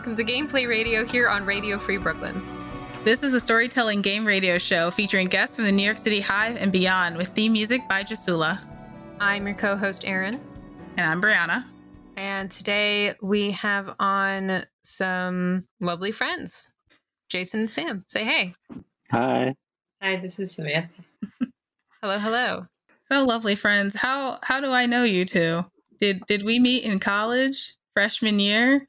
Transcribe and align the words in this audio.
and 0.00 0.16
welcome 0.16 0.26
to 0.26 0.32
Gameplay 0.32 0.66
Radio 0.66 1.04
here 1.04 1.28
on 1.28 1.44
Radio 1.44 1.78
Free 1.78 1.98
Brooklyn. 1.98 2.42
This 3.04 3.22
is 3.22 3.34
a 3.34 3.40
storytelling 3.40 4.00
game 4.00 4.24
radio 4.24 4.56
show 4.56 4.90
featuring 4.90 5.26
guests 5.26 5.54
from 5.54 5.64
the 5.64 5.72
New 5.72 5.82
York 5.82 5.98
City 5.98 6.20
Hive 6.20 6.56
and 6.56 6.72
beyond 6.72 7.18
with 7.18 7.28
theme 7.28 7.52
music 7.52 7.86
by 7.86 8.02
Jasula. 8.02 8.60
I'm 9.20 9.46
your 9.46 9.56
co 9.56 9.76
host, 9.76 10.04
Erin. 10.06 10.40
And 10.96 11.06
I'm 11.06 11.20
Brianna. 11.20 11.66
And 12.16 12.50
today 12.50 13.14
we 13.20 13.50
have 13.50 13.90
on 13.98 14.64
some 14.84 15.64
lovely 15.80 16.12
friends, 16.12 16.70
Jason 17.28 17.60
and 17.60 17.70
Sam. 17.70 18.04
Say 18.08 18.24
hey. 18.24 18.54
Hi. 19.10 19.54
Hi, 20.00 20.16
this 20.16 20.38
is 20.38 20.52
Samantha. 20.52 21.02
hello, 22.00 22.18
hello. 22.18 22.66
So 23.02 23.22
lovely 23.22 23.54
friends. 23.54 23.94
How 23.94 24.38
how 24.42 24.60
do 24.60 24.70
I 24.70 24.86
know 24.86 25.04
you 25.04 25.26
two? 25.26 25.62
Did 26.00 26.24
did 26.26 26.42
we 26.42 26.58
meet 26.58 26.84
in 26.84 27.00
college 27.00 27.74
freshman 27.94 28.38
year? 28.38 28.88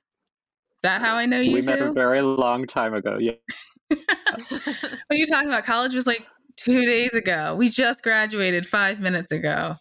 Is 0.82 0.90
that 0.90 1.02
how 1.02 1.16
I 1.16 1.28
know 1.28 1.40
you 1.40 1.54
we 1.54 1.62
two? 1.62 1.68
met 1.68 1.80
a 1.80 1.94
very 1.94 2.24
long 2.24 2.66
time 2.66 2.96
ago. 2.96 3.20
Yeah. 3.20 3.34
what 3.90 4.02
are 5.12 5.16
you 5.16 5.28
talking 5.28 5.48
about? 5.48 5.64
College 5.64 5.94
was 5.94 6.08
like 6.08 6.26
two 6.56 6.88
days 6.88 7.14
ago. 7.14 7.54
We 7.56 7.70
just 7.70 8.02
graduated 8.02 8.66
five 8.66 9.00
minutes 9.00 9.32
ago. 9.32 9.76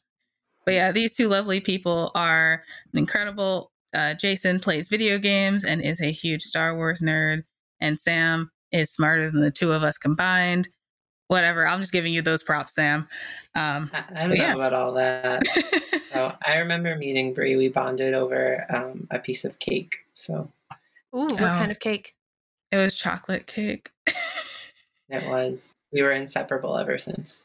But 0.67 0.75
yeah, 0.75 0.93
these 0.93 1.17
two 1.17 1.29
lovely 1.29 1.59
people 1.59 2.11
are 2.15 2.65
incredible. 2.93 3.73
Uh, 3.95 4.13
Jason 4.13 4.61
plays 4.61 4.89
video 4.89 5.19
games 5.19 5.65
and 5.65 5.81
is 5.81 6.03
a 6.03 6.13
huge 6.13 6.43
Star 6.43 6.77
Wars 6.77 7.01
nerd, 7.01 7.45
and 7.81 7.99
Sam 7.99 8.51
is 8.71 8.93
smarter 8.93 9.31
than 9.31 9.41
the 9.41 9.51
two 9.51 9.73
of 9.73 9.83
us 9.83 9.97
combined. 9.97 10.69
Whatever. 11.29 11.67
I'm 11.67 11.81
just 11.81 11.93
giving 11.93 12.13
you 12.13 12.21
those 12.21 12.43
props, 12.43 12.75
Sam. 12.75 13.09
Um, 13.55 13.91
I, 13.95 14.05
I 14.15 14.21
don't 14.27 14.37
know 14.37 14.45
yeah. 14.45 14.55
about 14.55 14.75
all 14.75 14.93
that. 14.93 15.47
so 16.13 16.37
I 16.45 16.59
remember 16.59 16.95
meeting 16.97 17.33
Brie. 17.33 17.57
We 17.57 17.69
bonded 17.69 18.13
over 18.13 18.67
um, 18.69 19.07
a 19.11 19.19
piece 19.19 19.47
of 19.47 19.59
cake. 19.61 20.05
So 20.13 20.51
Ooh, 21.15 21.25
what 21.27 21.41
Oh. 21.41 21.47
kind 21.47 21.71
of 21.71 21.79
cake? 21.81 22.15
it 22.73 22.77
was 22.77 22.95
chocolate 22.95 23.47
cake. 23.47 23.91
it 25.09 25.27
was. 25.29 25.69
We 25.93 26.03
were 26.03 26.13
inseparable 26.13 26.77
ever 26.79 26.99
since. 26.99 27.45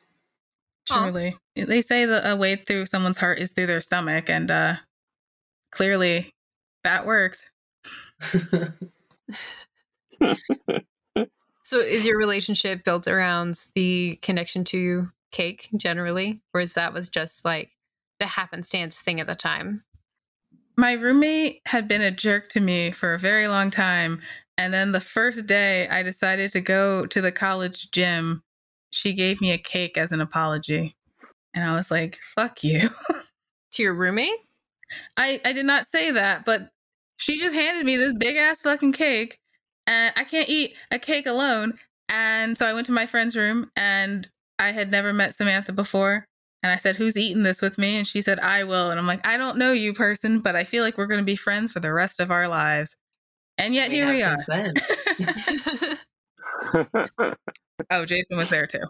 Aw. 0.91 1.03
Truly. 1.09 1.35
They 1.55 1.81
say 1.81 2.05
the 2.05 2.31
a 2.31 2.35
way 2.35 2.55
through 2.57 2.85
someone's 2.85 3.17
heart 3.17 3.39
is 3.39 3.52
through 3.52 3.66
their 3.67 3.81
stomach, 3.81 4.30
and 4.30 4.52
uh, 4.52 4.75
clearly 5.72 6.31
that 6.83 7.05
worked. 7.05 7.49
So, 11.63 11.79
is 11.79 12.05
your 12.05 12.19
relationship 12.19 12.83
built 12.83 13.07
around 13.07 13.59
the 13.73 14.19
connection 14.22 14.63
to 14.66 15.09
cake 15.31 15.67
generally, 15.75 16.39
or 16.53 16.61
is 16.61 16.75
that 16.75 16.94
was 16.94 17.09
just 17.09 17.44
like 17.44 17.72
the 18.19 18.27
happenstance 18.27 19.00
thing 19.00 19.19
at 19.19 19.25
the 19.25 19.33
time? 19.33 19.83
My 20.78 20.94
roommate 20.94 21.62
had 21.66 21.88
been 21.88 22.02
a 22.02 22.12
jerk 22.12 22.50
to 22.50 22.59
me 22.59 22.92
for 22.92 23.14
a 23.14 23.20
very 23.20 23.48
long 23.48 23.70
time. 23.70 24.22
And 24.58 24.73
then 24.73 24.92
the 24.92 25.02
first 25.02 25.45
day 25.45 25.88
I 25.90 26.04
decided 26.04 26.52
to 26.52 26.62
go 26.62 27.06
to 27.08 27.22
the 27.22 27.31
college 27.31 27.92
gym, 27.92 28.42
she 28.92 29.14
gave 29.14 29.42
me 29.42 29.52
a 29.52 29.58
cake 29.58 29.98
as 29.98 30.12
an 30.12 30.22
apology. 30.22 30.96
And 31.53 31.70
I 31.70 31.73
was 31.76 31.92
like, 31.92 32.20
fuck 32.36 32.64
you. 32.64 32.90
To 33.73 33.84
your 33.84 33.94
roommate? 33.94 34.40
I, 35.18 35.42
I 35.44 35.52
did 35.52 35.66
not 35.66 35.86
say 35.86 36.09
that, 36.12 36.46
but 36.46 36.70
she 37.18 37.38
just 37.38 37.53
handed 37.53 37.86
me 37.86 37.98
this 37.98 38.14
big 38.14 38.38
ass 38.38 38.62
fucking 38.62 38.94
cake. 38.94 39.38
And 39.86 40.14
I 40.16 40.23
can't 40.23 40.48
eat 40.48 40.78
a 40.92 40.98
cake 40.98 41.26
alone. 41.26 41.73
And 42.08 42.58
so 42.58 42.66
I 42.66 42.73
went 42.73 42.86
to 42.86 42.94
my 42.94 43.06
friend's 43.06 43.36
room 43.36 43.70
and 43.76 44.30
I 44.59 44.72
had 44.72 44.92
never 44.92 45.12
met 45.12 45.35
Samantha 45.35 45.74
before. 45.74 46.25
And 46.63 46.71
I 46.71 46.77
said, 46.77 46.95
Who's 46.95 47.17
eating 47.17 47.43
this 47.43 47.61
with 47.61 47.77
me? 47.77 47.97
And 47.97 48.07
she 48.07 48.21
said, 48.21 48.39
I 48.39 48.63
will. 48.63 48.89
And 48.89 48.99
I'm 48.99 49.07
like, 49.07 49.25
I 49.25 49.38
don't 49.38 49.57
know 49.57 49.71
you, 49.71 49.93
person, 49.93 50.39
but 50.39 50.55
I 50.55 50.63
feel 50.63 50.83
like 50.83 50.97
we're 50.97 51.07
going 51.07 51.19
to 51.19 51.25
be 51.25 51.35
friends 51.35 51.71
for 51.71 51.79
the 51.79 51.93
rest 51.93 52.19
of 52.19 52.31
our 52.31 52.47
lives. 52.47 52.95
And 53.57 53.73
yet 53.73 53.91
here 53.91 54.07
we 54.07 54.21
are. 54.21 54.29
have 54.29 54.39
since 54.41 54.73
then. 56.85 57.33
oh, 57.91 58.05
Jason 58.05 58.38
was 58.38 58.49
there 58.49 58.67
too. 58.67 58.83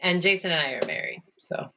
And 0.00 0.22
Jason 0.22 0.50
and 0.50 0.66
I 0.66 0.72
are 0.72 0.86
married. 0.86 1.22
So 1.38 1.70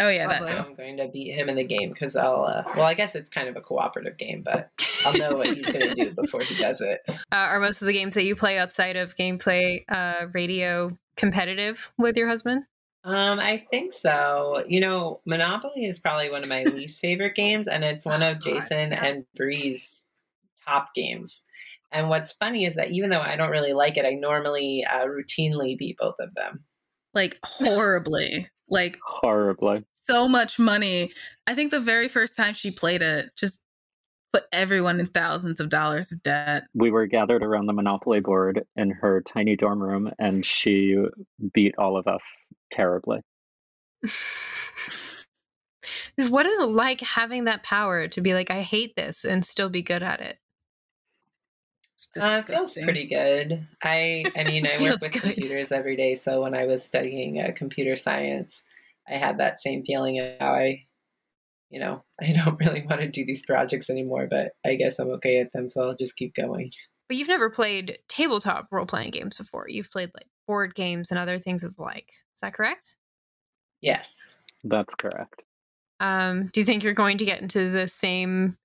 Oh, 0.00 0.08
yeah, 0.08 0.26
that 0.26 0.40
Lovely. 0.40 0.54
too. 0.54 0.60
I'm 0.60 0.74
going 0.74 0.96
to 0.96 1.08
beat 1.08 1.32
him 1.32 1.48
in 1.48 1.54
the 1.54 1.64
game 1.64 1.90
because 1.90 2.16
I'll, 2.16 2.44
uh, 2.44 2.64
well, 2.74 2.86
I 2.86 2.94
guess 2.94 3.14
it's 3.14 3.30
kind 3.30 3.48
of 3.48 3.56
a 3.56 3.60
cooperative 3.60 4.16
game, 4.18 4.42
but 4.42 4.70
I'll 5.06 5.16
know 5.16 5.36
what 5.36 5.54
he's 5.54 5.70
going 5.70 5.88
to 5.88 5.94
do 5.94 6.10
before 6.10 6.40
he 6.40 6.54
does 6.56 6.80
it. 6.80 7.00
Uh, 7.32 7.48
are 7.48 7.58
most 7.60 7.82
of 7.82 7.86
the 7.86 7.92
games 7.92 8.14
that 8.14 8.22
you 8.22 8.36
play 8.36 8.58
outside 8.58 8.96
of 8.96 9.16
gameplay 9.16 9.82
uh, 9.88 10.26
radio 10.32 10.88
competitive 11.16 11.92
with 11.98 12.16
your 12.16 12.28
husband? 12.28 12.64
Um, 13.04 13.38
I 13.38 13.58
think 13.70 13.92
so. 13.92 14.64
You 14.66 14.80
know, 14.80 15.20
Monopoly 15.26 15.84
is 15.84 15.98
probably 15.98 16.30
one 16.30 16.42
of 16.42 16.48
my 16.48 16.62
least 16.74 17.00
favorite 17.00 17.34
games, 17.34 17.68
and 17.68 17.84
it's 17.84 18.06
one 18.06 18.22
of 18.22 18.36
Oh, 18.36 18.40
Jason 18.40 18.92
yeah. 18.92 19.04
and 19.04 19.24
Bree's 19.36 20.04
top 20.66 20.94
games. 20.94 21.44
And 21.92 22.08
what's 22.08 22.32
funny 22.32 22.64
is 22.64 22.74
that 22.76 22.90
even 22.90 23.10
though 23.10 23.20
I 23.20 23.36
don't 23.36 23.50
really 23.50 23.72
like 23.74 23.96
it, 23.96 24.04
I 24.06 24.14
normally 24.14 24.84
uh, 24.84 25.04
routinely 25.06 25.76
beat 25.78 25.98
both 25.98 26.16
of 26.18 26.34
them. 26.34 26.64
Like 27.12 27.38
horribly. 27.44 28.48
Like 28.68 28.98
Horribly. 29.04 29.84
so 29.92 30.26
much 30.26 30.58
money. 30.58 31.12
I 31.46 31.54
think 31.54 31.70
the 31.70 31.80
very 31.80 32.08
first 32.08 32.34
time 32.34 32.54
she 32.54 32.70
played 32.70 33.02
it 33.02 33.30
just 33.36 33.60
put 34.34 34.44
everyone 34.52 34.98
in 34.98 35.06
thousands 35.06 35.60
of 35.60 35.68
dollars 35.68 36.10
of 36.10 36.20
debt. 36.24 36.64
We 36.74 36.90
were 36.90 37.06
gathered 37.06 37.44
around 37.44 37.66
the 37.66 37.72
Monopoly 37.72 38.18
board 38.18 38.66
in 38.74 38.90
her 38.90 39.22
tiny 39.22 39.54
dorm 39.54 39.80
room, 39.80 40.10
and 40.18 40.44
she 40.44 40.96
beat 41.52 41.76
all 41.78 41.96
of 41.96 42.08
us 42.08 42.48
terribly. 42.72 43.20
what 46.28 46.46
is 46.46 46.58
it 46.58 46.68
like 46.68 47.00
having 47.00 47.44
that 47.44 47.62
power 47.62 48.08
to 48.08 48.20
be 48.20 48.34
like, 48.34 48.50
I 48.50 48.62
hate 48.62 48.96
this 48.96 49.24
and 49.24 49.46
still 49.46 49.70
be 49.70 49.82
good 49.82 50.02
at 50.02 50.18
it? 50.20 50.38
Uh, 52.20 52.42
it 52.44 52.46
feels 52.46 52.74
pretty 52.74 53.06
good. 53.06 53.64
I, 53.84 54.24
I 54.36 54.42
mean, 54.48 54.66
I 54.66 54.82
work 54.82 55.00
with 55.00 55.12
good. 55.12 55.22
computers 55.22 55.70
every 55.70 55.94
day, 55.94 56.16
so 56.16 56.42
when 56.42 56.56
I 56.56 56.66
was 56.66 56.84
studying 56.84 57.40
uh, 57.40 57.52
computer 57.54 57.94
science, 57.94 58.64
I 59.08 59.14
had 59.14 59.38
that 59.38 59.60
same 59.60 59.84
feeling 59.84 60.18
of 60.18 60.32
how 60.40 60.54
I, 60.54 60.86
you 61.70 61.80
know, 61.80 62.02
I 62.20 62.32
don't 62.32 62.58
really 62.60 62.84
want 62.88 63.00
to 63.00 63.08
do 63.08 63.24
these 63.24 63.44
projects 63.44 63.90
anymore, 63.90 64.26
but 64.30 64.52
I 64.64 64.74
guess 64.74 64.98
I'm 64.98 65.10
okay 65.12 65.40
at 65.40 65.52
them, 65.52 65.68
so 65.68 65.82
I'll 65.82 65.96
just 65.96 66.16
keep 66.16 66.34
going. 66.34 66.70
But 67.06 67.18
you've 67.18 67.28
never 67.28 67.50
played 67.50 67.98
tabletop 68.08 68.68
role 68.70 68.86
playing 68.86 69.10
games 69.10 69.36
before. 69.36 69.66
You've 69.68 69.90
played 69.90 70.10
like 70.14 70.26
board 70.46 70.74
games 70.74 71.10
and 71.10 71.18
other 71.18 71.38
things 71.38 71.62
of 71.62 71.76
the 71.76 71.82
like. 71.82 72.08
Is 72.08 72.40
that 72.40 72.54
correct? 72.54 72.96
Yes. 73.82 74.36
That's 74.64 74.94
correct. 74.94 75.42
Um, 76.00 76.48
do 76.52 76.60
you 76.60 76.64
think 76.64 76.82
you're 76.82 76.94
going 76.94 77.18
to 77.18 77.26
get 77.26 77.42
into 77.42 77.70
the 77.70 77.88
same 77.88 78.56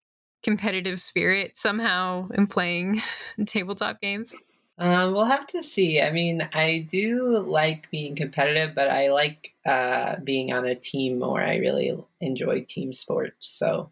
competitive 0.41 1.01
spirit 1.01 1.57
somehow 1.57 2.29
in 2.33 2.47
playing 2.47 3.01
tabletop 3.45 3.99
games? 3.99 4.33
Um, 4.79 5.13
we'll 5.13 5.25
have 5.25 5.45
to 5.47 5.61
see. 5.61 6.01
I 6.01 6.09
mean, 6.09 6.47
I 6.53 6.87
do 6.89 7.39
like 7.39 7.91
being 7.91 8.15
competitive, 8.15 8.73
but 8.73 8.87
I 8.87 9.11
like 9.11 9.53
uh, 9.65 10.15
being 10.23 10.53
on 10.53 10.65
a 10.65 10.73
team 10.73 11.19
more. 11.19 11.41
I 11.41 11.57
really 11.57 11.97
enjoy 12.21 12.63
team 12.67 12.93
sports. 12.93 13.49
So, 13.49 13.91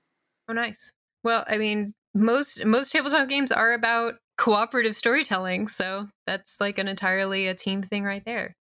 Oh, 0.50 0.54
nice. 0.54 0.94
Well, 1.24 1.44
I 1.48 1.58
mean, 1.58 1.94
most 2.14 2.66
most 2.66 2.92
tabletop 2.92 3.28
games 3.28 3.52
are 3.52 3.74
about 3.74 4.16
cooperative 4.38 4.96
storytelling, 4.96 5.68
so 5.68 6.08
that's 6.26 6.62
like 6.62 6.78
an 6.78 6.88
entirely 6.88 7.48
a 7.48 7.54
team 7.54 7.82
thing 7.82 8.04
right 8.06 8.24
there. 8.24 8.56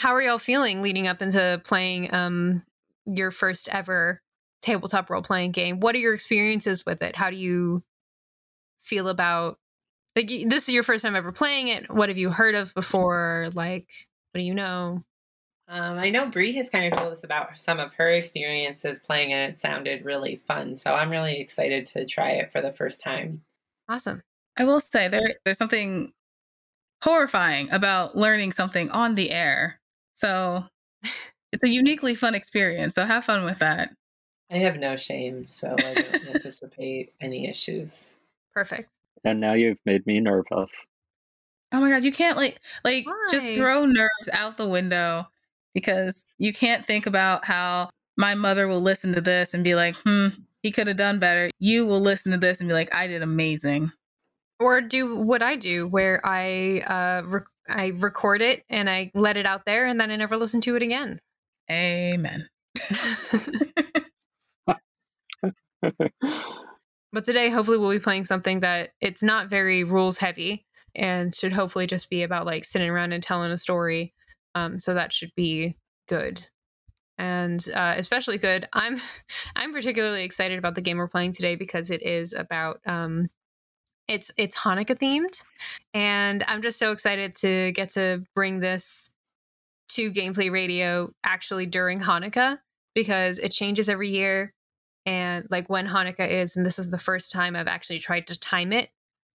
How 0.00 0.14
are 0.14 0.22
y'all 0.22 0.38
feeling 0.38 0.80
leading 0.80 1.06
up 1.06 1.20
into 1.20 1.60
playing 1.64 2.12
um 2.14 2.62
your 3.04 3.30
first 3.30 3.68
ever 3.68 4.22
tabletop 4.62 5.10
role 5.10 5.22
playing 5.22 5.52
game? 5.52 5.80
What 5.80 5.94
are 5.94 5.98
your 5.98 6.14
experiences 6.14 6.86
with 6.86 7.02
it? 7.02 7.14
How 7.14 7.28
do 7.28 7.36
you 7.36 7.82
feel 8.82 9.08
about 9.08 9.58
like 10.18 10.48
this 10.48 10.68
is 10.68 10.74
your 10.74 10.82
first 10.82 11.02
time 11.02 11.16
ever 11.16 11.32
playing 11.32 11.68
it? 11.68 11.92
What 11.92 12.08
have 12.08 12.18
you 12.18 12.30
heard 12.30 12.54
of 12.54 12.74
before? 12.74 13.50
Like, 13.54 13.88
what 14.32 14.40
do 14.40 14.44
you 14.44 14.54
know? 14.54 15.04
um, 15.68 15.98
I 15.98 16.08
know 16.08 16.26
brie 16.26 16.52
has 16.54 16.70
kind 16.70 16.90
of 16.90 16.98
told 16.98 17.12
us 17.12 17.24
about 17.24 17.58
some 17.58 17.78
of 17.78 17.92
her 17.94 18.08
experiences 18.08 18.98
playing, 18.98 19.32
and 19.32 19.52
it 19.52 19.60
sounded 19.60 20.04
really 20.04 20.36
fun. 20.36 20.76
So, 20.76 20.94
I'm 20.94 21.10
really 21.10 21.40
excited 21.40 21.86
to 21.88 22.04
try 22.04 22.30
it 22.30 22.50
for 22.50 22.60
the 22.60 22.72
first 22.72 23.00
time. 23.00 23.42
Awesome. 23.88 24.22
I 24.56 24.64
will 24.64 24.80
say 24.80 25.08
there 25.08 25.34
there's 25.44 25.58
something 25.58 26.12
horrifying 27.02 27.70
about 27.70 28.16
learning 28.16 28.52
something 28.52 28.90
on 28.90 29.14
the 29.14 29.30
air. 29.30 29.80
So 30.16 30.64
it's 31.52 31.62
a 31.62 31.68
uniquely 31.68 32.14
fun 32.14 32.34
experience. 32.34 32.96
So 32.96 33.04
have 33.04 33.24
fun 33.24 33.44
with 33.44 33.60
that. 33.60 33.90
I 34.50 34.56
have 34.58 34.78
no 34.78 34.96
shame, 34.96 35.46
so 35.46 35.68
I 35.68 35.94
don't 35.94 36.28
anticipate 36.34 37.12
any 37.20 37.48
issues. 37.48 38.18
Perfect. 38.52 38.90
And 39.24 39.40
now 39.40 39.54
you've 39.54 39.78
made 39.84 40.06
me 40.06 40.20
nervous. 40.20 40.70
Oh 41.72 41.80
my 41.80 41.90
god, 41.90 42.04
you 42.04 42.12
can't 42.12 42.36
like 42.36 42.58
like 42.84 43.06
just 43.30 43.46
throw 43.54 43.84
nerves 43.84 44.28
out 44.32 44.56
the 44.56 44.68
window 44.68 45.26
because 45.74 46.24
you 46.38 46.52
can't 46.52 46.84
think 46.84 47.06
about 47.06 47.44
how 47.44 47.90
my 48.16 48.34
mother 48.34 48.66
will 48.68 48.80
listen 48.80 49.12
to 49.14 49.20
this 49.20 49.52
and 49.52 49.62
be 49.62 49.74
like, 49.74 49.94
"Hmm, 49.96 50.28
he 50.62 50.70
could 50.70 50.86
have 50.86 50.96
done 50.96 51.18
better." 51.18 51.50
You 51.58 51.84
will 51.84 52.00
listen 52.00 52.32
to 52.32 52.38
this 52.38 52.60
and 52.60 52.68
be 52.68 52.74
like, 52.74 52.94
"I 52.94 53.06
did 53.06 53.22
amazing." 53.22 53.92
or 54.60 54.80
do 54.80 55.16
what 55.16 55.42
I 55.42 55.56
do, 55.56 55.86
where 55.86 56.20
I 56.24 56.80
uh, 56.80 57.22
rec- 57.26 57.44
I 57.68 57.92
record 57.96 58.40
it 58.42 58.64
and 58.68 58.88
I 58.90 59.10
let 59.14 59.36
it 59.36 59.46
out 59.46 59.64
there, 59.66 59.86
and 59.86 60.00
then 60.00 60.10
I 60.10 60.16
never 60.16 60.36
listen 60.36 60.60
to 60.62 60.76
it 60.76 60.82
again. 60.82 61.20
Amen. 61.70 62.48
But 67.12 67.24
today, 67.24 67.50
hopefully, 67.50 67.78
we'll 67.78 67.90
be 67.90 67.98
playing 67.98 68.26
something 68.26 68.60
that 68.60 68.90
it's 69.00 69.22
not 69.22 69.48
very 69.48 69.84
rules 69.84 70.18
heavy 70.18 70.66
and 70.94 71.34
should 71.34 71.52
hopefully 71.52 71.86
just 71.86 72.10
be 72.10 72.22
about 72.22 72.46
like 72.46 72.64
sitting 72.64 72.90
around 72.90 73.12
and 73.12 73.22
telling 73.22 73.50
a 73.50 73.58
story. 73.58 74.12
Um, 74.54 74.78
so 74.78 74.94
that 74.94 75.12
should 75.12 75.32
be 75.36 75.76
good 76.08 76.46
and 77.18 77.68
uh, 77.74 77.94
especially 77.96 78.38
good. 78.38 78.68
I'm 78.72 79.00
I'm 79.56 79.72
particularly 79.72 80.24
excited 80.24 80.58
about 80.58 80.74
the 80.74 80.80
game 80.80 80.96
we're 80.96 81.08
playing 81.08 81.32
today 81.32 81.56
because 81.56 81.90
it 81.90 82.02
is 82.02 82.32
about 82.32 82.80
um, 82.86 83.28
it's 84.06 84.30
it's 84.36 84.56
Hanukkah 84.56 84.98
themed, 84.98 85.42
and 85.92 86.44
I'm 86.46 86.62
just 86.62 86.78
so 86.78 86.92
excited 86.92 87.36
to 87.36 87.72
get 87.72 87.90
to 87.90 88.24
bring 88.34 88.60
this 88.60 89.10
to 89.90 90.12
gameplay 90.12 90.50
radio 90.50 91.10
actually 91.24 91.66
during 91.66 92.00
Hanukkah 92.00 92.58
because 92.94 93.38
it 93.38 93.50
changes 93.50 93.88
every 93.88 94.10
year 94.10 94.52
and 95.06 95.46
like 95.50 95.68
when 95.68 95.86
Hanukkah 95.86 96.28
is, 96.28 96.56
and 96.56 96.66
this 96.66 96.78
is 96.78 96.90
the 96.90 96.98
first 96.98 97.30
time 97.30 97.56
I've 97.56 97.66
actually 97.66 97.98
tried 97.98 98.26
to 98.28 98.38
time 98.38 98.72
it 98.72 98.90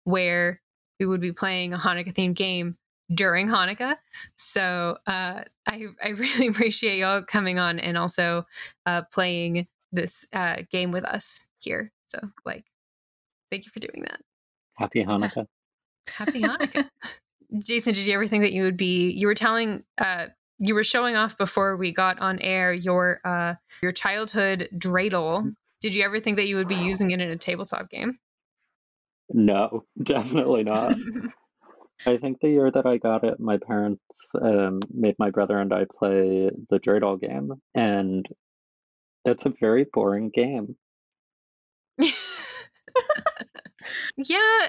where 0.04 0.62
we 1.00 1.06
would 1.06 1.22
be 1.22 1.32
playing 1.32 1.74
a 1.74 1.78
Hanukkah 1.78 2.14
themed 2.14 2.36
game 2.36 2.78
during 3.14 3.48
Hanukkah. 3.48 3.96
So 4.36 4.98
uh, 5.08 5.44
I 5.68 5.86
I 6.04 6.10
really 6.10 6.48
appreciate 6.50 7.00
y'all 7.00 7.24
coming 7.24 7.60
on 7.60 7.80
and 7.80 7.98
also 7.98 8.46
uh, 8.86 9.04
playing 9.12 9.68
this 9.92 10.26
uh, 10.34 10.58
game 10.72 10.92
with 10.92 11.06
us 11.06 11.46
here. 11.60 11.92
So 12.08 12.20
like, 12.46 12.66
thank 13.52 13.66
you 13.66 13.72
for 13.72 13.80
doing 13.80 14.04
that. 14.04 14.20
Happy 14.76 15.04
Hanukkah. 15.06 15.46
Happy 16.10 16.42
Hanukkah. 16.42 16.90
Jason, 17.64 17.94
did 17.94 18.06
you 18.06 18.14
ever 18.14 18.28
think 18.28 18.44
that 18.44 18.54
you 18.54 18.64
would 18.64 18.78
be? 18.78 19.10
You 19.10 19.26
were 19.26 19.36
telling, 19.36 19.84
uh, 19.98 20.28
you 20.60 20.76
were 20.76 20.84
showing 20.84 21.16
off 21.16 21.38
before 21.38 21.78
we 21.78 21.94
got 21.94 22.20
on 22.20 22.40
air 22.40 22.74
your 22.74 23.22
uh, 23.24 23.56
your 23.82 23.94
childhood 23.94 24.70
dreidel. 24.76 25.56
Did 25.82 25.96
you 25.96 26.04
ever 26.04 26.20
think 26.20 26.36
that 26.38 26.48
you 26.48 26.58
would 26.58 26.68
be 26.68 26.76
using 26.76 27.12
it 27.12 27.22
in 27.22 27.30
a 27.30 27.38
tabletop 27.38 27.90
game? 27.90 28.20
No, 29.30 29.86
definitely 30.04 30.64
not. 30.64 30.96
I 32.06 32.18
think 32.18 32.40
the 32.40 32.50
year 32.50 32.72
that 32.72 32.86
I 32.86 32.98
got 32.98 33.26
it, 33.26 33.40
my 33.40 33.58
parents 33.58 34.02
um, 34.42 34.80
made 34.94 35.16
my 35.20 35.32
brother 35.32 35.60
and 35.60 35.74
I 35.74 35.86
play 35.98 36.50
the 36.70 36.80
dreidel 36.80 37.20
game, 37.20 37.52
and 37.76 38.26
it's 39.26 39.46
a 39.46 39.54
very 39.60 39.86
boring 39.92 40.30
game. 40.30 40.78
yeah, 41.98 42.12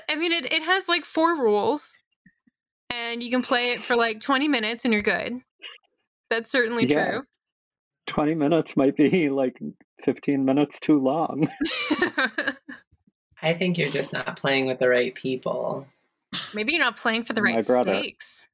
I 0.09 0.17
mean 0.17 0.33
it. 0.33 0.53
It 0.53 0.63
has 0.63 0.89
like 0.89 1.05
four 1.05 1.37
rules, 1.37 1.97
and 2.93 3.23
you 3.23 3.31
can 3.31 3.43
play 3.43 3.71
it 3.71 3.85
for 3.85 3.95
like 3.95 4.21
twenty 4.21 4.49
minutes, 4.49 4.85
and 4.85 4.93
you're 4.93 5.03
good. 5.03 5.41
That's 6.31 6.51
certainly 6.51 6.87
Yeah. 6.87 7.11
true. 7.11 7.23
20 8.07 8.35
minutes 8.35 8.77
might 8.77 8.97
be 8.97 9.29
like 9.29 9.59
15 10.05 10.45
minutes 10.45 10.81
too 10.81 10.99
long. 11.01 11.49
I 13.43 13.55
think 13.55 13.79
you're 13.79 13.91
just 13.91 14.13
not 14.13 14.37
playing 14.37 14.67
with 14.67 14.79
the 14.79 14.89
right 14.89 15.15
people. 15.15 15.87
Maybe 16.55 16.73
you're 16.73 16.85
not 16.85 16.97
playing 16.97 17.25
for 17.25 17.33
the 17.33 17.43
right 17.43 17.65
stakes. 17.65 18.45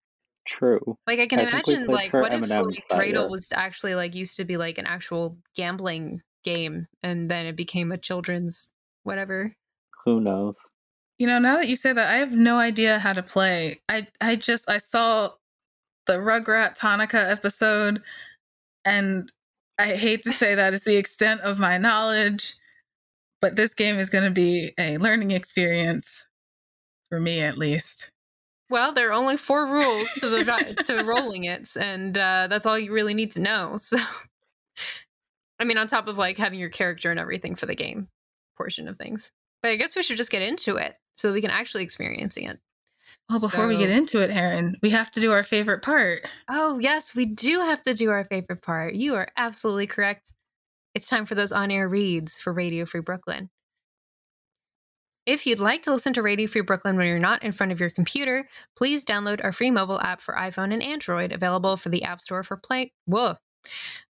True. 0.47 0.97
Like 1.07 1.19
I 1.19 1.27
can 1.27 1.41
I 1.41 1.45
imagine, 1.49 1.87
like 1.87 2.13
what 2.13 2.33
if 2.33 2.43
M&Ms 2.51 2.51
like 2.51 2.85
Dreidel 2.91 3.13
year. 3.13 3.29
was 3.29 3.49
actually 3.53 3.95
like 3.97 4.15
used 4.15 4.37
to 4.37 4.45
be 4.45 4.57
like 4.57 4.79
an 4.79 4.87
actual 4.87 5.37
gambling 5.57 6.23
game, 6.45 6.87
and 7.03 7.29
then 7.31 7.47
it 7.47 7.57
became 7.57 7.91
a 7.91 7.99
children's 7.99 8.69
whatever. 9.03 9.53
Who 10.05 10.21
knows? 10.21 10.55
You 11.19 11.27
know, 11.27 11.41
now 11.41 11.57
that 11.57 11.69
you 11.69 11.75
say 11.75 11.93
that, 11.93 12.15
I 12.15 12.19
have 12.19 12.33
no 12.33 12.59
idea 12.59 13.01
how 13.01 13.13
to 13.13 13.23
play. 13.25 13.81
I 13.89 14.07
I 14.21 14.37
just 14.37 14.71
I 14.71 14.79
saw 14.79 15.33
the 16.07 16.15
Rugrats 16.15 16.79
Hanukkah 16.79 17.31
episode, 17.31 18.03
and 18.85 19.31
I 19.79 19.95
hate 19.95 20.23
to 20.23 20.31
say 20.31 20.55
that 20.55 20.75
is 20.75 20.83
the 20.83 20.97
extent 20.97 21.43
of 21.43 21.59
my 21.59 21.79
knowledge, 21.79 22.55
but 23.41 23.57
this 23.57 23.75
game 23.75 23.99
is 23.99 24.09
going 24.09 24.25
to 24.25 24.31
be 24.31 24.73
a 24.79 24.99
learning 24.99 25.33
experience 25.33 26.25
for 27.11 27.21
me, 27.21 27.41
at 27.41 27.59
least. 27.59 28.11
Well, 28.69 28.93
there 28.93 29.11
are 29.11 29.13
only 29.13 29.37
four 29.37 29.67
rules 29.67 30.13
to 30.15 30.29
the 30.29 30.85
to 30.87 31.05
rolling 31.05 31.45
it, 31.45 31.77
and 31.77 32.17
uh, 32.17 32.49
that's 32.49 32.67
all 32.67 32.79
you 32.79 32.93
really 32.93 33.15
need 33.15 33.33
to 33.33 33.41
know. 33.41 33.77
So, 33.87 33.99
I 35.59 35.65
mean, 35.65 35.79
on 35.79 35.87
top 35.87 36.07
of 36.07 36.19
like 36.19 36.37
having 36.37 36.59
your 36.59 36.69
character 36.69 37.11
and 37.11 37.19
everything 37.19 37.55
for 37.55 37.65
the 37.65 37.75
game 37.75 38.09
portion 38.59 38.89
of 38.89 38.99
things. 38.99 39.31
But 39.63 39.71
I 39.71 39.77
guess 39.77 39.97
we 39.97 40.03
should 40.03 40.19
just 40.19 40.31
get 40.31 40.43
into 40.43 40.77
it 40.77 40.97
so 41.17 41.33
we 41.33 41.41
can 41.41 41.51
actually 41.51 41.83
experience 41.83 42.37
it. 42.37 42.59
Well, 43.29 43.41
before 43.41 43.67
we 43.67 43.77
get 43.77 43.91
into 43.91 44.23
it, 44.23 44.31
Erin, 44.31 44.77
we 44.83 44.91
have 44.91 45.11
to 45.13 45.21
do 45.21 45.33
our 45.33 45.43
favorite 45.43 45.83
part. 45.83 46.23
Oh, 46.49 46.79
yes, 46.79 47.15
we 47.15 47.27
do 47.27 47.61
have 47.61 47.83
to 47.83 47.93
do 47.93 48.11
our 48.11 48.25
favorite 48.25 48.63
part. 48.63 48.95
You 48.95 49.17
are 49.17 49.29
absolutely 49.37 49.89
correct. 49.89 50.33
It's 50.95 51.09
time 51.09 51.27
for 51.27 51.35
those 51.35 51.51
on 51.51 51.73
air 51.73 51.89
reads 51.89 52.39
for 52.39 52.53
Radio 52.53 52.87
Free 52.87 53.01
Brooklyn. 53.01 53.51
If 55.27 55.45
you'd 55.45 55.59
like 55.59 55.83
to 55.83 55.93
listen 55.93 56.13
to 56.13 56.23
Radio 56.23 56.47
Free 56.47 56.61
Brooklyn 56.61 56.97
when 56.97 57.09
you're 57.09 57.19
not 57.19 57.43
in 57.43 57.51
front 57.51 57.73
of 57.73 57.81
your 57.81 57.91
computer, 57.91 58.49
please 58.77 59.05
download 59.05 59.43
our 59.43 59.53
free 59.53 59.73
mobile 59.73 60.01
app 60.01 60.21
for 60.21 60.35
iPhone 60.35 60.73
and 60.73 60.83
Android, 60.83 61.33
available 61.33 61.77
for 61.77 61.89
the 61.89 62.05
App 62.05 62.21
Store 62.21 62.45
for 62.45 62.57
Play. 62.57 62.93
Whoa. 63.07 63.35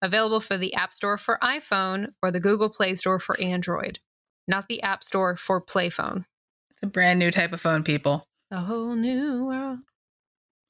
Available 0.02 0.40
for 0.40 0.58
the 0.58 0.74
App 0.74 0.92
Store 0.92 1.16
for 1.16 1.38
iPhone 1.40 2.08
or 2.20 2.32
the 2.32 2.40
Google 2.40 2.68
Play 2.68 2.96
Store 2.96 3.20
for 3.20 3.40
Android, 3.40 4.00
not 4.48 4.66
the 4.66 4.82
App 4.82 5.04
Store 5.04 5.36
for 5.36 5.64
Playphone. 5.64 6.24
It's 6.72 6.82
a 6.82 6.86
brand 6.86 7.20
new 7.20 7.30
type 7.30 7.52
of 7.52 7.60
phone, 7.60 7.84
people. 7.84 8.26
A 8.50 8.60
whole 8.60 8.94
new 8.94 9.46
world. 9.46 9.80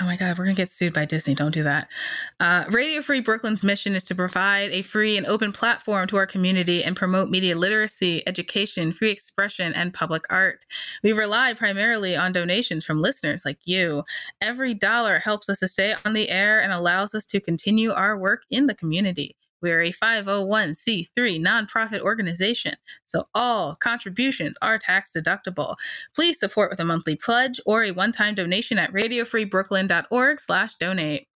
Oh 0.01 0.07
my 0.07 0.17
God, 0.17 0.37
we're 0.37 0.45
going 0.45 0.57
to 0.57 0.61
get 0.61 0.71
sued 0.71 0.93
by 0.93 1.05
Disney. 1.05 1.37
Don't 1.37 1.55
do 1.55 1.63
that. 1.63 1.89
Uh, 2.41 2.65
Radio 2.69 3.01
Free 3.01 3.21
Brooklyn's 3.21 3.63
mission 3.63 3.95
is 3.95 4.03
to 4.05 4.15
provide 4.15 4.73
a 4.73 4.83
free 4.83 5.17
and 5.17 5.25
open 5.27 5.53
platform 5.53 6.09
to 6.09 6.17
our 6.17 6.27
community 6.27 6.83
and 6.83 6.97
promote 6.97 7.31
media 7.31 7.57
literacy, 7.57 8.27
education, 8.27 8.93
free 8.93 9.11
expression, 9.11 9.73
and 9.73 9.95
public 9.95 10.25
art. 10.31 10.67
We 11.05 11.13
rely 11.13 11.55
primarily 11.55 12.17
on 12.17 12.33
donations 12.33 12.85
from 12.85 13.01
listeners 13.01 13.45
like 13.45 13.61
you. 13.67 14.03
Every 14.41 14.75
dollar 14.75 15.21
helps 15.21 15.49
us 15.49 15.61
to 15.61 15.69
stay 15.69 15.95
on 16.05 16.13
the 16.13 16.29
air 16.29 16.61
and 16.61 16.73
allows 16.73 17.15
us 17.15 17.25
to 17.27 17.41
continue 17.41 17.93
our 17.93 18.19
work 18.19 18.43
in 18.51 18.67
the 18.67 18.75
community. 18.75 19.37
We're 19.65 19.81
a 19.81 19.93
501c3 19.93 21.43
nonprofit 21.43 22.01
organization, 22.01 22.75
so 23.07 23.25
all 23.35 23.75
contributions 23.75 24.59
are 24.61 24.79
tax 24.79 25.11
deductible. 25.17 25.77
Please 26.15 26.39
support 26.39 26.71
with 26.71 26.81
a 26.81 26.85
monthly 26.85 27.17
pledge 27.17 27.59
or 27.65 27.83
a 27.83 27.93
one-time 27.93 28.35
donation 28.35 28.79
at 28.79 28.93
radiofreebrooklyn.org 28.93 30.41
slash 30.41 30.75
donate. 30.75 31.29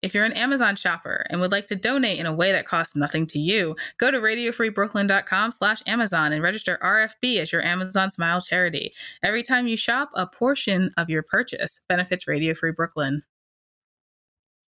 If 0.00 0.14
you're 0.14 0.24
an 0.24 0.34
Amazon 0.34 0.76
shopper 0.76 1.26
and 1.28 1.40
would 1.40 1.50
like 1.50 1.66
to 1.66 1.74
donate 1.74 2.20
in 2.20 2.26
a 2.26 2.32
way 2.32 2.52
that 2.52 2.66
costs 2.66 2.94
nothing 2.94 3.26
to 3.26 3.40
you, 3.40 3.74
go 3.98 4.12
to 4.12 4.18
radiofreebrooklyn.com 4.18 5.50
slash 5.50 5.82
Amazon 5.88 6.32
and 6.32 6.44
register 6.44 6.78
RFB 6.80 7.38
as 7.38 7.50
your 7.50 7.64
Amazon 7.64 8.12
Smile 8.12 8.40
charity. 8.40 8.92
Every 9.24 9.42
time 9.42 9.66
you 9.66 9.76
shop, 9.76 10.10
a 10.14 10.28
portion 10.28 10.92
of 10.96 11.10
your 11.10 11.24
purchase 11.24 11.80
benefits 11.88 12.28
Radio 12.28 12.54
Free 12.54 12.70
Brooklyn. 12.70 13.22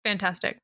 Fantastic. 0.05 0.59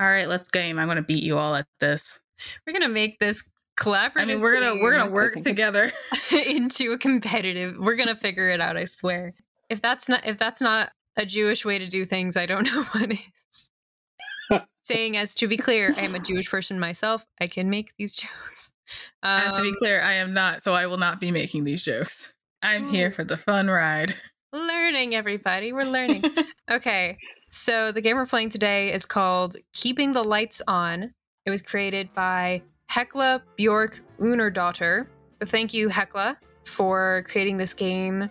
All 0.00 0.06
right, 0.06 0.28
let's 0.28 0.48
game. 0.48 0.78
I'm 0.78 0.86
going 0.86 0.96
to 0.96 1.02
beat 1.02 1.22
you 1.22 1.38
all 1.38 1.54
at 1.54 1.66
this. 1.80 2.18
We're 2.66 2.72
going 2.72 2.82
to 2.82 2.88
make 2.88 3.18
this 3.18 3.42
collaborative. 3.78 4.12
I 4.16 4.24
mean, 4.26 4.40
we're 4.40 4.58
going 4.60 4.76
to 4.76 4.82
we're 4.82 4.92
going 4.92 5.06
to 5.08 5.12
work 5.12 5.34
together. 5.42 5.90
into 6.46 6.92
a 6.92 6.98
competitive. 6.98 7.76
We're 7.78 7.96
gonna 7.96 8.16
figure 8.16 8.48
it 8.48 8.60
out. 8.60 8.76
I 8.76 8.84
swear. 8.84 9.34
If 9.70 9.80
that's 9.82 10.08
not 10.08 10.26
if 10.26 10.38
that's 10.38 10.60
not 10.60 10.90
a 11.16 11.24
Jewish 11.26 11.64
way 11.64 11.78
to 11.78 11.86
do 11.86 12.04
things, 12.04 12.36
I 12.36 12.46
don't 12.46 12.64
know 12.72 12.82
what 12.84 13.12
is. 13.12 14.60
Saying 14.84 15.16
as 15.16 15.34
to 15.36 15.46
be 15.46 15.56
clear, 15.56 15.94
I 15.96 16.02
am 16.02 16.14
a 16.14 16.18
Jewish 16.18 16.50
person 16.50 16.78
myself. 16.80 17.26
I 17.40 17.46
can 17.46 17.68
make 17.68 17.92
these 17.98 18.14
jokes. 18.14 18.72
As 19.22 19.54
to 19.54 19.62
be 19.62 19.68
Um, 19.68 19.74
clear, 19.78 20.00
I 20.00 20.14
am 20.14 20.32
not, 20.32 20.62
so 20.62 20.72
I 20.72 20.86
will 20.86 20.96
not 20.96 21.20
be 21.20 21.30
making 21.30 21.64
these 21.64 21.82
jokes. 21.82 22.32
I'm 22.62 22.88
here 22.88 23.12
for 23.12 23.22
the 23.24 23.36
fun 23.36 23.68
ride. 23.68 24.14
learning, 24.54 25.14
everybody. 25.14 25.72
We're 25.74 25.84
learning. 25.84 26.24
okay, 26.70 27.18
so 27.48 27.92
the 27.92 28.00
game 28.00 28.16
we're 28.16 28.26
playing 28.26 28.50
today 28.50 28.92
is 28.92 29.04
called 29.04 29.56
Keeping 29.72 30.12
the 30.12 30.22
Lights 30.22 30.60
On. 30.68 31.12
It 31.46 31.50
was 31.50 31.62
created 31.62 32.12
by 32.14 32.62
Hekla 32.90 33.42
Bjork 33.56 34.00
Unerdottir. 34.20 35.06
So 35.40 35.46
thank 35.46 35.72
you, 35.72 35.88
Hekla, 35.88 36.36
for 36.64 37.24
creating 37.28 37.56
this 37.56 37.74
game 37.74 38.30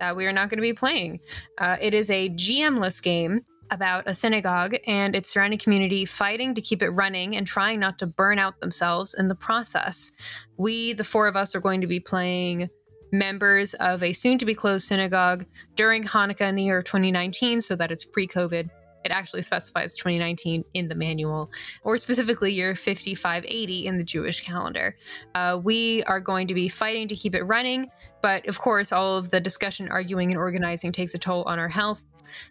that 0.00 0.16
we 0.16 0.26
are 0.26 0.32
not 0.32 0.48
going 0.50 0.58
to 0.58 0.62
be 0.62 0.72
playing. 0.72 1.20
Uh, 1.58 1.76
it 1.80 1.94
is 1.94 2.10
a 2.10 2.28
GM-less 2.30 3.00
game 3.00 3.44
about 3.70 4.06
a 4.06 4.12
synagogue 4.12 4.76
and 4.86 5.16
its 5.16 5.32
surrounding 5.32 5.58
community 5.58 6.04
fighting 6.04 6.54
to 6.54 6.60
keep 6.60 6.82
it 6.82 6.90
running 6.90 7.36
and 7.36 7.46
trying 7.46 7.80
not 7.80 7.98
to 7.98 8.06
burn 8.06 8.38
out 8.38 8.60
themselves 8.60 9.14
in 9.14 9.28
the 9.28 9.34
process. 9.34 10.12
We, 10.58 10.92
the 10.92 11.04
four 11.04 11.26
of 11.26 11.36
us, 11.36 11.54
are 11.54 11.60
going 11.60 11.80
to 11.80 11.86
be 11.86 11.98
playing 11.98 12.68
members 13.12 13.74
of 13.74 14.02
a 14.02 14.12
soon 14.12 14.38
to 14.38 14.46
be 14.46 14.54
closed 14.54 14.88
synagogue 14.88 15.44
during 15.76 16.02
Hanukkah 16.02 16.48
in 16.48 16.56
the 16.56 16.64
year 16.64 16.82
2019 16.82 17.60
so 17.60 17.76
that 17.76 17.92
it's 17.92 18.04
pre 18.04 18.26
COVID. 18.26 18.68
It 19.04 19.10
actually 19.10 19.42
specifies 19.42 19.96
2019 19.96 20.64
in 20.74 20.88
the 20.88 20.94
manual, 20.94 21.50
or 21.82 21.96
specifically 21.98 22.52
year 22.52 22.76
5580 22.76 23.86
in 23.86 23.98
the 23.98 24.04
Jewish 24.04 24.40
calendar. 24.40 24.96
Uh, 25.34 25.60
we 25.62 26.04
are 26.04 26.20
going 26.20 26.46
to 26.46 26.54
be 26.54 26.68
fighting 26.68 27.08
to 27.08 27.16
keep 27.16 27.34
it 27.34 27.42
running, 27.42 27.90
but 28.22 28.46
of 28.46 28.60
course, 28.60 28.92
all 28.92 29.16
of 29.16 29.30
the 29.30 29.40
discussion, 29.40 29.88
arguing, 29.88 30.30
and 30.30 30.38
organizing 30.38 30.92
takes 30.92 31.14
a 31.14 31.18
toll 31.18 31.42
on 31.44 31.58
our 31.58 31.68
health, 31.68 32.04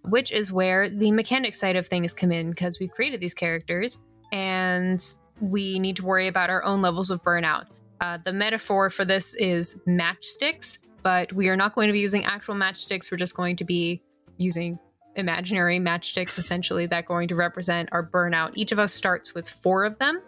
which 0.03 0.31
is 0.33 0.51
where 0.51 0.89
the 0.89 1.11
mechanic 1.13 1.55
side 1.55 1.77
of 1.77 1.87
things 1.87 2.13
come 2.13 2.33
in 2.33 2.49
because 2.49 2.79
we've 2.79 2.91
created 2.91 3.21
these 3.21 3.33
characters 3.33 3.97
and 4.33 5.13
we 5.39 5.79
need 5.79 5.95
to 5.95 6.05
worry 6.05 6.27
about 6.27 6.49
our 6.49 6.63
own 6.63 6.81
levels 6.81 7.09
of 7.09 7.23
burnout. 7.23 7.65
Uh, 8.01 8.17
the 8.25 8.33
metaphor 8.33 8.89
for 8.89 9.05
this 9.05 9.35
is 9.35 9.79
matchsticks, 9.87 10.79
but 11.03 11.31
we 11.33 11.47
are 11.49 11.55
not 11.55 11.75
going 11.75 11.87
to 11.87 11.93
be 11.93 11.99
using 11.99 12.25
actual 12.25 12.55
matchsticks. 12.55 13.11
We're 13.11 13.17
just 13.17 13.35
going 13.35 13.55
to 13.57 13.63
be 13.63 14.01
using 14.37 14.79
imaginary 15.15 15.79
matchsticks 15.79 16.37
essentially 16.37 16.87
that 16.87 17.05
going 17.05 17.27
to 17.27 17.35
represent 17.35 17.89
our 17.91 18.03
burnout. 18.03 18.51
Each 18.55 18.71
of 18.71 18.79
us 18.79 18.93
starts 18.93 19.35
with 19.35 19.47
four 19.47 19.83
of 19.83 19.99
them. 19.99 20.21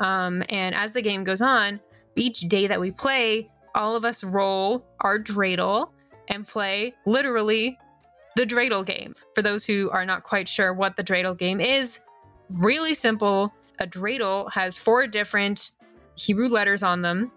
Um, 0.00 0.42
and 0.48 0.74
as 0.74 0.94
the 0.94 1.02
game 1.02 1.22
goes 1.22 1.42
on, 1.42 1.80
each 2.16 2.40
day 2.40 2.66
that 2.66 2.80
we 2.80 2.90
play, 2.90 3.50
all 3.74 3.94
of 3.94 4.04
us 4.04 4.24
roll 4.24 4.84
our 5.00 5.18
dreidel 5.18 5.90
and 6.28 6.46
play 6.46 6.94
literally 7.06 7.78
the 8.36 8.44
dreidel 8.44 8.84
game. 8.84 9.14
For 9.34 9.42
those 9.42 9.64
who 9.64 9.90
are 9.90 10.06
not 10.06 10.24
quite 10.24 10.48
sure 10.48 10.72
what 10.72 10.96
the 10.96 11.04
dreidel 11.04 11.36
game 11.38 11.60
is, 11.60 12.00
really 12.48 12.94
simple. 12.94 13.52
A 13.78 13.86
dreidel 13.86 14.50
has 14.52 14.76
four 14.76 15.06
different 15.06 15.72
Hebrew 16.16 16.48
letters 16.48 16.82
on 16.82 17.02
them. 17.02 17.30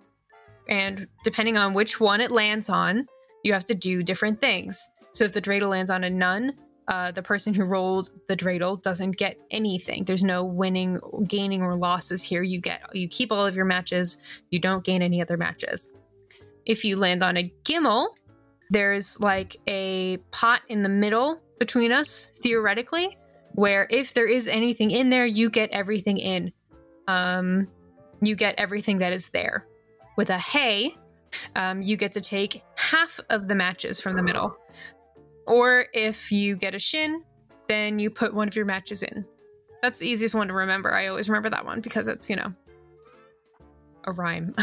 And 0.68 1.08
depending 1.24 1.58
on 1.58 1.74
which 1.74 2.00
one 2.00 2.22
it 2.22 2.32
lands 2.32 2.70
on, 2.70 3.08
you 3.44 3.54
have 3.54 3.66
to 3.66 3.76
do 3.76 4.04
different 4.04 4.42
things. 4.42 4.92
So 5.14 5.24
if 5.24 5.34
the 5.34 5.42
dreidel 5.42 5.70
lands 5.70 5.92
on 5.92 6.04
a 6.04 6.10
nun, 6.10 6.54
uh, 6.88 7.12
the 7.12 7.22
person 7.22 7.54
who 7.54 7.64
rolled 7.64 8.12
the 8.28 8.36
dreidel 8.36 8.82
doesn't 8.82 9.18
get 9.18 9.38
anything. 9.50 10.04
There's 10.04 10.24
no 10.24 10.46
winning, 10.46 11.00
gaining, 11.28 11.62
or 11.62 11.76
losses 11.76 12.22
here. 12.22 12.44
You 12.44 12.60
get 12.60 12.82
you 12.94 13.08
keep 13.08 13.32
all 13.32 13.46
of 13.46 13.56
your 13.56 13.66
matches. 13.66 14.18
You 14.52 14.60
don't 14.60 14.84
gain 14.84 15.02
any 15.02 15.22
other 15.22 15.38
matches. 15.38 15.90
If 16.66 16.86
you 16.86 16.96
land 16.98 17.24
on 17.24 17.38
a 17.38 17.52
gimel, 17.64 18.10
there's 18.70 19.20
like 19.20 19.58
a 19.68 20.18
pot 20.32 20.62
in 20.70 20.84
the 20.84 20.90
middle 20.90 21.42
between 21.60 21.92
us, 21.92 22.32
theoretically, 22.42 23.18
where 23.54 23.88
if 23.90 24.14
there 24.14 24.28
is 24.28 24.48
anything 24.48 24.92
in 24.92 25.10
there, 25.10 25.26
you 25.26 25.50
get 25.50 25.70
everything 25.72 26.18
in. 26.18 26.52
Um, 27.08 27.68
you 28.22 28.36
get 28.36 28.56
everything 28.58 29.00
that 29.00 29.14
is 29.14 29.30
there. 29.30 29.68
With 30.18 30.30
a 30.30 30.38
hay, 30.38 30.96
um, 31.56 31.82
you 31.82 31.98
get 31.98 32.14
to 32.14 32.22
take 32.22 32.64
half 32.76 33.20
of 33.30 33.48
the 33.48 33.56
matches 33.56 34.00
from 34.00 34.16
the 34.16 34.24
middle. 34.24 34.56
Or 35.48 35.86
if 35.94 36.32
you 36.32 36.56
get 36.56 36.74
a 36.74 36.80
shin, 36.80 37.24
then 37.68 38.00
you 38.00 38.10
put 38.10 38.34
one 38.34 38.48
of 38.48 38.56
your 38.56 38.66
matches 38.66 39.04
in. 39.04 39.26
That's 39.82 40.00
the 40.00 40.08
easiest 40.08 40.34
one 40.34 40.48
to 40.48 40.54
remember. 40.54 40.94
I 40.94 41.08
always 41.08 41.30
remember 41.30 41.50
that 41.50 41.66
one 41.66 41.82
because 41.82 42.08
it's, 42.08 42.30
you 42.30 42.36
know, 42.36 42.54
a 44.06 44.12
rhyme. 44.14 44.56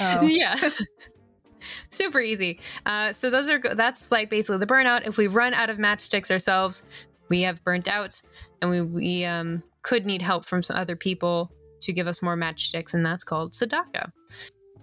Oh. 0.00 0.22
yeah. 0.22 0.54
Super 1.90 2.20
easy. 2.20 2.60
Uh, 2.84 3.12
so 3.12 3.30
those 3.30 3.48
are 3.48 3.60
that's 3.74 4.10
like 4.10 4.28
basically 4.28 4.58
the 4.58 4.66
burnout. 4.66 5.06
If 5.06 5.16
we 5.16 5.28
run 5.28 5.54
out 5.54 5.70
of 5.70 5.78
matchsticks 5.78 6.30
ourselves, 6.30 6.82
we 7.28 7.42
have 7.42 7.62
burnt 7.64 7.88
out, 7.88 8.20
and 8.60 8.70
we 8.70 8.82
we 8.82 9.24
um, 9.24 9.62
could 9.82 10.04
need 10.04 10.20
help 10.20 10.44
from 10.44 10.62
some 10.62 10.76
other 10.76 10.96
people 10.96 11.52
to 11.84 11.92
give 11.92 12.06
us 12.06 12.22
more 12.22 12.36
matchsticks, 12.36 12.94
and 12.94 13.04
that's 13.04 13.24
called 13.24 13.52
Tzedakah. 13.52 14.10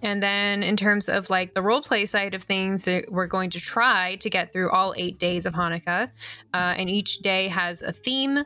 And 0.02 0.20
then, 0.20 0.64
in 0.64 0.76
terms 0.76 1.08
of 1.08 1.30
like 1.30 1.54
the 1.54 1.62
role 1.62 1.80
play 1.80 2.06
side 2.06 2.34
of 2.34 2.42
things, 2.42 2.88
we're 3.08 3.28
going 3.28 3.50
to 3.50 3.60
try 3.60 4.16
to 4.16 4.28
get 4.28 4.52
through 4.52 4.70
all 4.70 4.94
eight 4.96 5.18
days 5.18 5.46
of 5.46 5.54
Hanukkah. 5.54 6.10
Uh, 6.52 6.74
and 6.76 6.90
each 6.90 7.18
day 7.18 7.46
has 7.48 7.82
a 7.82 7.92
theme 7.92 8.40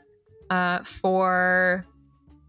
uh, 0.50 0.84
for 0.84 1.86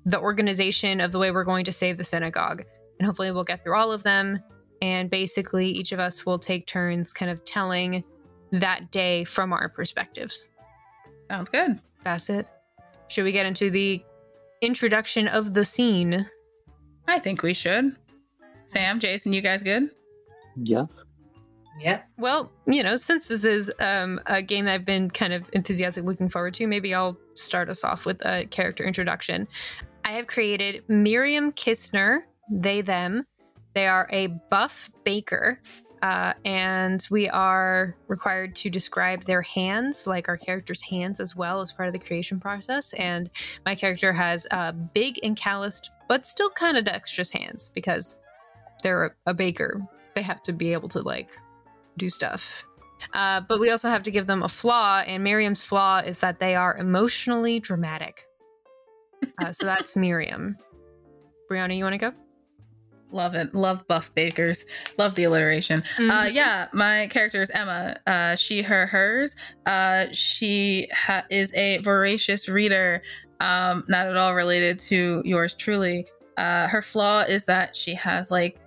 the 0.05 0.19
organization 0.19 0.99
of 0.99 1.11
the 1.11 1.19
way 1.19 1.31
we're 1.31 1.45
going 1.45 1.65
to 1.65 1.71
save 1.71 1.97
the 1.97 2.03
synagogue. 2.03 2.63
And 2.99 3.05
hopefully, 3.05 3.31
we'll 3.31 3.45
get 3.45 3.63
through 3.63 3.77
all 3.77 3.91
of 3.93 4.03
them. 4.03 4.39
And 4.81 5.09
basically, 5.09 5.69
each 5.69 5.93
of 5.93 5.99
us 5.99 6.25
will 6.25 6.37
take 6.37 6.67
turns 6.67 7.13
kind 7.13 7.31
of 7.31 7.43
telling 7.45 8.03
that 8.51 8.91
day 8.91 9.23
from 9.23 9.53
our 9.53 9.69
perspectives. 9.69 10.47
Sounds 11.29 11.49
good. 11.49 11.79
That's 12.03 12.29
it. 12.29 12.45
Should 13.07 13.23
we 13.23 13.31
get 13.31 13.45
into 13.45 13.69
the 13.69 14.03
introduction 14.61 15.27
of 15.27 15.53
the 15.53 15.65
scene? 15.65 16.29
I 17.07 17.19
think 17.19 17.43
we 17.43 17.53
should. 17.53 17.95
Sam, 18.65 18.99
Jason, 18.99 19.33
you 19.33 19.41
guys 19.41 19.63
good? 19.63 19.89
Yes. 20.57 20.89
Yep. 21.79 22.07
Well, 22.17 22.51
you 22.65 22.81
know, 22.81 22.95
since 22.95 23.27
this 23.27 23.45
is 23.45 23.71
um, 23.79 24.19
a 24.25 24.41
game 24.41 24.65
that 24.65 24.73
I've 24.73 24.85
been 24.85 25.09
kind 25.09 25.31
of 25.31 25.43
enthusiastic 25.53 26.03
looking 26.03 26.27
forward 26.27 26.55
to, 26.55 26.67
maybe 26.67 26.93
I'll 26.93 27.17
start 27.35 27.69
us 27.69 27.83
off 27.83 28.05
with 28.05 28.17
a 28.25 28.45
character 28.47 28.83
introduction. 28.83 29.47
I 30.03 30.13
have 30.13 30.27
created 30.27 30.83
Miriam 30.87 31.51
Kistner, 31.51 32.21
they, 32.49 32.81
them. 32.81 33.25
They 33.75 33.87
are 33.87 34.07
a 34.11 34.27
buff 34.49 34.89
baker, 35.03 35.59
uh, 36.01 36.33
and 36.45 37.07
we 37.09 37.27
are 37.29 37.95
required 38.07 38.55
to 38.57 38.69
describe 38.69 39.23
their 39.25 39.41
hands, 39.41 40.05
like 40.05 40.29
our 40.29 40.37
character's 40.37 40.81
hands, 40.81 41.19
as 41.19 41.35
well 41.35 41.61
as 41.61 41.71
part 41.71 41.87
of 41.87 41.93
the 41.93 41.99
creation 41.99 42.39
process. 42.39 42.93
And 42.93 43.29
my 43.65 43.75
character 43.75 44.13
has 44.13 44.45
uh, 44.51 44.71
big 44.71 45.19
and 45.23 45.35
calloused, 45.35 45.89
but 46.07 46.25
still 46.25 46.49
kind 46.51 46.77
of 46.77 46.85
dexterous 46.85 47.31
hands 47.31 47.71
because 47.73 48.17
they're 48.83 49.15
a 49.25 49.33
baker. 49.33 49.81
They 50.15 50.21
have 50.21 50.43
to 50.43 50.53
be 50.53 50.73
able 50.73 50.89
to 50.89 51.01
like 51.01 51.29
do 51.97 52.09
stuff. 52.09 52.63
Uh, 53.13 53.41
but 53.41 53.59
we 53.59 53.69
also 53.69 53.89
have 53.89 54.03
to 54.03 54.11
give 54.11 54.27
them 54.27 54.43
a 54.43 54.49
flaw, 54.49 55.03
and 55.05 55.23
Miriam's 55.23 55.61
flaw 55.61 55.99
is 55.99 56.19
that 56.19 56.39
they 56.39 56.55
are 56.55 56.77
emotionally 56.77 57.59
dramatic. 57.59 58.25
Uh, 59.39 59.51
so 59.51 59.65
that's 59.65 59.95
Miriam. 59.95 60.57
Brianna, 61.49 61.77
you 61.77 61.83
want 61.83 61.93
to 61.93 61.99
go? 61.99 62.13
Love 63.11 63.35
it. 63.35 63.53
Love 63.55 63.87
buff 63.87 64.13
bakers. 64.15 64.65
Love 64.97 65.15
the 65.15 65.23
alliteration. 65.23 65.81
Mm-hmm. 65.97 66.11
Uh, 66.11 66.25
yeah, 66.25 66.67
my 66.73 67.07
character 67.07 67.41
is 67.41 67.49
Emma. 67.51 67.97
Uh, 68.05 68.35
she, 68.35 68.61
her, 68.61 68.85
hers. 68.85 69.35
Uh, 69.65 70.07
she 70.11 70.89
ha- 70.93 71.25
is 71.29 71.53
a 71.53 71.77
voracious 71.79 72.49
reader. 72.49 73.01
Um, 73.39 73.85
not 73.87 74.07
at 74.07 74.17
all 74.17 74.33
related 74.35 74.79
to 74.79 75.21
yours 75.23 75.53
truly. 75.53 76.05
Uh, 76.37 76.67
her 76.67 76.81
flaw 76.81 77.21
is 77.21 77.45
that 77.45 77.75
she 77.75 77.93
has 77.95 78.29
like 78.29 78.59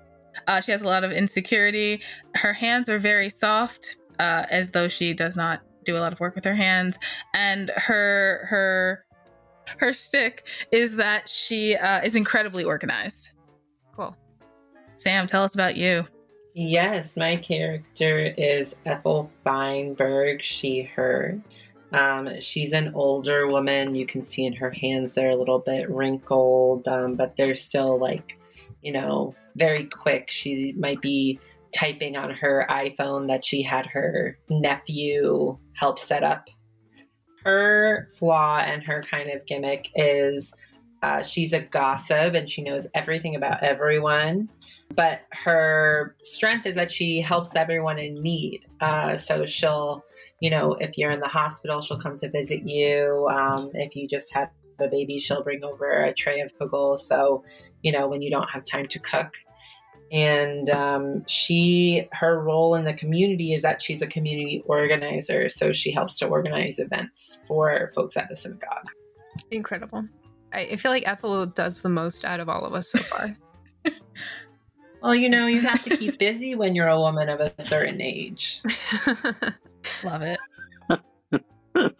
uh, 0.46 0.60
she 0.60 0.72
has 0.72 0.82
a 0.82 0.86
lot 0.86 1.04
of 1.04 1.12
insecurity. 1.12 2.00
Her 2.34 2.52
hands 2.52 2.88
are 2.88 2.98
very 2.98 3.30
soft, 3.30 3.96
uh, 4.18 4.46
as 4.50 4.70
though 4.70 4.88
she 4.88 5.12
does 5.12 5.36
not 5.36 5.60
do 5.84 5.96
a 5.96 6.00
lot 6.00 6.12
of 6.12 6.20
work 6.20 6.34
with 6.34 6.44
her 6.44 6.54
hands. 6.54 6.98
And 7.34 7.70
her 7.76 8.46
her 8.48 9.04
her 9.78 9.92
stick 9.92 10.46
is 10.72 10.96
that 10.96 11.28
she 11.28 11.76
uh, 11.76 12.00
is 12.02 12.16
incredibly 12.16 12.64
organized. 12.64 13.29
Sam, 15.00 15.26
tell 15.26 15.42
us 15.42 15.54
about 15.54 15.76
you. 15.76 16.06
Yes, 16.52 17.16
my 17.16 17.36
character 17.36 18.34
is 18.36 18.76
Ethel 18.84 19.30
Feinberg, 19.44 20.42
she, 20.42 20.82
her. 20.82 21.40
Um, 21.92 22.38
she's 22.42 22.74
an 22.74 22.92
older 22.94 23.46
woman. 23.46 23.94
You 23.94 24.04
can 24.04 24.20
see 24.20 24.44
in 24.44 24.52
her 24.52 24.70
hands 24.70 25.14
they're 25.14 25.30
a 25.30 25.36
little 25.36 25.60
bit 25.60 25.88
wrinkled, 25.88 26.86
um, 26.86 27.14
but 27.14 27.34
they're 27.38 27.54
still 27.54 27.98
like, 27.98 28.38
you 28.82 28.92
know, 28.92 29.34
very 29.56 29.86
quick. 29.86 30.30
She 30.30 30.74
might 30.76 31.00
be 31.00 31.40
typing 31.74 32.18
on 32.18 32.28
her 32.32 32.66
iPhone 32.68 33.26
that 33.28 33.42
she 33.42 33.62
had 33.62 33.86
her 33.86 34.36
nephew 34.50 35.56
help 35.72 35.98
set 35.98 36.22
up. 36.22 36.50
Her 37.42 38.06
flaw 38.18 38.58
and 38.58 38.86
her 38.86 39.02
kind 39.02 39.28
of 39.28 39.46
gimmick 39.46 39.88
is 39.94 40.52
uh, 41.02 41.22
she's 41.22 41.52
a 41.52 41.60
gossip 41.60 42.34
and 42.34 42.48
she 42.48 42.62
knows 42.62 42.86
everything 42.94 43.34
about 43.34 43.62
everyone. 43.62 44.50
But 44.94 45.22
her 45.32 46.14
strength 46.22 46.66
is 46.66 46.74
that 46.74 46.92
she 46.92 47.20
helps 47.20 47.56
everyone 47.56 47.98
in 47.98 48.14
need. 48.14 48.66
Uh, 48.80 49.16
so 49.16 49.46
she'll, 49.46 50.04
you 50.40 50.50
know, 50.50 50.74
if 50.74 50.98
you're 50.98 51.10
in 51.10 51.20
the 51.20 51.28
hospital, 51.28 51.80
she'll 51.80 51.98
come 51.98 52.16
to 52.18 52.30
visit 52.30 52.68
you. 52.68 53.28
Um, 53.30 53.70
if 53.74 53.96
you 53.96 54.06
just 54.08 54.32
had 54.34 54.50
a 54.78 54.88
baby, 54.88 55.18
she'll 55.18 55.42
bring 55.42 55.64
over 55.64 55.90
a 55.90 56.12
tray 56.12 56.40
of 56.40 56.52
kugel. 56.52 56.98
So, 56.98 57.44
you 57.82 57.92
know, 57.92 58.06
when 58.08 58.20
you 58.20 58.30
don't 58.30 58.50
have 58.50 58.64
time 58.64 58.86
to 58.88 58.98
cook. 58.98 59.38
And 60.12 60.68
um, 60.70 61.24
she, 61.28 62.08
her 62.12 62.42
role 62.42 62.74
in 62.74 62.84
the 62.84 62.92
community 62.92 63.54
is 63.54 63.62
that 63.62 63.80
she's 63.80 64.02
a 64.02 64.08
community 64.08 64.62
organizer. 64.66 65.48
So 65.48 65.72
she 65.72 65.92
helps 65.92 66.18
to 66.18 66.26
organize 66.26 66.80
events 66.80 67.38
for 67.46 67.88
folks 67.94 68.16
at 68.16 68.28
the 68.28 68.34
synagogue. 68.34 68.88
Incredible. 69.52 70.04
I, 70.52 70.60
I 70.60 70.76
feel 70.76 70.90
like 70.90 71.06
Ethel 71.06 71.46
does 71.46 71.82
the 71.82 71.88
most 71.88 72.24
out 72.24 72.40
of 72.40 72.48
all 72.48 72.64
of 72.64 72.74
us 72.74 72.90
so 72.90 72.98
far. 73.00 73.36
well, 75.02 75.14
you 75.14 75.28
know, 75.28 75.46
you 75.46 75.60
have 75.60 75.82
to 75.82 75.96
keep 75.96 76.18
busy 76.18 76.54
when 76.54 76.74
you're 76.74 76.88
a 76.88 76.98
woman 76.98 77.28
of 77.28 77.40
a 77.40 77.52
certain 77.60 78.00
age. 78.00 78.62
Love 80.04 80.22
it. 80.22 80.38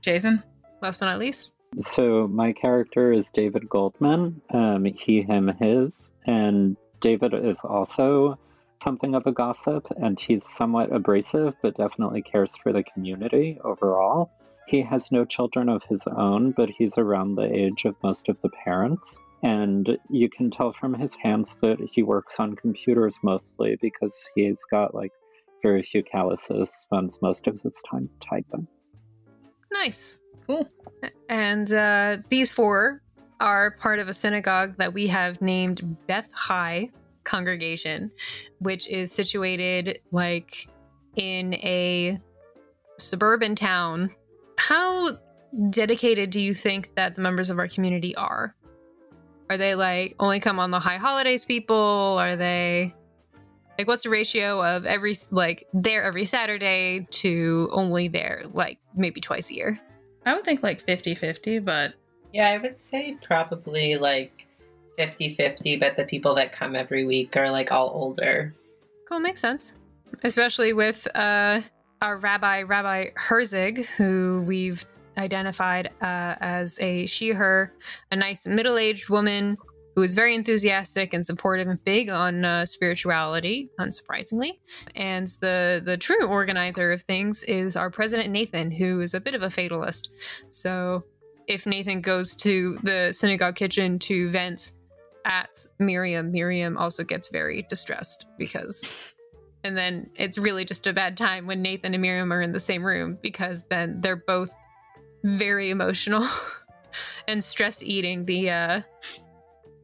Jason? 0.00 0.42
Last 0.82 1.00
but 1.00 1.06
not 1.06 1.18
least. 1.18 1.50
So 1.80 2.28
my 2.28 2.52
character 2.52 3.12
is 3.12 3.30
David 3.30 3.68
Goldman. 3.68 4.40
Um, 4.50 4.84
he, 4.84 5.22
him, 5.22 5.48
his, 5.60 5.92
and 6.26 6.76
David 7.00 7.34
is 7.34 7.60
also 7.60 8.38
something 8.82 9.14
of 9.14 9.26
a 9.26 9.32
gossip, 9.32 9.86
and 9.96 10.18
he's 10.18 10.44
somewhat 10.44 10.92
abrasive, 10.92 11.54
but 11.62 11.76
definitely 11.76 12.22
cares 12.22 12.52
for 12.62 12.72
the 12.72 12.82
community 12.82 13.58
overall. 13.64 14.30
He 14.66 14.82
has 14.82 15.12
no 15.12 15.24
children 15.24 15.68
of 15.68 15.84
his 15.84 16.02
own, 16.06 16.52
but 16.52 16.68
he's 16.68 16.98
around 16.98 17.36
the 17.36 17.52
age 17.52 17.84
of 17.84 17.94
most 18.02 18.28
of 18.28 18.40
the 18.42 18.50
parents. 18.64 19.18
And 19.42 19.96
you 20.10 20.28
can 20.28 20.50
tell 20.50 20.72
from 20.72 20.94
his 20.94 21.14
hands 21.14 21.56
that 21.62 21.78
he 21.92 22.02
works 22.02 22.40
on 22.40 22.56
computers 22.56 23.14
mostly 23.22 23.76
because 23.80 24.28
he's 24.34 24.58
got 24.70 24.94
like 24.94 25.12
very 25.62 25.82
few 25.82 26.02
calluses, 26.02 26.70
spends 26.70 27.20
most 27.22 27.46
of 27.46 27.60
his 27.60 27.76
time 27.90 28.08
typing. 28.20 28.66
Nice. 29.72 30.18
Cool. 30.46 30.68
And 31.28 31.72
uh, 31.72 32.18
these 32.28 32.50
four 32.50 33.02
are 33.40 33.72
part 33.72 33.98
of 33.98 34.08
a 34.08 34.14
synagogue 34.14 34.76
that 34.78 34.92
we 34.92 35.06
have 35.08 35.40
named 35.40 35.96
Beth 36.06 36.28
High 36.32 36.90
Congregation, 37.24 38.10
which 38.60 38.88
is 38.88 39.12
situated 39.12 40.00
like 40.12 40.68
in 41.16 41.54
a 41.54 42.18
suburban 42.98 43.54
town. 43.54 44.10
How 44.66 45.16
dedicated 45.70 46.30
do 46.30 46.40
you 46.40 46.52
think 46.52 46.92
that 46.96 47.14
the 47.14 47.20
members 47.20 47.50
of 47.50 47.58
our 47.60 47.68
community 47.68 48.16
are? 48.16 48.52
Are 49.48 49.56
they 49.56 49.76
like 49.76 50.16
only 50.18 50.40
come 50.40 50.58
on 50.58 50.72
the 50.72 50.80
high 50.80 50.96
holidays 50.96 51.44
people? 51.44 51.76
Are 51.76 52.34
they 52.34 52.92
like 53.78 53.86
what's 53.86 54.02
the 54.02 54.10
ratio 54.10 54.60
of 54.60 54.84
every 54.84 55.16
like 55.30 55.68
there 55.72 56.02
every 56.02 56.24
Saturday 56.24 57.06
to 57.10 57.68
only 57.70 58.08
there 58.08 58.42
like 58.54 58.80
maybe 58.96 59.20
twice 59.20 59.50
a 59.50 59.54
year? 59.54 59.80
I 60.24 60.34
would 60.34 60.44
think 60.44 60.64
like 60.64 60.80
50 60.80 61.14
50, 61.14 61.60
but 61.60 61.94
Yeah, 62.32 62.48
I 62.48 62.58
would 62.58 62.76
say 62.76 63.16
probably 63.22 63.94
like 63.94 64.48
50 64.98 65.34
50, 65.34 65.76
but 65.76 65.94
the 65.94 66.06
people 66.06 66.34
that 66.34 66.50
come 66.50 66.74
every 66.74 67.06
week 67.06 67.36
are 67.36 67.52
like 67.52 67.70
all 67.70 67.92
older. 67.94 68.52
Cool, 69.08 69.20
makes 69.20 69.38
sense. 69.38 69.74
Especially 70.24 70.72
with 70.72 71.06
uh, 71.14 71.60
our 72.02 72.18
rabbi, 72.18 72.62
Rabbi 72.62 73.10
Herzig, 73.16 73.86
who 73.86 74.44
we've 74.46 74.84
identified 75.16 75.88
uh, 76.02 76.34
as 76.40 76.78
a 76.80 77.06
she, 77.06 77.30
her, 77.30 77.72
a 78.10 78.16
nice 78.16 78.46
middle 78.46 78.76
aged 78.78 79.08
woman 79.08 79.56
who 79.94 80.02
is 80.02 80.12
very 80.12 80.34
enthusiastic 80.34 81.14
and 81.14 81.24
supportive 81.24 81.68
and 81.68 81.82
big 81.84 82.10
on 82.10 82.44
uh, 82.44 82.66
spirituality, 82.66 83.70
unsurprisingly. 83.80 84.58
And 84.94 85.26
the, 85.40 85.80
the 85.82 85.96
true 85.96 86.26
organizer 86.26 86.92
of 86.92 87.02
things 87.02 87.42
is 87.44 87.76
our 87.76 87.90
president, 87.90 88.30
Nathan, 88.30 88.70
who 88.70 89.00
is 89.00 89.14
a 89.14 89.20
bit 89.20 89.34
of 89.34 89.42
a 89.42 89.48
fatalist. 89.48 90.10
So 90.50 91.02
if 91.48 91.64
Nathan 91.64 92.02
goes 92.02 92.36
to 92.36 92.78
the 92.82 93.10
synagogue 93.12 93.56
kitchen 93.56 93.98
to 94.00 94.28
vent 94.28 94.72
at 95.24 95.64
Miriam, 95.78 96.30
Miriam 96.30 96.76
also 96.76 97.02
gets 97.02 97.30
very 97.30 97.62
distressed 97.70 98.26
because 98.36 99.14
and 99.66 99.76
then 99.76 100.08
it's 100.14 100.38
really 100.38 100.64
just 100.64 100.86
a 100.86 100.92
bad 100.92 101.16
time 101.16 101.46
when 101.46 101.60
Nathan 101.60 101.92
and 101.92 102.00
Miriam 102.00 102.32
are 102.32 102.40
in 102.40 102.52
the 102.52 102.60
same 102.60 102.84
room 102.84 103.18
because 103.20 103.64
then 103.68 104.00
they're 104.00 104.14
both 104.14 104.54
very 105.24 105.70
emotional 105.70 106.28
and 107.28 107.42
stress 107.42 107.82
eating 107.82 108.24
the 108.24 108.48
uh 108.48 108.80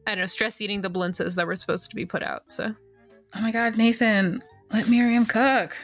I 0.07 0.15
don't 0.15 0.19
know, 0.19 0.25
stress 0.25 0.61
eating 0.61 0.81
the 0.81 0.89
blintzes 0.89 1.35
that 1.35 1.45
were 1.45 1.55
supposed 1.55 1.89
to 1.89 1.95
be 1.95 2.05
put 2.05 2.23
out. 2.23 2.49
So 2.49 2.73
oh 3.35 3.41
my 3.41 3.51
god, 3.51 3.77
Nathan, 3.77 4.41
let 4.71 4.87
Miriam 4.89 5.25
cook. 5.25 5.75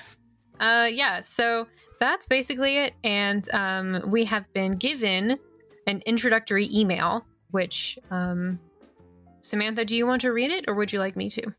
uh 0.62 0.88
yeah, 0.90 1.20
so 1.20 1.68
that's 2.00 2.26
basically 2.26 2.78
it. 2.78 2.94
And 3.04 3.50
um 3.54 4.10
we 4.10 4.24
have 4.26 4.46
been 4.54 4.78
given 4.78 5.38
an 5.88 6.02
introductory 6.06 6.70
email, 6.74 7.26
which 7.52 8.00
um 8.12 8.60
Samantha, 9.42 9.84
do 9.84 9.98
you 9.98 10.08
want 10.08 10.22
to 10.22 10.32
read 10.32 10.52
it 10.52 10.66
or 10.70 10.74
would 10.76 10.94
you 10.94 11.00
like 11.00 11.18
me 11.18 11.30
to? 11.32 11.54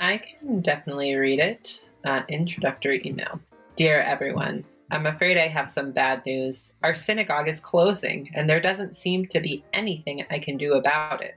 I 0.00 0.18
can 0.18 0.60
definitely 0.60 1.14
read 1.14 1.40
it. 1.40 1.84
Uh, 2.04 2.22
introductory 2.28 3.02
email. 3.04 3.40
Dear 3.74 4.00
everyone, 4.00 4.64
I'm 4.90 5.06
afraid 5.06 5.36
I 5.36 5.48
have 5.48 5.68
some 5.68 5.90
bad 5.90 6.24
news. 6.24 6.72
Our 6.82 6.94
synagogue 6.94 7.48
is 7.48 7.58
closing, 7.58 8.30
and 8.34 8.48
there 8.48 8.60
doesn't 8.60 8.96
seem 8.96 9.26
to 9.26 9.40
be 9.40 9.64
anything 9.72 10.24
I 10.30 10.38
can 10.38 10.56
do 10.56 10.74
about 10.74 11.22
it. 11.22 11.34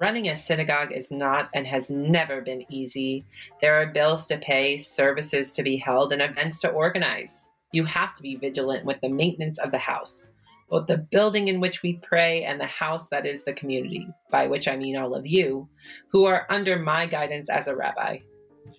Running 0.00 0.28
a 0.28 0.36
synagogue 0.36 0.92
is 0.92 1.10
not 1.10 1.50
and 1.54 1.66
has 1.66 1.90
never 1.90 2.40
been 2.40 2.64
easy. 2.70 3.24
There 3.60 3.74
are 3.74 3.86
bills 3.86 4.26
to 4.26 4.38
pay, 4.38 4.78
services 4.78 5.54
to 5.54 5.62
be 5.62 5.76
held, 5.76 6.12
and 6.12 6.22
events 6.22 6.60
to 6.60 6.70
organize. 6.70 7.50
You 7.72 7.84
have 7.84 8.14
to 8.14 8.22
be 8.22 8.36
vigilant 8.36 8.84
with 8.84 9.00
the 9.02 9.08
maintenance 9.10 9.58
of 9.58 9.70
the 9.70 9.78
house, 9.78 10.28
both 10.68 10.86
the 10.86 10.98
building 10.98 11.48
in 11.48 11.60
which 11.60 11.82
we 11.82 12.00
pray 12.02 12.44
and 12.44 12.60
the 12.60 12.66
house 12.66 13.08
that 13.08 13.26
is 13.26 13.44
the 13.44 13.52
community, 13.52 14.06
by 14.30 14.46
which 14.46 14.68
I 14.68 14.76
mean 14.76 14.96
all 14.96 15.14
of 15.14 15.26
you, 15.26 15.68
who 16.08 16.24
are 16.24 16.46
under 16.50 16.78
my 16.78 17.06
guidance 17.06 17.48
as 17.48 17.68
a 17.68 17.76
rabbi. 17.76 18.18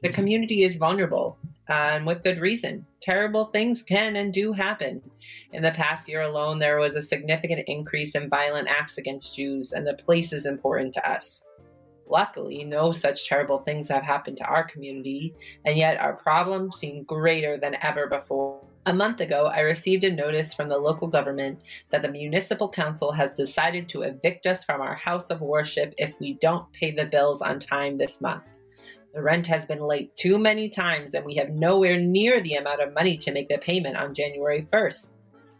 The 0.01 0.09
community 0.09 0.63
is 0.63 0.75
vulnerable, 0.75 1.37
uh, 1.69 1.73
and 1.73 2.05
with 2.05 2.23
good 2.23 2.39
reason. 2.39 2.85
Terrible 3.01 3.45
things 3.45 3.83
can 3.83 4.15
and 4.15 4.33
do 4.33 4.53
happen. 4.53 5.01
In 5.53 5.61
the 5.61 5.71
past 5.71 6.09
year 6.09 6.21
alone, 6.21 6.59
there 6.59 6.77
was 6.77 6.95
a 6.95 7.01
significant 7.01 7.63
increase 7.67 8.15
in 8.15 8.29
violent 8.29 8.67
acts 8.67 8.97
against 8.97 9.35
Jews, 9.35 9.71
and 9.71 9.87
the 9.87 9.93
place 9.93 10.33
is 10.33 10.45
important 10.45 10.93
to 10.95 11.09
us. 11.09 11.45
Luckily, 12.09 12.63
no 12.63 12.91
such 12.91 13.27
terrible 13.27 13.59
things 13.59 13.89
have 13.89 14.03
happened 14.03 14.37
to 14.37 14.45
our 14.45 14.63
community, 14.63 15.33
and 15.65 15.77
yet 15.77 15.99
our 15.99 16.13
problems 16.13 16.75
seem 16.75 17.03
greater 17.03 17.57
than 17.57 17.75
ever 17.81 18.07
before. 18.07 18.61
A 18.87 18.93
month 18.93 19.19
ago, 19.19 19.47
I 19.47 19.59
received 19.59 20.05
a 20.05 20.11
notice 20.11 20.53
from 20.53 20.69
the 20.69 20.77
local 20.77 21.09
government 21.09 21.59
that 21.89 22.01
the 22.01 22.07
municipal 22.07 22.69
council 22.69 23.11
has 23.11 23.33
decided 23.33 23.89
to 23.89 24.03
evict 24.03 24.47
us 24.47 24.63
from 24.63 24.79
our 24.79 24.95
house 24.95 25.29
of 25.29 25.41
worship 25.41 25.93
if 25.97 26.17
we 26.21 26.35
don't 26.35 26.71
pay 26.71 26.91
the 26.91 27.05
bills 27.05 27.41
on 27.41 27.59
time 27.59 27.97
this 27.97 28.21
month. 28.21 28.43
The 29.13 29.21
rent 29.21 29.45
has 29.47 29.65
been 29.65 29.81
late 29.81 30.15
too 30.15 30.39
many 30.39 30.69
times, 30.69 31.15
and 31.15 31.25
we 31.25 31.35
have 31.35 31.49
nowhere 31.49 31.99
near 31.99 32.39
the 32.39 32.53
amount 32.53 32.81
of 32.81 32.93
money 32.93 33.17
to 33.17 33.33
make 33.33 33.49
the 33.49 33.57
payment 33.57 33.97
on 33.97 34.13
January 34.13 34.61
1st. 34.61 35.09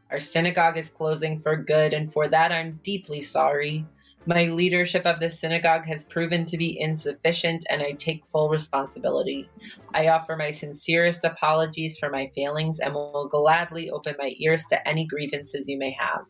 Our 0.10 0.22
synagogue 0.22 0.78
is 0.78 0.90
closing 0.90 1.42
for 1.42 1.58
good, 1.58 1.94
and 1.94 2.10
for 2.10 2.30
that 2.30 2.54
I'm 2.54 2.80
deeply 2.82 3.22
sorry. 3.22 3.86
My 4.28 4.48
leadership 4.48 5.06
of 5.06 5.22
the 5.22 5.30
synagogue 5.30 5.86
has 5.86 6.04
proven 6.04 6.44
to 6.48 6.58
be 6.58 6.78
insufficient, 6.82 7.66
and 7.70 7.82
I 7.82 7.94
take 7.94 8.28
full 8.28 8.50
responsibility. 8.50 9.50
I 9.94 10.10
offer 10.10 10.36
my 10.36 10.52
sincerest 10.52 11.24
apologies 11.24 11.98
for 11.98 12.10
my 12.10 12.30
failings 12.36 12.80
and 12.80 12.94
will 12.94 13.30
gladly 13.30 13.90
open 13.90 14.16
my 14.20 14.36
ears 14.40 14.66
to 14.66 14.86
any 14.86 15.06
grievances 15.06 15.70
you 15.70 15.78
may 15.78 15.96
have. 15.98 16.26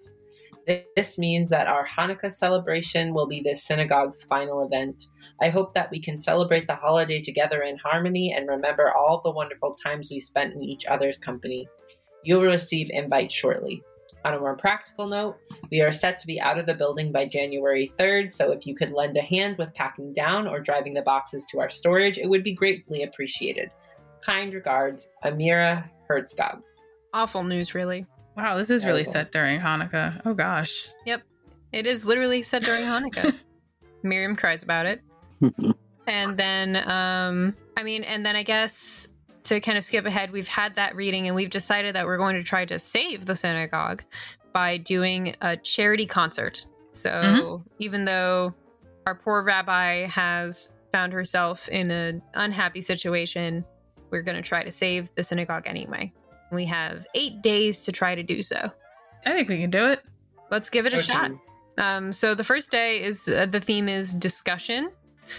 This 0.96 1.18
means 1.18 1.50
that 1.50 1.68
our 1.68 1.88
Hanukkah 1.88 2.32
celebration 2.32 3.16
will 3.16 3.26
be 3.26 3.42
this 3.42 3.64
synagogue's 3.64 4.22
final 4.26 4.64
event. 4.64 5.08
I 5.42 5.50
hope 5.50 5.74
that 5.74 5.90
we 5.90 6.00
can 6.00 6.20
celebrate 6.20 6.68
the 6.68 6.76
holiday 6.76 7.20
together 7.20 7.64
in 7.64 7.78
harmony 7.78 8.32
and 8.32 8.48
remember 8.48 8.94
all 8.94 9.22
the 9.24 9.32
wonderful 9.32 9.76
times 9.84 10.12
we 10.12 10.20
spent 10.20 10.54
in 10.54 10.62
each 10.62 10.86
other's 10.86 11.18
company. 11.18 11.68
You'll 12.24 12.44
receive 12.44 12.92
invites 12.92 13.34
shortly. 13.34 13.82
On 14.28 14.34
a 14.34 14.40
more 14.40 14.58
practical 14.58 15.08
note, 15.08 15.38
we 15.72 15.80
are 15.80 15.94
set 15.94 16.20
to 16.20 16.28
be 16.28 16.38
out 16.38 16.60
of 16.60 16.66
the 16.66 16.74
building 16.74 17.14
by 17.14 17.26
January 17.26 17.90
3rd, 17.98 18.30
so 18.30 18.52
if 18.52 18.68
you 18.68 18.76
could 18.76 18.92
lend 18.92 19.16
a 19.16 19.22
hand 19.22 19.58
with 19.58 19.74
packing 19.74 20.12
down 20.12 20.50
or 20.50 20.60
driving 20.60 20.94
the 20.94 21.02
boxes 21.02 21.46
to 21.50 21.62
our 21.62 21.70
storage, 21.70 22.18
it 22.18 22.28
would 22.28 22.44
be 22.44 22.52
greatly 22.52 23.04
appreciated. 23.04 23.72
Kind 24.20 24.54
regards, 24.54 25.08
Amira 25.24 25.90
Herzog. 26.10 26.62
Awful 27.14 27.46
news, 27.46 27.74
really. 27.74 28.06
Wow, 28.36 28.58
this 28.58 28.70
is 28.70 28.86
really 28.86 29.06
set 29.06 29.32
during 29.32 29.62
Hanukkah. 29.62 30.22
Oh 30.26 30.34
gosh. 30.34 30.90
Yep. 31.06 31.22
It 31.72 31.88
is 31.88 32.04
literally 32.04 32.44
set 32.44 32.64
during 32.64 32.84
Hanukkah. 32.84 33.34
Miriam 34.04 34.36
cries 34.36 34.62
about 34.62 34.86
it. 34.88 35.02
And 36.10 36.38
then, 36.38 36.78
um, 36.90 37.54
I 37.76 37.84
mean, 37.84 38.04
and 38.04 38.26
then 38.26 38.38
I 38.38 38.44
guess 38.44 39.10
to 39.48 39.60
kind 39.62 39.78
of 39.78 39.84
skip 39.84 40.06
ahead, 40.06 40.32
we've 40.32 40.48
had 40.48 40.76
that 40.76 40.96
reading 40.96 41.28
and 41.28 41.36
we've 41.36 41.50
decided 41.50 41.96
that 41.96 42.06
we're 42.06 42.18
going 42.18 42.36
to 42.36 42.44
try 42.44 42.66
to 42.66 42.78
save 42.80 43.26
the 43.26 43.36
synagogue 43.36 44.04
by 44.54 44.78
doing 44.78 45.36
a 45.42 45.56
charity 45.58 46.06
concert. 46.06 46.66
So 46.94 47.10
Mhm. 47.12 47.64
even 47.80 48.06
though 48.06 48.54
our 49.06 49.16
poor 49.16 49.44
rabbi 49.44 50.06
has 50.08 50.74
found 50.92 51.14
herself 51.14 51.68
in 51.70 51.92
an 51.92 52.22
unhappy 52.34 52.82
situation, 52.82 53.64
we're 54.10 54.22
going 54.24 54.38
to 54.38 54.48
try 54.48 54.64
to 54.64 54.72
save 54.72 55.14
the 55.16 55.24
synagogue 55.24 55.64
anyway. 55.66 56.12
We 56.52 56.66
have 56.66 57.06
eight 57.14 57.42
days 57.42 57.84
to 57.86 57.92
try 57.92 58.16
to 58.16 58.24
do 58.24 58.42
so. 58.42 58.72
I 59.26 59.34
think 59.34 59.50
we 59.50 59.60
can 59.60 59.70
do 59.70 59.86
it. 59.86 60.02
Let's 60.50 60.70
give 60.70 60.86
it 60.86 60.94
a 60.94 60.98
Okay. 60.98 61.06
shot. 61.06 61.32
Um, 61.78 62.12
so 62.12 62.34
the 62.34 62.44
first 62.44 62.72
day 62.72 63.04
is 63.04 63.28
uh, 63.28 63.46
the 63.46 63.60
theme 63.60 63.88
is 63.90 64.14
discussion. 64.14 64.90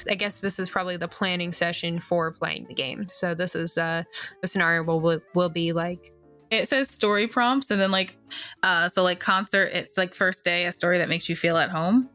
I 0.09 0.14
guess 0.14 0.40
this 0.40 0.59
is 0.59 0.68
probably 0.70 0.96
the 0.96 1.09
planning 1.09 1.53
session 1.53 2.01
for 2.01 2.33
playing 2.33 2.66
the 2.68 2.74
game. 2.74 3.07
So 3.09 3.35
this 3.35 3.55
is 3.55 3.77
uh, 3.79 4.03
the 4.42 4.46
scenario 4.48 4.83
will 4.83 5.01
will, 5.01 5.20
will 5.35 5.48
be 5.51 5.72
like 5.72 6.12
It 6.51 6.68
says 6.68 6.88
story 6.88 7.27
prompts 7.27 7.70
and 7.70 7.81
then 7.81 7.90
like 7.90 8.16
uh 8.62 8.88
so 8.88 9.03
like 9.03 9.20
concert, 9.20 9.70
it's 9.72 9.96
like 9.98 10.14
first 10.14 10.44
day, 10.44 10.66
a 10.66 10.72
story 10.72 10.98
that 10.98 11.09
makes 11.09 11.29
you 11.29 11.37
feel 11.37 11.57
at 11.57 11.70
home. 11.70 12.09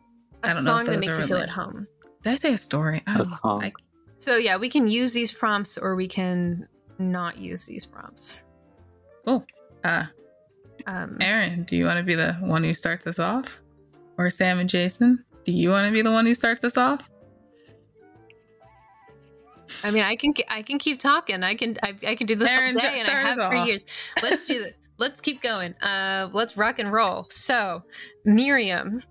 a 0.43 0.47
I 0.49 0.53
don't 0.53 0.63
know 0.65 0.77
if 0.77 0.85
song 0.85 0.85
that 0.93 0.99
makes 0.99 1.13
are 1.17 1.19
you 1.21 1.25
feel 1.27 1.37
at 1.37 1.49
home. 1.49 1.87
Did 2.23 2.33
I 2.33 2.35
say 2.35 2.53
a 2.53 2.57
story? 2.57 3.01
I 3.07 3.15
A 3.15 3.17
don't 3.19 3.29
know. 3.43 3.61
I- 3.61 3.73
So 4.19 4.37
yeah, 4.37 4.57
we 4.57 4.69
can 4.69 4.87
use 4.87 5.11
these 5.13 5.31
prompts 5.31 5.77
or 5.77 5.95
we 5.95 6.07
can 6.07 6.67
not 6.99 7.37
use 7.37 7.65
these 7.65 7.85
prompts. 7.85 8.43
oh. 9.27 9.43
Uh 9.83 10.05
Um, 10.87 11.17
Erin, 11.21 11.63
do 11.63 11.75
you 11.77 11.85
want 11.85 11.97
to 11.97 12.03
be 12.03 12.15
the 12.15 12.33
one 12.41 12.63
who 12.63 12.73
starts 12.73 13.05
us 13.07 13.19
off? 13.19 13.61
Or 14.17 14.29
Sam 14.29 14.59
and 14.59 14.69
Jason? 14.69 15.23
Do 15.45 15.51
you 15.51 15.69
want 15.69 15.87
to 15.87 15.91
be 15.93 16.01
the 16.01 16.11
one 16.11 16.25
who 16.25 16.35
starts 16.35 16.63
us 16.63 16.77
off? 16.77 17.09
I 19.83 19.91
mean, 19.91 20.03
I 20.03 20.15
can 20.15 20.33
I 20.49 20.61
can 20.61 20.79
keep 20.79 20.99
talking. 20.99 21.43
I 21.43 21.55
can 21.55 21.77
I, 21.83 21.95
I 22.05 22.15
can 22.15 22.27
do 22.27 22.35
this 22.35 22.51
Erin, 22.51 22.75
all 22.75 22.81
day, 22.81 22.99
and 22.99 23.07
I 23.07 23.21
have 23.21 23.35
for 23.35 23.55
off. 23.55 23.67
years. 23.67 23.85
Let's 24.21 24.45
do 24.45 24.63
it. 24.65 24.77
Let's 24.97 25.19
keep 25.19 25.41
going. 25.41 25.73
Uh, 25.81 26.29
let's 26.33 26.55
rock 26.55 26.79
and 26.79 26.91
roll. 26.91 27.25
So, 27.31 27.81
Miriam, 28.25 29.01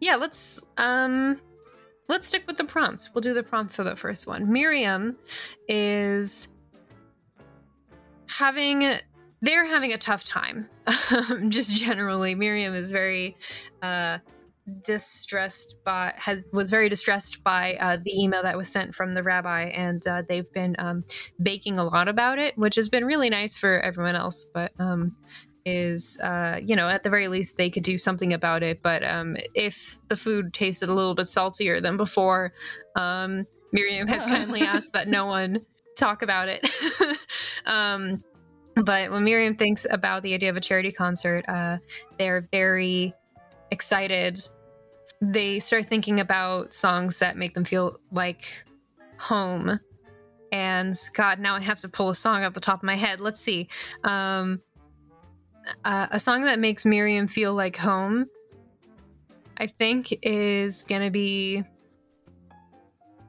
yeah, 0.00 0.16
let's 0.16 0.60
um, 0.76 1.40
let's 2.08 2.26
stick 2.28 2.44
with 2.46 2.56
the 2.56 2.64
prompts. 2.64 3.14
We'll 3.14 3.22
do 3.22 3.34
the 3.34 3.42
prompt 3.42 3.72
for 3.72 3.84
the 3.84 3.96
first 3.96 4.26
one. 4.26 4.52
Miriam 4.52 5.16
is 5.68 6.48
having 8.26 8.98
they're 9.42 9.66
having 9.66 9.92
a 9.92 9.98
tough 9.98 10.24
time. 10.24 10.68
Just 11.48 11.74
generally, 11.74 12.34
Miriam 12.34 12.74
is 12.74 12.92
very 12.92 13.36
uh, 13.82 14.18
distressed 14.84 15.76
by 15.84 16.12
has 16.16 16.44
was 16.52 16.70
very 16.70 16.88
distressed 16.88 17.42
by 17.42 17.74
uh, 17.74 17.96
the 18.04 18.12
email 18.12 18.42
that 18.42 18.56
was 18.56 18.68
sent 18.68 18.94
from 18.94 19.14
the 19.14 19.22
rabbi, 19.22 19.64
and 19.64 20.06
uh, 20.06 20.22
they've 20.28 20.52
been 20.52 20.76
um, 20.78 21.04
baking 21.42 21.78
a 21.78 21.84
lot 21.84 22.08
about 22.08 22.38
it, 22.38 22.56
which 22.56 22.76
has 22.76 22.88
been 22.88 23.04
really 23.04 23.30
nice 23.30 23.56
for 23.56 23.80
everyone 23.80 24.14
else. 24.14 24.46
But 24.54 24.72
um, 24.78 25.16
is 25.64 26.18
uh, 26.22 26.58
you 26.64 26.76
know 26.76 26.88
at 26.88 27.02
the 27.02 27.10
very 27.10 27.28
least 27.28 27.56
they 27.56 27.70
could 27.70 27.82
do 27.82 27.98
something 27.98 28.32
about 28.32 28.62
it. 28.62 28.82
But 28.82 29.04
um, 29.04 29.36
if 29.54 29.98
the 30.08 30.16
food 30.16 30.52
tasted 30.52 30.88
a 30.88 30.94
little 30.94 31.14
bit 31.14 31.28
saltier 31.28 31.80
than 31.80 31.96
before, 31.96 32.52
um, 32.96 33.46
Miriam 33.72 34.06
has 34.08 34.24
kindly 34.26 34.62
asked 34.62 34.92
that 34.92 35.08
no 35.08 35.26
one 35.26 35.60
talk 35.96 36.22
about 36.22 36.48
it. 36.48 36.68
um, 37.66 38.22
but 38.76 39.10
when 39.10 39.24
Miriam 39.24 39.56
thinks 39.56 39.86
about 39.90 40.22
the 40.22 40.34
idea 40.34 40.50
of 40.50 40.56
a 40.56 40.60
charity 40.60 40.92
concert, 40.92 41.44
uh, 41.48 41.78
they're 42.18 42.48
very 42.50 43.12
excited. 43.72 44.38
They 45.20 45.58
start 45.60 45.88
thinking 45.88 46.20
about 46.20 46.74
songs 46.74 47.18
that 47.18 47.36
make 47.36 47.54
them 47.54 47.64
feel 47.64 47.98
like 48.12 48.64
home. 49.18 49.80
And 50.52 50.98
God, 51.14 51.38
now 51.38 51.56
I 51.56 51.60
have 51.60 51.80
to 51.80 51.88
pull 51.88 52.10
a 52.10 52.14
song 52.14 52.44
off 52.44 52.52
the 52.52 52.60
top 52.60 52.80
of 52.80 52.84
my 52.84 52.96
head. 52.96 53.20
Let's 53.20 53.40
see. 53.40 53.68
Um, 54.04 54.60
uh, 55.84 56.08
a 56.10 56.20
song 56.20 56.44
that 56.44 56.58
makes 56.58 56.84
Miriam 56.84 57.26
feel 57.26 57.54
like 57.54 57.76
home, 57.76 58.26
I 59.56 59.66
think, 59.66 60.12
is 60.22 60.84
going 60.84 61.02
to 61.02 61.10
be 61.10 61.64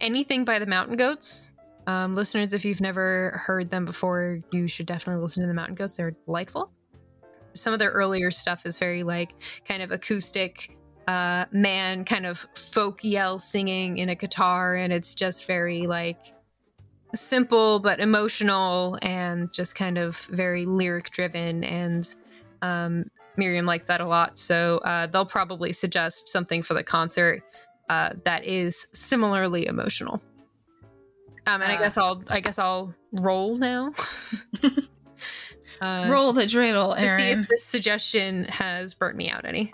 anything 0.02 0.44
by 0.44 0.60
the 0.60 0.66
Mountain 0.66 0.98
Goats. 0.98 1.52
Um, 1.88 2.16
listeners, 2.16 2.54
if 2.54 2.66
you've 2.66 2.82
never 2.82 3.42
heard 3.46 3.70
them 3.70 3.86
before, 3.86 4.40
you 4.52 4.68
should 4.68 4.86
definitely 4.86 5.22
listen 5.22 5.42
to 5.42 5.48
the 5.48 5.54
Mountain 5.54 5.76
Goats. 5.76 5.96
They're 5.96 6.12
delightful. 6.26 6.72
Some 7.54 7.74
of 7.74 7.80
their 7.80 7.92
earlier 7.92 8.32
stuff 8.32 8.66
is 8.66 8.78
very 8.78 9.04
like 9.04 9.34
kind 9.68 9.82
of 9.82 9.92
acoustic, 9.92 10.78
uh, 11.08 11.46
man, 11.52 12.06
kind 12.06 12.26
of 12.26 12.46
folk 12.56 13.04
yell 13.04 13.40
singing 13.40 13.98
in 13.98 14.10
a 14.10 14.16
guitar, 14.16 14.76
and 14.76 14.92
it's 14.94 15.14
just 15.14 15.46
very 15.46 15.88
like 15.88 16.18
simple 17.16 17.80
but 17.80 18.00
emotional 18.00 18.98
and 19.02 19.52
just 19.54 19.76
kind 19.76 19.98
of 19.98 20.18
very 20.32 20.66
lyric 20.66 21.12
driven. 21.12 21.64
And 21.64 22.14
um, 22.62 23.06
Miriam 23.38 23.66
liked 23.66 23.88
that 23.88 24.02
a 24.02 24.08
lot, 24.08 24.38
so 24.38 24.78
uh, 24.80 25.08
they'll 25.08 25.26
probably 25.26 25.74
suggest 25.74 26.30
something 26.30 26.64
for 26.64 26.74
the 26.74 26.84
concert 26.84 27.44
uh, 27.90 28.12
that 28.26 28.46
is 28.46 28.88
similarly 28.94 29.68
emotional. 29.68 30.22
Um, 31.46 31.62
and 31.62 31.72
I 31.72 31.76
Uh. 31.76 31.80
guess 31.80 31.98
I'll 31.98 32.24
I 32.30 32.40
guess 32.40 32.58
I'll 32.58 32.96
roll 33.12 33.58
now. 33.58 33.94
uh, 35.82 36.08
Roll 36.10 36.34
the 36.34 36.44
dreidel, 36.44 36.96
to 36.96 37.18
see 37.18 37.30
if 37.30 37.48
this 37.48 37.64
suggestion 37.64 38.46
has 38.46 38.94
burnt 38.94 39.18
me 39.18 39.30
out 39.30 39.46
any. 39.46 39.72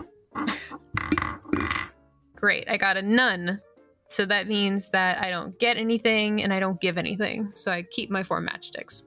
Great, 2.36 2.68
I 2.68 2.76
got 2.76 2.96
a 2.96 3.02
nun. 3.02 3.60
So 4.08 4.26
that 4.26 4.48
means 4.48 4.88
that 4.90 5.22
I 5.22 5.30
don't 5.30 5.56
get 5.60 5.76
anything 5.76 6.42
and 6.42 6.52
I 6.52 6.58
don't 6.58 6.80
give 6.80 6.98
anything. 6.98 7.52
So 7.54 7.70
I 7.70 7.82
keep 7.82 8.10
my 8.10 8.24
four 8.24 8.40
matchsticks. 8.40 9.04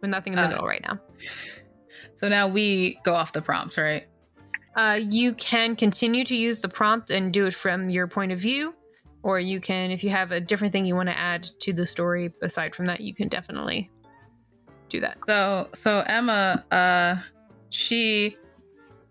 With 0.00 0.10
nothing 0.10 0.32
in 0.32 0.38
the 0.38 0.46
Uh, 0.46 0.48
middle 0.48 0.66
right 0.66 0.82
now. 0.82 0.98
So 2.14 2.28
now 2.28 2.48
we 2.48 2.98
go 3.04 3.14
off 3.14 3.32
the 3.32 3.42
prompts, 3.42 3.76
right? 3.76 4.06
Uh, 4.76 4.98
you 5.02 5.34
can 5.34 5.76
continue 5.76 6.24
to 6.24 6.34
use 6.34 6.60
the 6.60 6.68
prompt 6.68 7.10
and 7.10 7.32
do 7.32 7.44
it 7.44 7.54
from 7.54 7.90
your 7.90 8.06
point 8.06 8.32
of 8.32 8.38
view, 8.38 8.74
or 9.22 9.38
you 9.38 9.60
can, 9.60 9.90
if 9.90 10.02
you 10.02 10.08
have 10.08 10.32
a 10.32 10.40
different 10.40 10.72
thing 10.72 10.86
you 10.86 10.96
want 10.96 11.10
to 11.10 11.18
add 11.18 11.50
to 11.60 11.74
the 11.74 11.84
story 11.84 12.32
aside 12.40 12.74
from 12.74 12.86
that, 12.86 13.00
you 13.00 13.14
can 13.14 13.28
definitely 13.28 13.90
do 14.92 15.00
that. 15.00 15.18
So 15.26 15.68
so 15.74 16.04
Emma, 16.06 16.64
uh, 16.70 17.16
she 17.70 18.36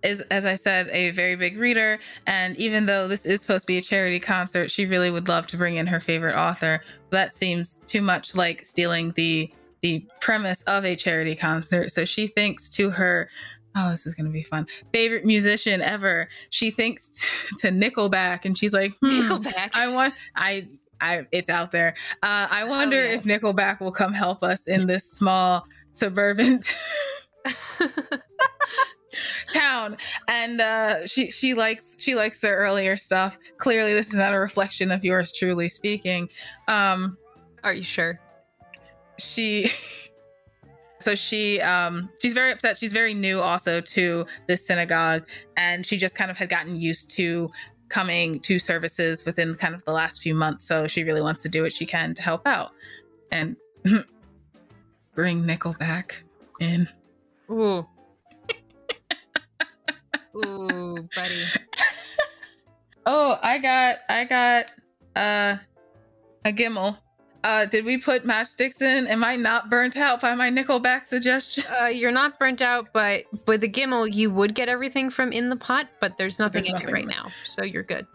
is, 0.03 0.21
as 0.31 0.45
I 0.45 0.55
said, 0.55 0.87
a 0.91 1.11
very 1.11 1.35
big 1.35 1.57
reader, 1.57 1.99
and 2.25 2.55
even 2.57 2.85
though 2.85 3.07
this 3.07 3.25
is 3.25 3.41
supposed 3.41 3.63
to 3.63 3.67
be 3.67 3.77
a 3.77 3.81
charity 3.81 4.19
concert, 4.19 4.71
she 4.71 4.85
really 4.85 5.11
would 5.11 5.27
love 5.27 5.47
to 5.47 5.57
bring 5.57 5.75
in 5.75 5.87
her 5.87 5.99
favorite 5.99 6.35
author. 6.35 6.81
That 7.09 7.33
seems 7.33 7.81
too 7.87 8.01
much 8.01 8.35
like 8.35 8.63
stealing 8.63 9.11
the 9.11 9.51
the 9.81 10.05
premise 10.19 10.61
of 10.63 10.85
a 10.85 10.95
charity 10.95 11.35
concert. 11.35 11.91
So 11.91 12.05
she 12.05 12.27
thinks 12.27 12.69
to 12.71 12.89
her. 12.91 13.29
Oh, 13.73 13.89
this 13.89 14.05
is 14.05 14.15
gonna 14.15 14.29
be 14.29 14.43
fun. 14.43 14.67
Favorite 14.91 15.25
musician 15.25 15.81
ever. 15.81 16.27
She 16.49 16.71
thinks 16.71 17.25
to 17.59 17.69
Nickelback, 17.69 18.45
and 18.45 18.57
she's 18.57 18.73
like, 18.73 18.93
hmm, 18.99 19.21
Nickelback. 19.21 19.71
I 19.73 19.87
want 19.87 20.13
I 20.35 20.67
I 21.01 21.25
it's 21.31 21.49
out 21.49 21.71
there. 21.71 21.95
Uh, 22.23 22.47
I 22.49 22.63
wonder 22.63 23.01
if 23.01 23.25
yes. 23.25 23.41
Nickelback 23.41 23.79
will 23.79 23.91
come 23.91 24.13
help 24.13 24.43
us 24.43 24.67
in 24.67 24.87
this 24.87 25.09
small 25.09 25.65
suburban 25.93 26.61
town. 29.53 29.97
And 30.27 30.61
uh, 30.61 31.07
she 31.07 31.29
she 31.29 31.53
likes 31.53 31.95
she 31.97 32.15
likes 32.15 32.39
their 32.39 32.55
earlier 32.57 32.95
stuff. 32.95 33.37
Clearly, 33.57 33.93
this 33.93 34.07
is 34.07 34.17
not 34.17 34.33
a 34.33 34.39
reflection 34.39 34.91
of 34.91 35.03
yours 35.03 35.31
truly 35.31 35.67
speaking. 35.69 36.29
Um, 36.67 37.17
Are 37.63 37.73
you 37.73 37.83
sure? 37.83 38.19
she 39.21 39.71
so 40.99 41.15
she 41.15 41.59
um 41.61 42.09
she's 42.21 42.33
very 42.33 42.51
upset 42.51 42.77
she's 42.77 42.93
very 42.93 43.13
new 43.13 43.39
also 43.39 43.81
to 43.81 44.25
this 44.47 44.65
synagogue 44.65 45.27
and 45.57 45.85
she 45.85 45.97
just 45.97 46.15
kind 46.15 46.29
of 46.29 46.37
had 46.37 46.49
gotten 46.49 46.75
used 46.75 47.09
to 47.09 47.49
coming 47.91 48.39
to 48.39 48.57
services 48.57 49.25
within 49.25 49.53
kind 49.55 49.75
of 49.75 49.83
the 49.83 49.91
last 49.91 50.21
few 50.21 50.33
months 50.33 50.63
so 50.63 50.87
she 50.87 51.03
really 51.03 51.21
wants 51.21 51.41
to 51.41 51.49
do 51.49 51.61
what 51.61 51.73
she 51.73 51.85
can 51.85 52.15
to 52.15 52.21
help 52.21 52.47
out 52.47 52.71
and 53.31 53.57
bring 55.13 55.43
Nickelback 55.43 56.13
in 56.61 56.87
Ooh. 57.51 57.85
Ooh, 60.37 61.09
buddy. 61.13 61.43
oh 63.05 63.37
i 63.43 63.57
got 63.57 63.97
i 64.07 64.23
got 64.23 64.71
uh 65.17 65.57
a 66.45 66.53
gimmel 66.53 66.97
uh 67.43 67.65
did 67.65 67.83
we 67.85 67.97
put 67.97 68.23
matchsticks 68.25 68.81
in 68.81 69.07
am 69.07 69.23
i 69.23 69.35
not 69.35 69.69
burnt 69.69 69.97
out 69.97 70.21
by 70.21 70.35
my 70.35 70.49
nickelback 70.51 71.05
suggestion 71.05 71.63
Uh, 71.81 71.85
you're 71.87 72.11
not 72.11 72.37
burnt 72.39 72.61
out, 72.61 72.89
but 72.93 73.23
with 73.47 73.61
the 73.61 73.69
Gimmel, 73.69 74.11
you 74.13 74.29
would 74.31 74.53
get 74.55 74.69
everything 74.69 75.09
from 75.09 75.31
in 75.31 75.49
the 75.49 75.55
pot, 75.55 75.87
but 75.99 76.17
there's 76.17 76.37
nothing 76.39 76.61
there's 76.63 76.67
in 76.67 76.73
nothing 76.73 76.89
it 76.89 76.93
right 76.93 77.03
in 77.03 77.09
it. 77.09 77.15
now. 77.15 77.29
So 77.45 77.63
you're 77.63 77.83
good. 77.83 78.05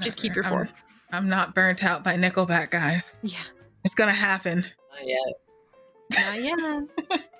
Just 0.00 0.18
keep 0.18 0.34
your 0.34 0.42
four. 0.44 0.68
I'm, 1.12 1.24
I'm 1.24 1.28
not 1.28 1.54
burnt 1.54 1.84
out 1.84 2.02
by 2.02 2.14
nickelback 2.14 2.70
guys 2.70 3.14
Yeah. 3.22 3.38
it's 3.84 3.94
gonna 3.94 4.12
happen 4.12 4.64
Not 4.92 5.06
yet. 5.06 5.28
Not 6.26 6.40
yet. 7.10 7.24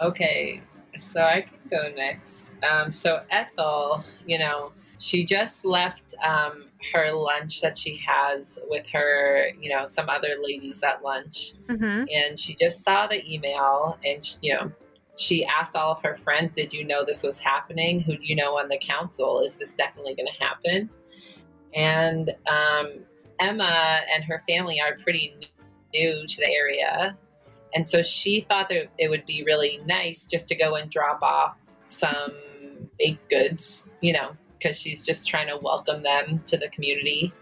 Okay, 0.00 0.62
so 0.96 1.20
I 1.22 1.40
can 1.40 1.58
go 1.70 1.90
next. 1.96 2.52
Um, 2.68 2.92
so 2.92 3.22
Ethel, 3.30 4.04
you 4.26 4.38
know, 4.38 4.70
she 4.98 5.24
just 5.24 5.64
left 5.64 6.14
um, 6.24 6.66
her 6.92 7.12
lunch 7.12 7.60
that 7.60 7.78
she 7.78 8.00
has 8.06 8.58
with 8.68 8.84
her, 8.92 9.48
you 9.60 9.70
know, 9.70 9.86
some 9.86 10.08
other 10.08 10.36
ladies 10.42 10.82
at 10.82 11.02
lunch, 11.02 11.54
hmm 11.68 12.04
and 12.12 12.38
she 12.38 12.54
just 12.54 12.84
saw 12.84 13.06
the 13.06 13.22
email, 13.32 13.98
and 14.04 14.24
she, 14.24 14.38
you 14.40 14.54
know, 14.54 14.72
she 15.16 15.44
asked 15.44 15.76
all 15.76 15.92
of 15.92 16.02
her 16.02 16.14
friends, 16.14 16.56
"Did 16.56 16.72
you 16.72 16.84
know 16.84 17.04
this 17.04 17.22
was 17.22 17.38
happening? 17.38 18.00
Who 18.00 18.16
do 18.16 18.24
you 18.24 18.34
know 18.34 18.58
on 18.58 18.68
the 18.68 18.78
council? 18.78 19.40
Is 19.40 19.58
this 19.58 19.74
definitely 19.74 20.14
going 20.14 20.28
to 20.28 20.44
happen?" 20.44 20.90
And 21.74 22.30
um, 22.48 23.04
Emma 23.38 24.00
and 24.14 24.24
her 24.24 24.42
family 24.48 24.80
are 24.80 24.96
pretty 25.02 25.36
new 25.94 26.26
to 26.26 26.36
the 26.36 26.50
area, 26.50 27.16
and 27.74 27.86
so 27.86 28.02
she 28.02 28.40
thought 28.40 28.68
that 28.70 28.88
it 28.98 29.10
would 29.10 29.26
be 29.26 29.44
really 29.44 29.80
nice 29.86 30.26
just 30.26 30.48
to 30.48 30.54
go 30.54 30.74
and 30.74 30.90
drop 30.90 31.22
off 31.22 31.60
some 31.86 32.32
baked 32.98 33.28
goods, 33.30 33.86
you 34.00 34.12
know, 34.12 34.36
because 34.58 34.78
she's 34.78 35.04
just 35.04 35.28
trying 35.28 35.48
to 35.48 35.56
welcome 35.56 36.02
them 36.02 36.42
to 36.46 36.56
the 36.56 36.68
community. 36.68 37.32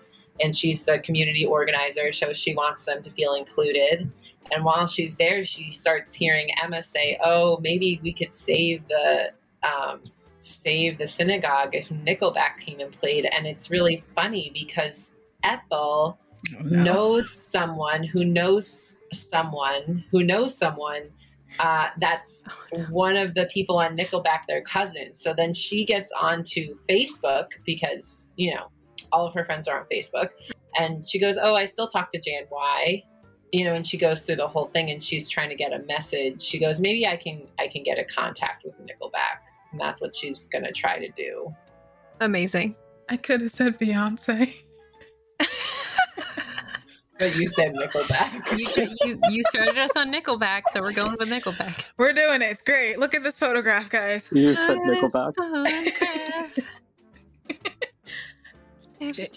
And 0.40 0.55
she's 0.55 0.85
the 0.85 0.98
community 0.98 1.46
organizer, 1.46 2.12
so 2.12 2.33
she 2.33 2.55
wants 2.55 2.85
them 2.85 3.02
to 3.02 3.11
feel 3.11 3.35
included. 3.35 4.12
And 4.52 4.64
while 4.64 4.87
she's 4.87 5.16
there, 5.16 5.44
she 5.44 5.72
starts 5.72 6.12
hearing 6.14 6.48
Emma 6.62 6.83
say, 6.83 7.18
"Oh, 7.24 7.59
maybe 7.62 8.00
we 8.02 8.12
could 8.12 8.35
save 8.35 8.87
the 8.88 9.33
um, 9.62 10.02
save 10.40 10.98
the 10.98 11.07
synagogue 11.07 11.74
if 11.74 11.88
Nickelback 11.88 12.59
came 12.59 12.81
and 12.81 12.92
played." 12.92 13.24
And 13.24 13.46
it's 13.46 13.70
really 13.70 14.00
funny 14.00 14.50
because 14.52 15.12
Ethel 15.42 16.18
knows 16.62 17.31
someone 17.31 18.05
who 18.05 18.24
knows 18.24 18.94
someone 19.12 20.05
who 20.11 20.22
knows 20.22 20.57
someone 20.57 21.11
uh, 21.58 21.88
that's 21.98 22.44
one 22.90 23.16
of 23.16 23.34
the 23.34 23.46
people 23.46 23.78
on 23.78 23.96
Nickelback, 23.96 24.46
their 24.46 24.62
cousins. 24.62 25.22
So 25.22 25.34
then 25.34 25.54
she 25.54 25.84
gets 25.84 26.10
onto 26.12 26.74
Facebook 26.88 27.52
because, 27.64 28.30
you 28.36 28.54
know, 28.54 28.68
all 29.12 29.26
of 29.26 29.34
her 29.34 29.44
friends 29.44 29.68
are 29.68 29.80
on 29.80 29.86
Facebook. 29.92 30.30
And 30.78 31.08
she 31.08 31.18
goes, 31.18 31.38
Oh, 31.40 31.54
I 31.54 31.66
still 31.66 31.88
talk 31.88 32.12
to 32.12 32.20
Jan 32.20 32.44
Y. 32.50 33.02
You 33.52 33.64
know, 33.64 33.74
and 33.74 33.86
she 33.86 33.96
goes 33.96 34.22
through 34.22 34.36
the 34.36 34.48
whole 34.48 34.66
thing 34.66 34.90
and 34.90 35.02
she's 35.02 35.28
trying 35.28 35.48
to 35.48 35.54
get 35.54 35.72
a 35.72 35.78
message. 35.84 36.42
She 36.42 36.58
goes, 36.58 36.80
Maybe 36.80 37.06
I 37.06 37.16
can 37.16 37.46
I 37.58 37.68
can 37.68 37.82
get 37.82 37.98
a 37.98 38.04
contact 38.04 38.64
with 38.64 38.74
Nickelback. 38.80 39.46
And 39.72 39.80
that's 39.80 40.00
what 40.00 40.14
she's 40.14 40.46
gonna 40.46 40.72
try 40.72 40.98
to 40.98 41.08
do. 41.16 41.54
Amazing. 42.20 42.76
I 43.08 43.16
could 43.16 43.40
have 43.40 43.52
said 43.52 43.78
Beyonce. 43.78 44.62
But 47.18 47.35
you 47.37 47.46
said 47.46 47.74
Nickelback. 47.74 48.52
You, 48.57 48.70
ju- 48.72 48.94
you 49.02 49.18
you 49.31 49.44
started 49.44 49.79
us 49.79 49.90
on 49.96 50.12
Nickelback, 50.12 50.62
so 50.72 50.81
we're 50.83 50.92
going 50.92 51.16
with 51.18 51.29
Nickelback. 51.31 51.85
We're 51.96 52.12
doing 52.12 52.42
it. 52.42 52.50
It's 52.50 52.61
great. 52.62 52.98
Look 52.98 53.14
at 53.14 53.22
this 53.22 53.38
photograph, 53.38 53.88
guys. 53.90 54.29
You 54.33 54.55
said 54.55 54.79
Nickelback. 54.79 56.52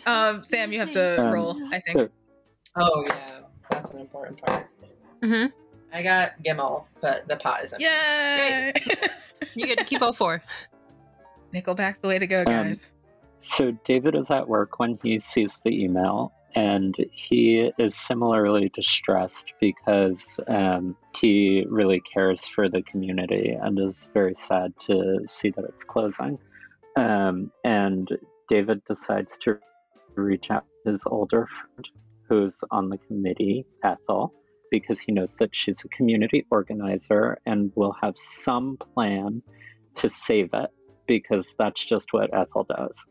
Um, 0.06 0.44
Sam, 0.44 0.72
you 0.72 0.80
have 0.80 0.92
to 0.94 1.22
Um, 1.22 1.34
roll. 1.34 1.58
I 1.74 1.80
think. 1.80 2.00
So, 2.00 2.10
Oh 2.76 3.04
yeah, 3.08 3.40
that's 3.70 3.92
an 3.92 4.00
important 4.00 4.42
part. 4.46 4.68
hmm 5.22 5.46
I 5.92 6.04
got 6.04 6.42
Gimel, 6.44 6.86
but 7.02 7.28
the 7.28 7.36
pot 7.36 7.64
isn't. 7.64 7.82
Yay! 7.82 8.74
You 9.56 9.66
get 9.66 9.78
to 9.80 9.86
keep 9.86 10.02
all 10.02 10.14
four. 10.14 10.44
Nickelback's 11.54 12.00
the 12.00 12.08
way 12.08 12.20
to 12.20 12.28
go, 12.28 12.40
Um, 12.42 12.46
guys. 12.46 12.92
so 13.40 13.72
David 13.84 14.16
is 14.16 14.30
at 14.30 14.48
work 14.48 14.80
when 14.80 15.00
he 15.02 15.20
sees 15.20 15.58
the 15.64 15.84
email, 15.84 16.32
and 16.56 16.96
he 17.12 17.72
is 17.78 17.96
similarly 17.96 18.70
distressed 18.70 19.54
because 19.60 20.40
um, 20.48 20.96
he 21.20 21.66
really 21.70 22.00
cares 22.02 22.48
for 22.48 22.70
the 22.70 22.82
community 22.82 23.58
and 23.62 23.80
is 23.80 24.10
very 24.14 24.34
sad 24.34 24.74
to 24.88 25.20
see 25.28 25.52
that 25.52 25.66
it's 25.66 25.84
closing. 25.84 26.40
Um, 26.98 27.52
and 27.64 28.08
David 28.48 28.84
decides 28.86 29.38
to 29.40 29.60
reach 30.16 30.50
out 30.50 30.66
to 30.86 30.92
his 30.92 31.04
older 31.06 31.48
friend 31.48 31.88
who's 32.28 32.58
on 32.72 32.90
the 32.90 32.98
committee, 32.98 33.66
Ethel, 33.84 34.34
because 34.72 35.00
he 35.00 35.12
knows 35.12 35.36
that 35.38 35.56
she's 35.56 35.84
a 35.84 35.88
community 35.90 36.46
organizer 36.52 37.40
and 37.46 37.72
will 37.76 37.96
have 38.02 38.18
some 38.18 38.78
plan 38.78 39.42
to 39.96 40.10
save 40.10 40.50
it 40.54 40.70
because 41.08 41.54
that's 41.58 41.84
just 41.84 42.14
what 42.14 42.34
Ethel 42.34 42.66
does. 42.70 43.06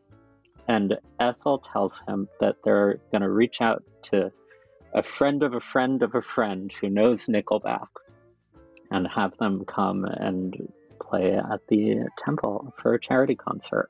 And 0.68 0.96
Ethel 1.18 1.58
tells 1.58 2.02
him 2.06 2.28
that 2.40 2.56
they're 2.62 3.00
going 3.10 3.22
to 3.22 3.30
reach 3.30 3.60
out 3.60 3.82
to 4.02 4.30
a 4.94 5.02
friend 5.02 5.42
of 5.42 5.54
a 5.54 5.60
friend 5.60 6.02
of 6.02 6.14
a 6.14 6.22
friend 6.22 6.72
who 6.80 6.90
knows 6.90 7.26
Nickelback 7.26 7.88
and 8.90 9.06
have 9.08 9.36
them 9.38 9.64
come 9.66 10.04
and 10.04 10.54
play 11.00 11.34
at 11.34 11.66
the 11.68 12.06
temple 12.18 12.72
for 12.78 12.94
a 12.94 13.00
charity 13.00 13.34
concert. 13.34 13.88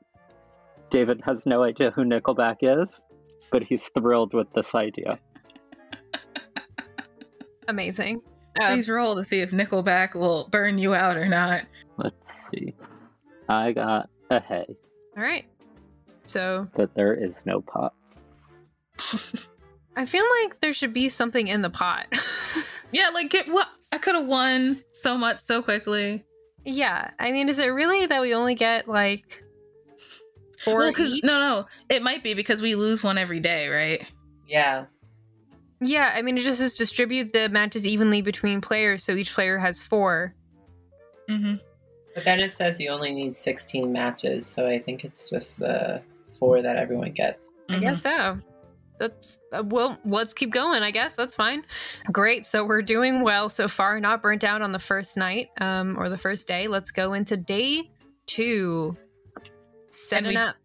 David 0.89 1.21
has 1.25 1.45
no 1.45 1.63
idea 1.63 1.91
who 1.91 2.03
Nickelback 2.03 2.57
is, 2.61 3.03
but 3.51 3.63
he's 3.63 3.87
thrilled 3.89 4.33
with 4.33 4.51
this 4.53 4.73
idea. 4.73 5.19
Amazing. 7.67 8.21
Um, 8.61 8.73
Please 8.73 8.89
roll 8.89 9.15
to 9.15 9.23
see 9.23 9.41
if 9.41 9.51
Nickelback 9.51 10.15
will 10.15 10.47
burn 10.49 10.77
you 10.77 10.93
out 10.93 11.17
or 11.17 11.25
not. 11.25 11.65
Let's 11.97 12.49
see. 12.49 12.73
I 13.47 13.71
got 13.71 14.09
a 14.29 14.39
hay, 14.39 14.65
all 15.17 15.23
right. 15.23 15.45
So 16.29 16.67
but 16.75 16.93
there 16.93 17.13
is 17.13 17.45
no 17.45 17.61
pot. 17.61 17.93
I 19.95 20.05
feel 20.05 20.25
like 20.43 20.59
there 20.61 20.73
should 20.73 20.93
be 20.93 21.09
something 21.09 21.47
in 21.47 21.61
the 21.61 21.69
pot. 21.69 22.07
Yeah, 22.91 23.09
like 23.09 23.29
get 23.29 23.47
what 23.47 23.67
I 23.91 23.99
could 23.99 24.15
have 24.15 24.25
won 24.25 24.83
so 24.91 25.15
much 25.15 25.41
so 25.41 25.61
quickly. 25.61 26.23
yeah. 26.65 27.11
I 27.19 27.31
mean, 27.31 27.47
is 27.47 27.59
it 27.59 27.67
really 27.67 28.07
that 28.07 28.19
we 28.19 28.33
only 28.33 28.55
get 28.55 28.87
like 28.87 29.43
four 30.63 30.79
well, 30.79 30.89
because 30.89 31.13
no, 31.23 31.39
no, 31.39 31.65
it 31.89 32.01
might 32.01 32.23
be 32.23 32.33
because 32.33 32.61
we 32.61 32.73
lose 32.73 33.03
one 33.03 33.19
every 33.19 33.39
day, 33.39 33.67
right? 33.67 34.07
Yeah. 34.47 34.85
Yeah, 35.81 36.11
I 36.15 36.21
mean, 36.23 36.37
it 36.37 36.41
just 36.41 36.59
says 36.59 36.75
distribute 36.75 37.31
the 37.31 37.47
matches 37.49 37.85
evenly 37.85 38.21
between 38.21 38.59
players, 38.59 39.03
so 39.03 39.13
each 39.13 39.33
player 39.33 39.57
has 39.57 39.79
four. 39.79 40.33
Mm-hmm. 41.29 41.55
But 42.15 42.25
then 42.25 42.39
it 42.39 42.57
says 42.57 42.79
you 42.79 42.89
only 42.89 43.13
need 43.13 43.37
16 43.37 43.93
matches, 43.93 44.47
so 44.47 44.67
I 44.67 44.79
think 44.79 45.05
it's 45.05 45.29
just 45.29 45.59
the 45.59 46.01
four 46.39 46.61
that 46.61 46.77
everyone 46.77 47.11
gets. 47.11 47.51
I 47.69 47.79
guess 47.79 48.01
so. 48.01 48.39
That's 48.99 49.39
uh, 49.53 49.63
well. 49.65 49.97
Let's 50.05 50.33
keep 50.33 50.51
going. 50.51 50.83
I 50.83 50.91
guess 50.91 51.15
that's 51.15 51.35
fine. 51.35 51.63
Great. 52.11 52.45
So 52.45 52.65
we're 52.65 52.81
doing 52.81 53.21
well 53.21 53.47
so 53.49 53.67
far. 53.67 53.99
Not 53.99 54.21
burnt 54.21 54.43
out 54.43 54.61
on 54.61 54.71
the 54.71 54.79
first 54.79 55.15
night, 55.15 55.49
um, 55.61 55.97
or 55.97 56.09
the 56.09 56.17
first 56.17 56.47
day. 56.47 56.67
Let's 56.67 56.91
go 56.91 57.13
into 57.13 57.37
day 57.37 57.89
two. 58.25 58.97
Setting 59.89 60.29
we- 60.29 60.35
up. 60.37 60.55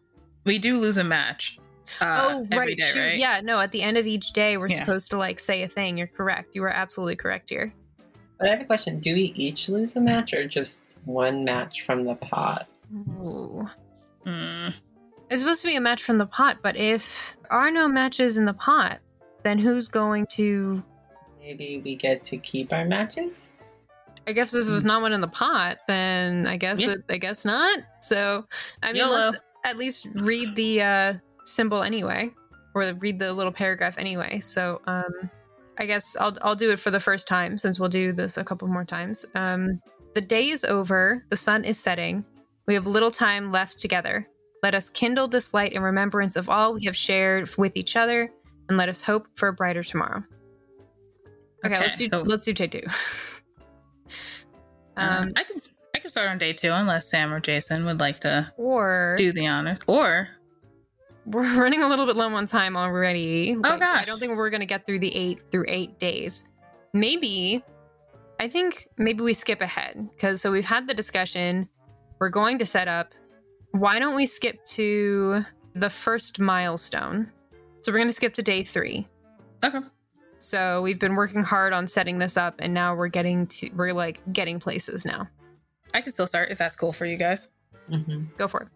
we 0.44 0.58
do 0.58 0.78
lose 0.78 0.96
a 0.96 1.04
match. 1.04 1.58
Uh, 2.00 2.40
oh, 2.50 2.56
right. 2.56 2.76
day, 2.76 2.84
shoot, 2.86 2.98
right? 2.98 3.18
Yeah. 3.18 3.40
No. 3.42 3.60
At 3.60 3.70
the 3.70 3.82
end 3.82 3.96
of 3.98 4.06
each 4.06 4.32
day, 4.32 4.56
we're 4.56 4.68
Yeah. 4.68 4.80
supposed 4.80 5.10
to 5.10 5.18
like 5.18 5.38
say 5.38 5.62
a 5.62 5.68
thing. 5.68 5.96
You're 5.96 6.06
correct. 6.08 6.54
You 6.54 6.64
are 6.64 6.70
absolutely 6.70 7.16
correct 7.16 7.50
here. 7.50 7.72
But 8.38 8.48
I 8.48 8.50
have 8.52 8.60
a 8.60 8.64
question. 8.64 8.98
Do 8.98 9.14
we 9.14 9.32
each 9.36 9.68
lose 9.68 9.94
a 9.96 10.00
match 10.00 10.34
or 10.34 10.46
just 10.48 10.80
one 11.04 11.44
match 11.44 11.82
from 11.82 12.04
the 12.04 12.16
pot? 12.16 12.66
Ooh. 12.92 13.68
Mm. 14.26 14.74
It's 15.34 15.42
supposed 15.42 15.62
to 15.62 15.66
be 15.66 15.74
a 15.74 15.80
match 15.80 16.04
from 16.04 16.18
the 16.18 16.26
pot, 16.26 16.58
but 16.62 16.76
if 16.76 17.36
there 17.42 17.52
are 17.52 17.68
no 17.68 17.88
matches 17.88 18.36
in 18.36 18.44
the 18.44 18.52
pot, 18.52 19.00
then 19.42 19.58
who's 19.58 19.88
going 19.88 20.28
to? 20.34 20.80
Maybe 21.40 21.82
we 21.84 21.96
get 21.96 22.22
to 22.24 22.36
keep 22.36 22.72
our 22.72 22.84
matches? 22.84 23.48
I 24.28 24.32
guess 24.32 24.54
if 24.54 24.64
there's 24.64 24.84
not 24.84 25.02
one 25.02 25.12
in 25.12 25.20
the 25.20 25.26
pot, 25.26 25.78
then 25.88 26.46
I 26.46 26.56
guess 26.56 26.78
Yeah. 26.78 26.90
it, 26.90 26.98
I 27.10 27.16
guess 27.18 27.44
not. 27.44 27.80
So 28.00 28.46
I 28.84 28.92
mean, 28.92 29.00
YOLO. 29.02 29.10
let's 29.10 29.38
at 29.64 29.76
least 29.76 30.06
read 30.14 30.54
the 30.54 30.80
uh, 30.82 31.14
symbol 31.44 31.82
anyway, 31.82 32.30
or 32.76 32.94
read 33.00 33.18
the 33.18 33.32
little 33.32 33.50
paragraph 33.52 33.98
anyway. 33.98 34.38
So 34.38 34.82
um, 34.86 35.28
I 35.78 35.86
guess 35.86 36.16
I'll 36.20 36.38
I'll 36.42 36.54
do 36.54 36.70
it 36.70 36.78
for 36.78 36.92
the 36.92 37.00
first 37.00 37.26
time 37.26 37.58
since 37.58 37.80
we'll 37.80 37.88
do 37.88 38.12
this 38.12 38.36
a 38.36 38.44
couple 38.44 38.68
more 38.68 38.84
times. 38.84 39.26
Um, 39.34 39.82
the 40.14 40.20
day 40.20 40.50
is 40.50 40.64
over. 40.64 41.24
The 41.30 41.36
sun 41.36 41.64
is 41.64 41.76
setting. 41.76 42.24
We 42.66 42.74
have 42.74 42.86
little 42.86 43.10
time 43.10 43.50
left 43.50 43.80
together. 43.80 44.28
Let 44.64 44.74
us 44.74 44.88
kindle 44.88 45.28
this 45.28 45.52
light 45.52 45.74
in 45.74 45.82
remembrance 45.82 46.36
of 46.36 46.48
all 46.48 46.72
we 46.72 46.84
have 46.86 46.96
shared 46.96 47.54
with 47.58 47.72
each 47.76 47.96
other, 47.96 48.30
and 48.70 48.78
let 48.78 48.88
us 48.88 49.02
hope 49.02 49.26
for 49.36 49.48
a 49.48 49.52
brighter 49.52 49.82
tomorrow. 49.82 50.22
Okay, 51.66 51.74
Okay, 51.74 51.80
let's 51.84 51.98
do 51.98 52.08
so- 52.08 52.22
let's 52.22 52.46
do 52.46 52.54
day 52.54 52.66
two. 52.68 52.80
Um, 54.96 55.24
um, 55.24 55.28
I 55.34 55.42
can 55.42 55.56
I 55.96 55.98
can 55.98 56.08
start 56.08 56.28
on 56.28 56.38
day 56.38 56.52
two 56.52 56.70
unless 56.70 57.10
Sam 57.10 57.32
or 57.34 57.40
Jason 57.40 57.84
would 57.84 57.98
like 57.98 58.20
to 58.20 58.50
or 58.56 59.16
do 59.18 59.32
the 59.32 59.46
honors. 59.48 59.80
Or 59.88 60.28
we're 61.26 61.42
running 61.60 61.82
a 61.82 61.88
little 61.88 62.06
bit 62.06 62.14
low 62.16 62.32
on 62.32 62.46
time 62.46 62.76
already. 62.76 63.56
Like, 63.56 63.72
I 63.72 63.74
Oh, 63.74 63.78
gosh. 63.80 64.06
don't 64.06 64.20
think 64.20 64.36
we're 64.36 64.50
gonna 64.50 64.66
get 64.66 64.86
through 64.86 65.00
the 65.00 65.12
eight 65.14 65.40
through 65.50 65.64
eight 65.66 65.98
days. 65.98 66.46
Maybe, 66.92 67.62
I 68.38 68.48
think 68.48 68.86
maybe 68.96 69.22
we 69.24 69.34
skip 69.34 69.60
ahead 69.60 70.08
because 70.14 70.40
so 70.40 70.52
we've 70.52 70.64
had 70.64 70.86
the 70.86 70.94
discussion. 70.94 71.68
We're 72.20 72.28
going 72.30 72.58
to 72.60 72.64
set 72.64 72.86
up. 72.86 73.12
Why 73.74 73.98
don't 73.98 74.14
we 74.14 74.24
skip 74.24 74.64
to 74.66 75.44
the 75.74 75.90
first 75.90 76.38
milestone? 76.38 77.28
So 77.82 77.90
we're 77.90 77.98
gonna 77.98 78.12
skip 78.12 78.32
to 78.34 78.42
day 78.42 78.62
three. 78.62 79.08
okay, 79.64 79.80
So 80.38 80.80
we've 80.80 81.00
been 81.00 81.16
working 81.16 81.42
hard 81.42 81.72
on 81.72 81.88
setting 81.88 82.20
this 82.20 82.36
up, 82.36 82.54
and 82.60 82.72
now 82.72 82.94
we're 82.94 83.08
getting 83.08 83.48
to 83.48 83.70
we're 83.74 83.92
like 83.92 84.20
getting 84.32 84.60
places 84.60 85.04
now. 85.04 85.28
I 85.92 86.02
can 86.02 86.12
still 86.12 86.28
start 86.28 86.52
if 86.52 86.58
that's 86.58 86.76
cool 86.76 86.92
for 86.92 87.04
you 87.04 87.16
guys. 87.16 87.48
Mm-hmm. 87.90 88.26
Go 88.38 88.46
for 88.46 88.60
it. 88.60 88.68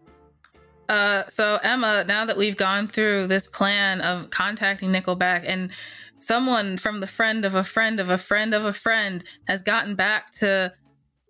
Uh, 0.89 1.25
so 1.29 1.59
Emma, 1.63 2.03
now 2.05 2.25
that 2.25 2.35
we've 2.35 2.57
gone 2.57 2.85
through 2.85 3.27
this 3.27 3.47
plan 3.47 4.01
of 4.01 4.29
contacting 4.31 4.89
Nickelback 4.89 5.45
and 5.47 5.71
someone 6.19 6.75
from 6.75 6.99
the 6.99 7.07
friend 7.07 7.45
of 7.45 7.55
a 7.55 7.63
friend 7.63 8.01
of 8.01 8.09
a 8.09 8.17
friend 8.17 8.53
of 8.53 8.65
a 8.65 8.73
friend 8.73 9.23
has 9.47 9.61
gotten 9.61 9.95
back 9.95 10.31
to 10.31 10.73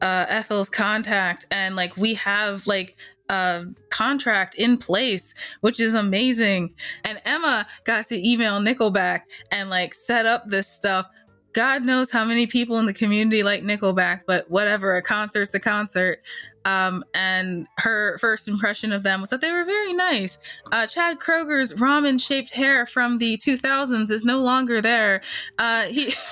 uh, 0.01 0.25
Ethel's 0.27 0.69
contact 0.69 1.45
and 1.51 1.75
like 1.75 1.95
we 1.97 2.15
have 2.15 2.65
like 2.65 2.97
a 3.30 3.65
contract 3.89 4.56
in 4.56 4.78
place, 4.78 5.34
which 5.62 5.80
is 5.80 5.94
amazing. 5.94 6.74
And 7.04 7.22
Emma 7.26 7.68
got 7.84 8.08
to 8.08 8.28
email 8.28 8.60
Nickelback 8.60 9.22
and 9.52 9.70
like 9.70 9.94
set 9.94 10.26
up 10.26 10.48
this 10.48 10.68
stuff. 10.68 11.08
God 11.54 11.84
knows 11.84 12.12
how 12.12 12.26
many 12.26 12.46
people 12.46 12.80
in 12.80 12.86
the 12.86 12.94
community 12.94 13.44
like 13.44 13.63
Nickelback, 13.63 14.22
but 14.28 14.50
whatever, 14.50 14.96
a 14.96 15.02
concert's 15.02 15.54
a 15.54 15.60
concert. 15.60 16.22
Um, 16.65 17.04
and 17.13 17.68
her 17.78 18.18
first 18.20 18.48
impression 18.48 18.92
of 18.92 19.04
them 19.04 19.22
was 19.22 19.30
that 19.30 19.42
they 19.42 19.52
were 19.52 19.63
very 19.63 19.94
nice. 19.94 20.38
Uh, 20.72 20.86
Chad 20.86 21.20
Kroeger's 21.20 21.74
ramen 21.74 22.22
shaped 22.22 22.52
hair 22.52 22.86
from 22.86 23.18
the 23.18 23.38
2000s 23.38 24.12
is 24.12 24.26
no 24.26 24.39
longer 24.39 24.82
there. 24.82 25.22
Uh, 25.58 25.84
he. 25.84 26.13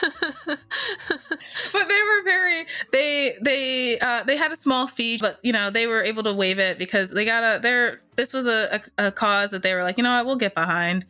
but 0.00 1.88
they 1.88 2.02
were 2.02 2.22
very 2.24 2.66
they 2.92 3.36
they 3.42 3.98
uh 4.00 4.22
they 4.24 4.36
had 4.36 4.52
a 4.52 4.56
small 4.56 4.86
fee 4.86 5.18
but 5.18 5.38
you 5.42 5.52
know 5.52 5.70
they 5.70 5.86
were 5.86 6.02
able 6.02 6.22
to 6.22 6.32
waive 6.32 6.58
it 6.58 6.78
because 6.78 7.10
they 7.10 7.24
got 7.24 7.42
a 7.42 7.60
they're 7.60 8.00
this 8.16 8.32
was 8.32 8.46
a, 8.46 8.80
a, 8.98 9.06
a 9.06 9.12
cause 9.12 9.50
that 9.50 9.62
they 9.62 9.74
were 9.74 9.82
like 9.82 9.98
you 9.98 10.04
know 10.04 10.16
what 10.16 10.26
we'll 10.26 10.36
get 10.36 10.54
behind 10.54 11.04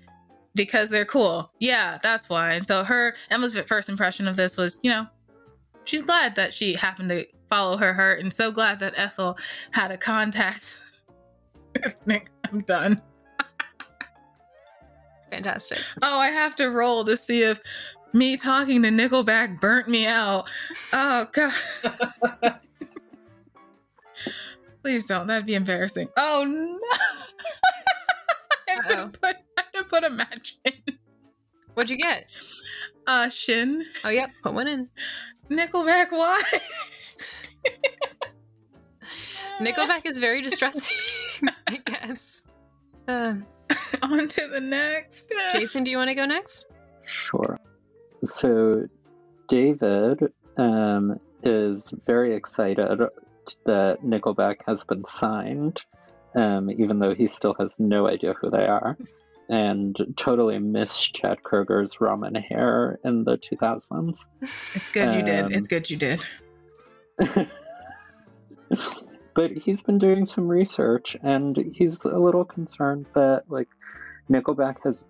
because 0.54 0.88
they're 0.88 1.04
cool 1.04 1.50
yeah 1.60 1.98
that's 2.02 2.28
why 2.28 2.52
and 2.52 2.66
so 2.66 2.82
her 2.82 3.14
emma's 3.30 3.56
first 3.66 3.88
impression 3.88 4.26
of 4.26 4.36
this 4.36 4.56
was 4.56 4.78
you 4.82 4.90
know 4.90 5.06
she's 5.84 6.02
glad 6.02 6.34
that 6.34 6.52
she 6.52 6.74
happened 6.74 7.08
to 7.08 7.24
follow 7.48 7.76
her 7.76 7.92
heart 7.94 8.20
and 8.20 8.32
so 8.32 8.50
glad 8.50 8.78
that 8.78 8.94
ethel 8.96 9.36
had 9.70 9.90
a 9.90 9.96
contact 9.98 10.64
Nick. 12.06 12.30
i'm 12.52 12.62
done 12.62 13.00
Fantastic. 15.30 15.78
oh 16.02 16.18
i 16.18 16.28
have 16.28 16.56
to 16.56 16.68
roll 16.68 17.04
to 17.04 17.16
see 17.16 17.42
if 17.42 17.60
me 18.16 18.36
talking 18.36 18.82
to 18.82 18.88
nickelback 18.88 19.60
burnt 19.60 19.88
me 19.88 20.06
out 20.06 20.44
oh 20.92 21.26
god 21.32 21.52
Please 24.86 25.04
don't. 25.04 25.26
That'd 25.26 25.46
be 25.46 25.56
embarrassing. 25.56 26.08
Oh 26.16 26.44
no! 26.46 26.78
I 28.68 28.72
have 28.72 28.88
gonna 28.88 29.08
put 29.08 29.34
I'm 29.58 29.64
gonna 29.74 29.84
put 29.86 30.04
a 30.04 30.10
match 30.10 30.58
in. 30.64 30.74
What'd 31.74 31.90
you 31.90 31.96
get? 31.96 32.26
Uh, 33.04 33.28
Shin, 33.28 33.84
Oh, 34.04 34.10
yep. 34.10 34.30
Put 34.44 34.54
one 34.54 34.68
in. 34.68 34.88
Nickelback. 35.50 36.12
Why? 36.12 36.40
Nickelback 39.60 40.06
is 40.06 40.18
very 40.18 40.40
distressing, 40.40 40.82
I 41.66 41.78
guess. 41.84 42.42
Uh, 43.08 43.34
On 44.02 44.28
to 44.28 44.48
the 44.48 44.60
next. 44.60 45.32
Jason, 45.54 45.82
do 45.82 45.90
you 45.90 45.96
want 45.96 46.10
to 46.10 46.14
go 46.14 46.26
next? 46.26 46.64
Sure. 47.06 47.58
So, 48.26 48.88
David 49.48 50.32
um, 50.56 51.20
is 51.42 51.92
very 52.06 52.34
excited 52.34 53.00
that 53.64 54.02
Nickelback 54.02 54.56
has 54.66 54.84
been 54.84 55.04
signed, 55.04 55.82
um, 56.34 56.70
even 56.70 56.98
though 56.98 57.14
he 57.14 57.26
still 57.26 57.54
has 57.58 57.78
no 57.78 58.08
idea 58.08 58.34
who 58.34 58.50
they 58.50 58.66
are, 58.66 58.96
and 59.48 59.96
totally 60.16 60.58
missed 60.58 61.14
Chad 61.14 61.38
Kroeger's 61.42 61.96
ramen 61.96 62.42
hair 62.42 62.98
in 63.04 63.24
the 63.24 63.38
2000s. 63.38 64.18
It's 64.74 64.90
good 64.90 65.12
you 65.12 65.22
did. 65.22 65.44
Um, 65.44 65.52
It's 65.52 65.66
good 65.68 65.88
you 65.88 65.96
did. 65.96 66.20
but 69.34 69.52
he's 69.52 69.82
been 69.82 69.98
doing 69.98 70.26
some 70.26 70.48
research 70.48 71.16
and 71.22 71.56
he's 71.72 72.04
a 72.04 72.18
little 72.18 72.44
concerned 72.44 73.06
that 73.14 73.44
like 73.48 73.68
Nickelback 74.28 74.76
has 74.82 75.04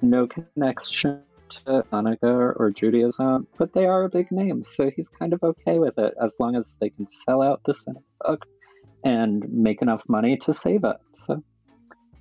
no 0.00 0.26
connection 0.26 1.22
to 1.50 1.84
Hanukkah 1.92 2.54
or 2.58 2.70
Judaism, 2.70 3.46
but 3.58 3.72
they 3.72 3.86
are 3.86 4.04
a 4.04 4.08
big 4.08 4.30
name, 4.30 4.64
so 4.64 4.90
he's 4.94 5.08
kind 5.08 5.32
of 5.32 5.42
okay 5.42 5.78
with 5.78 5.98
it 5.98 6.14
as 6.22 6.32
long 6.38 6.56
as 6.56 6.76
they 6.80 6.90
can 6.90 7.06
sell 7.24 7.42
out 7.42 7.60
the 7.64 7.74
synagogue 7.74 8.44
and 9.04 9.48
make 9.50 9.82
enough 9.82 10.02
money 10.08 10.36
to 10.38 10.54
save 10.54 10.84
it. 10.84 10.96
So 11.26 11.42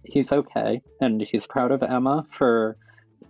he's 0.03 0.31
okay, 0.31 0.81
and 1.01 1.21
he's 1.21 1.47
proud 1.47 1.71
of 1.71 1.83
Emma 1.83 2.25
for 2.31 2.77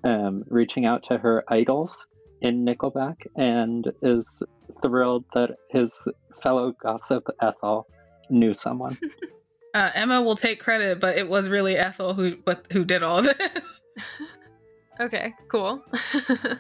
um, 0.04 0.44
reaching 0.48 0.86
out 0.86 1.04
to 1.04 1.18
her 1.18 1.44
idols 1.48 2.08
in 2.42 2.66
Nickelback 2.66 3.28
and 3.36 3.92
is 4.02 4.28
thrilled 4.82 5.26
that 5.34 5.52
his 5.70 5.94
fellow 6.42 6.74
gossip 6.82 7.28
Ethel 7.42 7.88
knew 8.30 8.54
someone. 8.54 8.98
Uh, 9.72 9.92
Emma 9.94 10.20
will 10.24 10.36
take 10.36 10.60
credit, 10.60 11.00
but 11.00 11.16
it 11.16 11.30
was 11.30 11.48
really 11.48 11.78
Ethel 11.78 12.16
who 12.16 12.36
but 12.38 12.66
who 12.72 12.84
did 12.84 13.04
all 13.04 13.22
this. 13.22 13.36
Okay, 15.00 15.34
cool. 15.48 15.84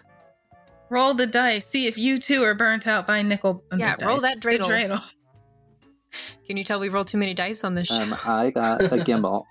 roll 0.89 1.13
the 1.13 1.28
dice. 1.28 1.67
See 1.67 1.88
if 1.88 1.97
you 1.97 2.17
too 2.19 2.43
are 2.43 2.56
burnt 2.56 2.88
out 2.88 3.06
by 3.06 3.21
nickel. 3.21 3.63
the 3.69 3.78
Yeah, 3.78 3.95
roll 4.02 4.19
dice. 4.19 4.21
that 4.21 4.41
The 4.41 4.47
dreidel. 4.49 4.67
dreidel. 4.67 5.04
Can 6.47 6.58
you 6.58 6.63
tell 6.63 6.80
we 6.80 6.89
rolled 6.89 7.08
too 7.08 7.17
many 7.17 7.34
dice 7.34 7.63
on 7.63 7.75
this 7.75 7.88
show? 7.88 7.95
Um, 7.95 8.15
I 8.25 8.49
got 8.49 8.82
a 8.82 8.89
gimel, 8.97 9.43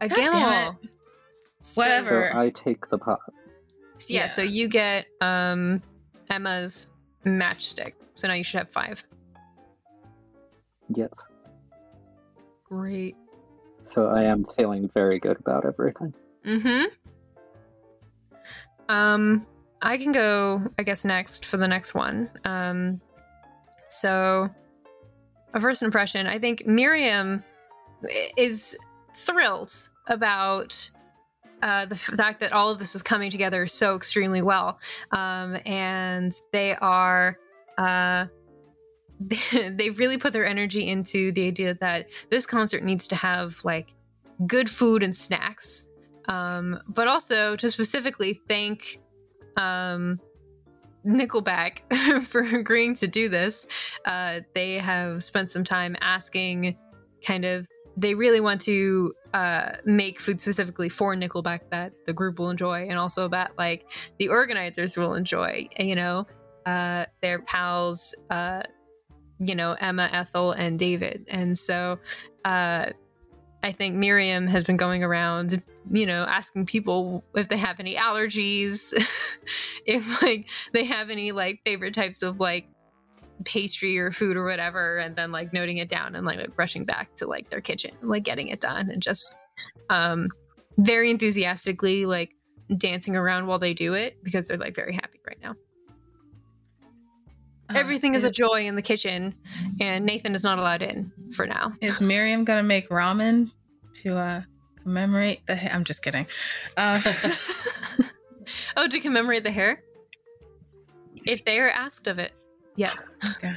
a 0.00 0.08
God 0.08 0.16
damn 0.16 0.32
gamble. 0.32 0.80
so 1.62 1.80
Whatever. 1.80 2.34
I 2.34 2.50
take 2.50 2.88
the 2.90 2.98
pot. 2.98 3.20
So, 3.98 4.14
yeah, 4.14 4.26
so 4.26 4.42
you 4.42 4.68
get 4.68 5.06
um 5.20 5.82
Emma's 6.30 6.86
matchstick. 7.26 7.92
So 8.14 8.26
now 8.26 8.34
you 8.34 8.42
should 8.44 8.58
have 8.58 8.70
five. 8.70 9.04
Yes. 10.94 11.12
Great. 12.64 13.16
So 13.84 14.06
I 14.08 14.24
am 14.24 14.44
feeling 14.56 14.90
very 14.94 15.18
good 15.20 15.38
about 15.38 15.64
everything. 15.66 16.12
Mm-hmm. 16.46 16.84
Um, 18.88 19.46
I 19.82 19.96
can 19.96 20.12
go, 20.12 20.62
I 20.78 20.82
guess, 20.82 21.04
next 21.04 21.46
for 21.46 21.56
the 21.56 21.68
next 21.68 21.94
one. 21.94 22.30
Um, 22.44 23.00
so 23.88 24.50
a 25.54 25.60
first 25.60 25.82
impression, 25.82 26.26
I 26.26 26.38
think 26.38 26.66
Miriam 26.66 27.42
is 28.36 28.76
thrilled 29.14 29.72
about 30.08 30.88
uh, 31.62 31.86
the 31.86 31.96
fact 31.96 32.40
that 32.40 32.52
all 32.52 32.70
of 32.70 32.78
this 32.78 32.94
is 32.94 33.02
coming 33.02 33.30
together 33.30 33.66
so 33.66 33.96
extremely 33.96 34.42
well, 34.42 34.78
um, 35.12 35.58
and 35.66 36.34
they 36.52 36.74
are. 36.76 37.38
Uh, 37.76 38.26
they've 39.50 39.98
really 39.98 40.16
put 40.16 40.32
their 40.32 40.46
energy 40.46 40.88
into 40.88 41.32
the 41.32 41.48
idea 41.48 41.74
that 41.80 42.06
this 42.30 42.46
concert 42.46 42.84
needs 42.84 43.08
to 43.08 43.16
have 43.16 43.58
like 43.64 43.92
good 44.46 44.70
food 44.70 45.02
and 45.02 45.16
snacks 45.16 45.84
um, 46.28 46.80
but 46.88 47.08
also 47.08 47.56
to 47.56 47.70
specifically 47.70 48.40
thank 48.48 49.00
um, 49.56 50.20
Nickelback 51.06 52.22
for 52.24 52.42
agreeing 52.42 52.94
to 52.96 53.08
do 53.08 53.28
this. 53.28 53.66
Uh, 54.04 54.40
they 54.54 54.74
have 54.74 55.24
spent 55.24 55.50
some 55.50 55.64
time 55.64 55.96
asking, 56.00 56.76
kind 57.26 57.44
of, 57.44 57.66
they 57.96 58.14
really 58.14 58.40
want 58.40 58.60
to 58.60 59.12
uh, 59.34 59.72
make 59.84 60.20
food 60.20 60.40
specifically 60.40 60.88
for 60.88 61.16
Nickelback 61.16 61.60
that 61.70 61.92
the 62.06 62.12
group 62.12 62.38
will 62.38 62.50
enjoy, 62.50 62.88
and 62.88 62.98
also 62.98 63.28
that 63.28 63.52
like 63.58 63.90
the 64.18 64.28
organizers 64.28 64.96
will 64.96 65.14
enjoy. 65.14 65.68
You 65.80 65.96
know, 65.96 66.26
uh, 66.64 67.06
their 67.22 67.42
pals, 67.42 68.14
uh, 68.30 68.62
you 69.40 69.56
know, 69.56 69.72
Emma, 69.72 70.08
Ethel, 70.12 70.52
and 70.52 70.78
David, 70.78 71.26
and 71.28 71.58
so. 71.58 71.98
I 73.68 73.72
think 73.72 73.96
Miriam 73.96 74.46
has 74.46 74.64
been 74.64 74.78
going 74.78 75.04
around, 75.04 75.62
you 75.92 76.06
know, 76.06 76.24
asking 76.26 76.64
people 76.64 77.22
if 77.34 77.50
they 77.50 77.58
have 77.58 77.78
any 77.78 77.96
allergies, 77.96 78.94
if 79.84 80.22
like 80.22 80.46
they 80.72 80.84
have 80.84 81.10
any 81.10 81.32
like 81.32 81.60
favorite 81.66 81.92
types 81.92 82.22
of 82.22 82.40
like 82.40 82.66
pastry 83.44 83.98
or 83.98 84.10
food 84.10 84.38
or 84.38 84.46
whatever, 84.46 84.96
and 84.96 85.14
then 85.16 85.32
like 85.32 85.52
noting 85.52 85.76
it 85.76 85.90
down 85.90 86.14
and 86.14 86.24
like, 86.24 86.38
like 86.38 86.58
rushing 86.58 86.86
back 86.86 87.14
to 87.16 87.26
like 87.26 87.50
their 87.50 87.60
kitchen, 87.60 87.90
like 88.00 88.22
getting 88.22 88.48
it 88.48 88.62
done 88.62 88.88
and 88.90 89.02
just 89.02 89.36
um 89.90 90.28
very 90.78 91.10
enthusiastically 91.10 92.06
like 92.06 92.30
dancing 92.78 93.16
around 93.16 93.46
while 93.46 93.58
they 93.58 93.74
do 93.74 93.92
it 93.92 94.16
because 94.24 94.48
they're 94.48 94.56
like 94.56 94.74
very 94.74 94.94
happy 94.94 95.20
right 95.26 95.38
now. 95.42 95.54
Uh, 97.68 97.74
Everything 97.76 98.14
is 98.14 98.24
a 98.24 98.30
joy 98.30 98.66
in 98.66 98.76
the 98.76 98.82
kitchen, 98.82 99.34
and 99.78 100.06
Nathan 100.06 100.34
is 100.34 100.42
not 100.42 100.58
allowed 100.58 100.80
in 100.80 101.12
for 101.34 101.46
now. 101.46 101.74
Is 101.82 102.00
Miriam 102.00 102.44
gonna 102.44 102.62
make 102.62 102.88
ramen 102.88 103.50
to 104.02 104.16
uh 104.16 104.42
commemorate 104.82 105.46
the? 105.46 105.56
Ha- 105.56 105.70
I'm 105.72 105.84
just 105.84 106.02
kidding. 106.02 106.26
Uh, 106.76 107.00
oh, 108.76 108.88
to 108.88 109.00
commemorate 109.00 109.44
the 109.44 109.50
hair? 109.50 109.82
If 111.24 111.44
they 111.44 111.58
are 111.58 111.70
asked 111.70 112.06
of 112.06 112.18
it, 112.18 112.32
yes. 112.76 112.98
okay. 113.36 113.54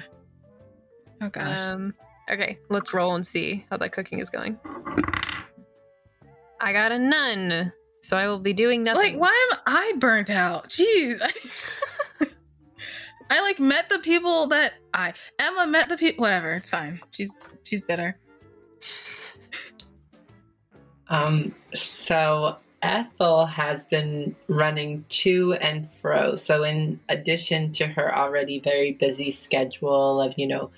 Oh 1.21 1.29
gosh. 1.29 1.59
Um, 1.59 1.93
okay, 2.29 2.57
let's 2.69 2.93
roll 2.93 3.15
and 3.15 3.25
see 3.25 3.65
how 3.69 3.77
that 3.77 3.91
cooking 3.91 4.19
is 4.19 4.29
going. 4.29 4.59
I 6.59 6.73
got 6.73 6.91
a 6.91 6.99
nun, 6.99 7.71
so 8.01 8.17
I 8.17 8.27
will 8.27 8.39
be 8.39 8.53
doing 8.53 8.83
nothing. 8.83 9.13
like, 9.13 9.19
why 9.19 9.49
am 9.51 9.59
I 9.65 9.93
burnt 9.97 10.29
out? 10.29 10.69
Jeez. 10.69 11.19
I 13.29 13.41
like 13.41 13.59
met 13.59 13.89
the 13.89 13.99
people 13.99 14.47
that 14.47 14.73
I 14.93 15.13
Emma 15.39 15.65
met 15.65 15.87
the 15.87 15.95
people. 15.97 16.21
Whatever, 16.21 16.51
it's 16.53 16.69
fine. 16.69 16.99
She's 17.11 17.31
she's 17.63 17.81
bitter. 17.81 18.17
Um, 21.11 21.53
so 21.75 22.55
Ethel 22.81 23.45
has 23.45 23.85
been 23.85 24.33
running 24.47 25.03
to 25.09 25.53
and 25.55 25.91
fro. 26.01 26.35
So 26.35 26.63
in 26.63 27.01
addition 27.09 27.73
to 27.73 27.85
her 27.85 28.15
already 28.17 28.59
very 28.59 28.93
busy 28.93 29.29
schedule 29.29 30.21
of, 30.21 30.33
you 30.37 30.47
know, 30.47 30.71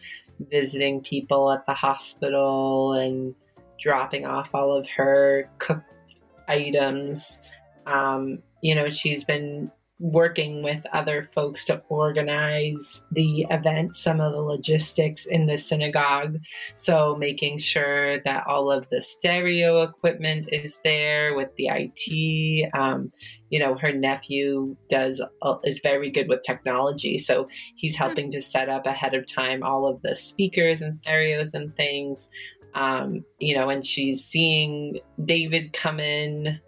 visiting 0.51 1.01
people 1.01 1.51
at 1.51 1.65
the 1.67 1.75
hospital 1.75 2.93
and 2.93 3.35
dropping 3.79 4.25
off 4.25 4.49
all 4.55 4.75
of 4.75 4.89
her 4.89 5.49
cooked 5.59 6.15
items, 6.47 7.39
um, 7.85 8.41
you 8.61 8.73
know, 8.73 8.89
she's 8.89 9.23
been 9.23 9.71
working 10.03 10.61
with 10.61 10.85
other 10.91 11.29
folks 11.31 11.65
to 11.65 11.81
organize 11.87 13.01
the 13.13 13.45
event, 13.49 13.95
some 13.95 14.19
of 14.19 14.33
the 14.33 14.41
logistics 14.41 15.25
in 15.25 15.45
the 15.45 15.57
synagogue. 15.57 16.39
So 16.75 17.15
making 17.15 17.59
sure 17.59 18.19
that 18.19 18.45
all 18.45 18.69
of 18.69 18.89
the 18.89 18.99
stereo 18.99 19.81
equipment 19.81 20.49
is 20.51 20.77
there 20.83 21.35
with 21.35 21.55
the 21.55 21.69
IT. 21.71 22.69
Um, 22.73 23.13
you 23.49 23.59
know, 23.59 23.77
her 23.77 23.93
nephew 23.93 24.75
does 24.89 25.21
uh, 25.41 25.55
is 25.63 25.79
very 25.79 26.09
good 26.09 26.27
with 26.27 26.43
technology, 26.43 27.17
so 27.17 27.47
he's 27.77 27.95
helping 27.95 28.29
to 28.31 28.41
set 28.41 28.67
up 28.67 28.85
ahead 28.85 29.13
of 29.13 29.25
time 29.25 29.63
all 29.63 29.87
of 29.87 30.01
the 30.01 30.15
speakers 30.15 30.81
and 30.81 30.97
stereos 30.97 31.53
and 31.53 31.73
things. 31.77 32.27
Um, 32.75 33.23
you 33.39 33.55
know, 33.55 33.69
and 33.69 33.87
she's 33.87 34.25
seeing 34.25 34.99
David 35.23 35.71
come 35.71 36.01
in 36.01 36.59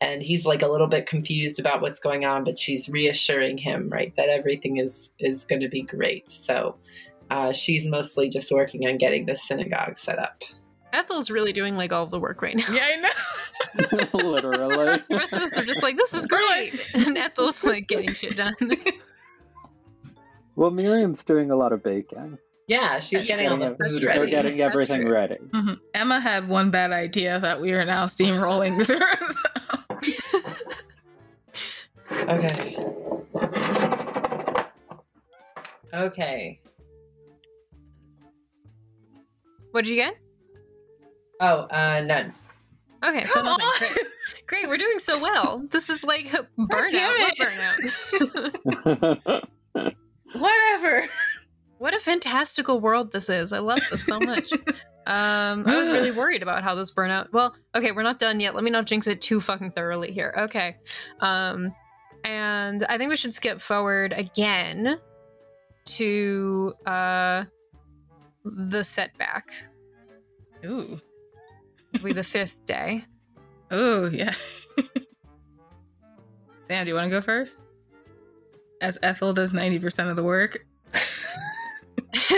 and 0.00 0.22
he's 0.22 0.46
like 0.46 0.62
a 0.62 0.68
little 0.68 0.86
bit 0.86 1.06
confused 1.06 1.58
about 1.60 1.80
what's 1.82 2.00
going 2.00 2.24
on 2.24 2.44
but 2.44 2.58
she's 2.58 2.88
reassuring 2.88 3.58
him 3.58 3.88
right 3.90 4.14
that 4.16 4.28
everything 4.28 4.78
is 4.78 5.12
is 5.18 5.44
going 5.44 5.60
to 5.60 5.68
be 5.68 5.82
great 5.82 6.30
so 6.30 6.76
uh, 7.30 7.52
she's 7.52 7.86
mostly 7.86 8.28
just 8.28 8.50
working 8.50 8.86
on 8.88 8.96
getting 8.98 9.26
the 9.26 9.36
synagogue 9.36 9.96
set 9.96 10.18
up 10.18 10.42
Ethel's 10.92 11.30
really 11.30 11.52
doing 11.52 11.76
like 11.76 11.92
all 11.92 12.04
the 12.06 12.18
work 12.18 12.42
right 12.42 12.56
now. 12.56 12.64
Yeah, 12.72 12.84
I 12.84 12.96
know. 12.96 14.08
Literally. 14.28 15.00
The 15.08 15.16
rest 15.16 15.32
of 15.32 15.40
us 15.40 15.56
are 15.56 15.64
just 15.64 15.84
like, 15.84 15.96
this 15.96 16.12
is 16.12 16.26
great. 16.26 16.74
And 16.94 17.16
Ethel's 17.16 17.62
like 17.62 17.86
getting 17.86 18.12
shit 18.12 18.36
done. 18.36 18.56
Well, 20.56 20.70
Miriam's 20.72 21.22
doing 21.24 21.52
a 21.52 21.56
lot 21.56 21.72
of 21.72 21.82
baking. 21.84 22.38
yeah 22.66 22.98
she's 22.98 23.26
getting 23.26 23.48
all 23.48 23.56
the 23.58 23.76
food 23.76 24.02
true. 24.02 24.12
They're 24.12 24.26
getting 24.26 24.60
everything 24.60 25.02
true. 25.02 25.12
ready. 25.12 25.36
Mhm. 25.54 25.78
Emma 25.94 26.20
had 26.20 26.48
one 26.48 26.70
bad 26.72 26.90
idea 26.92 27.38
that 27.38 27.60
we 27.60 27.70
are 27.72 27.84
now 27.84 28.06
steamrolling 28.06 28.84
through. 28.84 28.98
Okay 32.28 32.76
okay 35.92 36.60
What'd 39.72 39.88
you 39.88 39.96
get? 39.96 40.14
oh 41.40 41.62
uh 41.70 42.00
nun 42.00 42.32
Okay, 43.02 43.22
so 43.22 43.32
Come 43.42 43.44
nothing. 43.44 43.64
on. 43.66 43.78
Great. 43.78 43.92
Great, 44.46 44.68
we're 44.68 44.76
doing 44.76 44.98
so 44.98 45.18
well. 45.18 45.66
This 45.70 45.88
is 45.88 46.04
like 46.04 46.26
burnout. 46.58 46.90
damn 46.90 47.18
What 47.18 47.34
burnout? 47.38 49.42
Whatever. 50.34 51.04
what 51.78 51.94
a 51.94 51.98
fantastical 51.98 52.78
world 52.78 53.10
this 53.10 53.30
is. 53.30 53.54
I 53.54 53.60
love 53.60 53.80
this 53.90 54.04
so 54.04 54.20
much. 54.20 54.50
Um, 55.06 55.64
I 55.66 55.76
was 55.76 55.88
really 55.88 56.10
worried 56.12 56.42
about 56.42 56.62
how 56.62 56.74
this 56.76 56.92
burnout. 56.92 57.32
Well, 57.32 57.56
okay, 57.74 57.90
we're 57.90 58.02
not 58.04 58.18
done 58.20 58.38
yet. 58.38 58.54
Let 58.54 58.62
me 58.62 58.70
not 58.70 58.84
jinx 58.84 59.06
it 59.08 59.20
too 59.22 59.40
fucking 59.40 59.72
thoroughly 59.72 60.12
here. 60.12 60.32
Okay. 60.36 60.76
Um, 61.20 61.74
and 62.24 62.84
I 62.84 62.98
think 62.98 63.10
we 63.10 63.16
should 63.16 63.34
skip 63.34 63.60
forward 63.60 64.12
again 64.16 64.98
to 65.84 66.74
uh 66.86 67.44
the 68.44 68.82
setback. 68.82 69.52
Ooh. 70.64 71.00
It'll 71.92 72.04
be 72.04 72.12
the 72.12 72.24
fifth 72.36 72.64
day. 72.64 73.04
Ooh, 73.72 74.10
yeah. 74.12 74.34
Sam, 76.68 76.84
do 76.84 76.88
you 76.88 76.94
want 76.94 77.06
to 77.06 77.10
go 77.10 77.20
first? 77.20 77.60
As 78.80 78.98
Ethel 79.02 79.32
does 79.32 79.52
90% 79.52 80.08
of 80.08 80.16
the 80.16 80.22
work. 80.22 80.64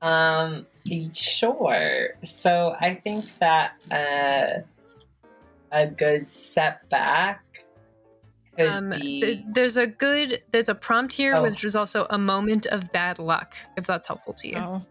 Um, 0.00 0.66
sure. 1.12 2.10
So 2.22 2.76
I 2.80 2.94
think 2.94 3.26
that 3.40 3.72
uh, 3.90 4.62
a 5.72 5.86
good 5.86 6.30
setback 6.30 7.42
could 7.47 7.47
um, 8.60 8.90
th- 8.92 9.40
there's 9.52 9.76
a 9.76 9.86
good 9.86 10.42
there's 10.52 10.68
a 10.68 10.74
prompt 10.74 11.12
here 11.12 11.34
Oh. 11.36 11.42
which 11.42 11.64
is 11.64 11.76
also 11.76 12.06
a 12.10 12.18
moment 12.18 12.66
of 12.66 12.90
bad 12.92 13.18
luck 13.18 13.54
if 13.76 13.86
that's 13.86 14.06
helpful 14.08 14.34
to 14.34 14.48
you 14.48 14.56
Oh. 14.56 14.82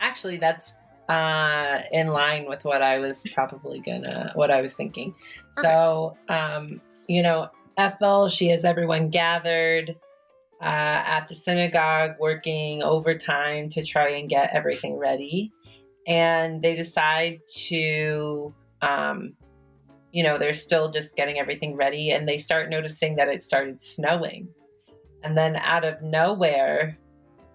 Actually, 0.00 0.36
that's 0.36 0.72
uh, 1.08 1.80
in 1.92 2.08
line 2.08 2.46
with 2.48 2.64
what 2.64 2.82
I 2.82 2.98
was 2.98 3.22
probably 3.34 3.80
gonna, 3.80 4.30
what 4.34 4.50
I 4.50 4.60
was 4.60 4.74
thinking. 4.74 5.14
So, 5.60 6.16
um, 6.28 6.80
you 7.08 7.22
know, 7.22 7.48
Ethel, 7.76 8.28
she 8.28 8.48
has 8.48 8.64
everyone 8.64 9.10
gathered 9.10 9.90
uh, 10.60 10.64
at 10.64 11.26
the 11.28 11.34
synagogue 11.34 12.12
working 12.20 12.82
overtime 12.82 13.68
to 13.70 13.84
try 13.84 14.10
and 14.10 14.28
get 14.28 14.54
everything 14.54 14.96
ready. 14.98 15.52
And 16.06 16.62
they 16.62 16.76
decide 16.76 17.40
to, 17.66 18.54
um, 18.82 19.34
you 20.16 20.22
know, 20.22 20.38
they're 20.38 20.54
still 20.54 20.90
just 20.90 21.14
getting 21.14 21.38
everything 21.38 21.76
ready 21.76 22.10
and 22.10 22.26
they 22.26 22.38
start 22.38 22.70
noticing 22.70 23.16
that 23.16 23.28
it 23.28 23.42
started 23.42 23.82
snowing. 23.82 24.48
And 25.22 25.36
then 25.36 25.56
out 25.56 25.84
of 25.84 26.00
nowhere, 26.00 26.96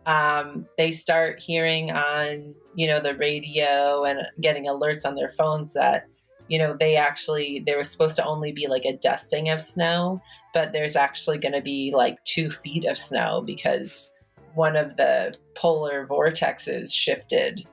um, 0.06 0.68
they 0.78 0.92
start 0.92 1.40
hearing 1.40 1.90
on 1.90 2.54
you 2.76 2.86
know 2.86 3.02
the 3.02 3.16
radio 3.16 4.04
and 4.04 4.20
getting 4.42 4.66
alerts 4.66 5.06
on 5.06 5.16
their 5.16 5.32
phones 5.32 5.74
that 5.74 6.06
you 6.50 6.60
know 6.60 6.78
they 6.80 6.96
actually 6.96 7.64
there 7.66 7.80
was 7.80 7.90
supposed 7.90 8.16
to 8.18 8.26
only 8.26 8.52
be 8.52 8.68
like 8.68 8.86
a 8.86 8.98
dusting 8.98 9.50
of 9.50 9.62
snow 9.62 10.22
but 10.54 10.72
there's 10.72 10.96
actually 10.96 11.38
going 11.38 11.54
to 11.54 11.62
be 11.62 11.92
like 11.96 12.24
two 12.24 12.50
feet 12.50 12.86
of 12.86 12.98
snow 12.98 13.44
because 13.46 14.10
one 14.56 14.76
of 14.76 14.98
the 14.98 15.36
polar 15.56 16.08
vortexes 16.08 16.94
shifted 16.94 17.68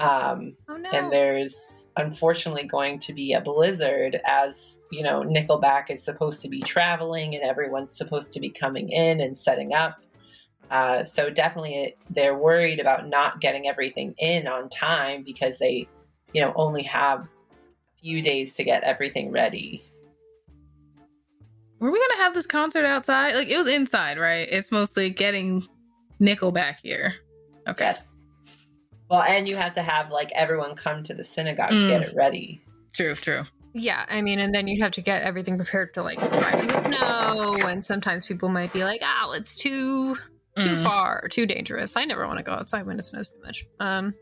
um, 0.00 0.56
oh 0.68 0.76
no 0.76 0.90
and 0.90 1.12
there's 1.12 1.86
unfortunately 1.96 2.64
going 2.64 2.98
to 2.98 3.12
be 3.12 3.34
a 3.34 3.40
blizzard 3.40 4.18
as 4.26 4.78
you 4.90 5.02
know 5.02 5.22
nickelback 5.22 5.90
is 5.90 6.02
supposed 6.02 6.40
to 6.40 6.48
be 6.48 6.62
traveling 6.62 7.34
and 7.34 7.44
everyone's 7.44 7.96
supposed 7.96 8.32
to 8.32 8.40
be 8.40 8.48
coming 8.48 8.88
in 8.88 9.20
and 9.20 9.36
setting 9.36 9.74
up 9.74 10.00
uh, 10.70 11.04
so 11.04 11.28
definitely 11.30 11.74
it, 11.74 11.98
they're 12.10 12.36
worried 12.36 12.80
about 12.80 13.08
not 13.08 13.40
getting 13.40 13.68
everything 13.68 14.14
in 14.18 14.48
on 14.48 14.68
time 14.70 15.22
because 15.22 15.58
they 15.58 15.86
you 16.32 16.40
know 16.40 16.52
only 16.56 16.82
have 16.82 17.20
a 17.20 18.00
few 18.00 18.22
days 18.22 18.54
to 18.54 18.64
get 18.64 18.82
everything 18.82 19.30
ready 19.30 19.84
Were 21.78 21.90
we 21.90 21.98
going 21.98 22.16
to 22.16 22.22
have 22.22 22.34
this 22.34 22.46
concert 22.46 22.84
outside? 22.84 23.34
Like, 23.34 23.48
it 23.48 23.56
was 23.56 23.66
inside, 23.66 24.18
right? 24.18 24.46
It's 24.50 24.70
mostly 24.70 25.08
getting 25.08 25.66
Nickelback 26.20 26.76
here. 26.82 27.14
Okay. 27.66 27.84
yes 27.84 28.09
well 29.10 29.22
and 29.22 29.46
you 29.48 29.56
have 29.56 29.72
to 29.74 29.82
have 29.82 30.10
like 30.10 30.30
everyone 30.34 30.74
come 30.74 31.02
to 31.02 31.12
the 31.12 31.24
synagogue 31.24 31.70
to 31.70 31.86
get 31.88 32.00
Mm. 32.02 32.08
it 32.08 32.14
ready 32.16 32.60
True, 32.92 33.14
true. 33.14 33.42
yeah 33.74 34.04
i 34.08 34.22
mean 34.22 34.38
and 34.38 34.54
then 34.54 34.66
you'd 34.66 34.82
have 34.82 34.92
to 34.92 35.02
get 35.02 35.22
everything 35.22 35.56
prepared 35.56 35.92
to 35.94 36.02
like 36.02 36.18
drive 36.18 36.60
in 36.60 36.66
the 36.68 36.76
snow 36.78 37.56
and 37.68 37.84
sometimes 37.84 38.24
people 38.24 38.48
might 38.48 38.72
be 38.72 38.84
like 38.84 39.00
oh 39.04 39.32
it's 39.32 39.54
too 39.54 40.14
too 40.58 40.74
Mm. 40.74 40.82
far 40.82 41.28
too 41.28 41.46
dangerous 41.46 41.96
i 41.96 42.04
never 42.04 42.26
want 42.26 42.38
to 42.38 42.42
go 42.42 42.52
outside 42.52 42.84
when 42.86 42.98
it 42.98 43.06
snows 43.06 43.28
too 43.28 43.38
much 43.44 43.64
um 43.78 44.12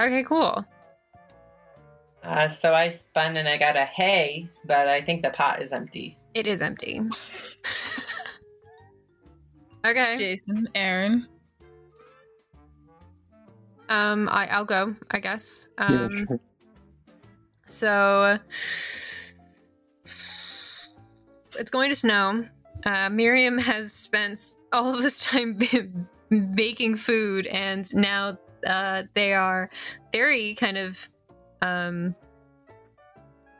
okay 0.00 0.22
cool 0.24 0.64
uh, 2.22 2.48
so 2.48 2.72
i 2.74 2.88
spun 2.88 3.36
and 3.36 3.46
i 3.46 3.56
got 3.58 3.76
a 3.76 3.84
hey 3.84 4.48
but 4.64 4.88
i 4.88 5.00
think 5.02 5.22
the 5.22 5.30
pot 5.30 5.60
is 5.62 5.72
empty 5.72 6.16
it 6.32 6.46
is 6.46 6.62
empty 6.62 7.00
okay 9.84 10.16
Jason, 10.16 10.66
Erin. 10.74 11.26
Um 13.94 14.28
I, 14.28 14.46
i'll 14.48 14.64
go 14.64 14.94
i 15.10 15.18
guess 15.18 15.68
yeah, 15.78 16.06
um 16.06 16.26
sure. 16.26 16.40
So 17.64 18.38
it's 21.58 21.70
going 21.70 21.90
to 21.90 21.96
snow. 21.96 22.44
Uh, 22.84 23.08
Miriam 23.08 23.58
has 23.58 23.92
spent 23.92 24.56
all 24.72 25.00
this 25.00 25.20
time 25.20 25.58
baking 26.54 26.96
food, 26.96 27.46
and 27.46 27.92
now 27.94 28.38
uh, 28.66 29.04
they 29.14 29.32
are 29.32 29.70
very 30.12 30.54
kind 30.54 30.76
of 30.76 31.08
um, 31.62 32.14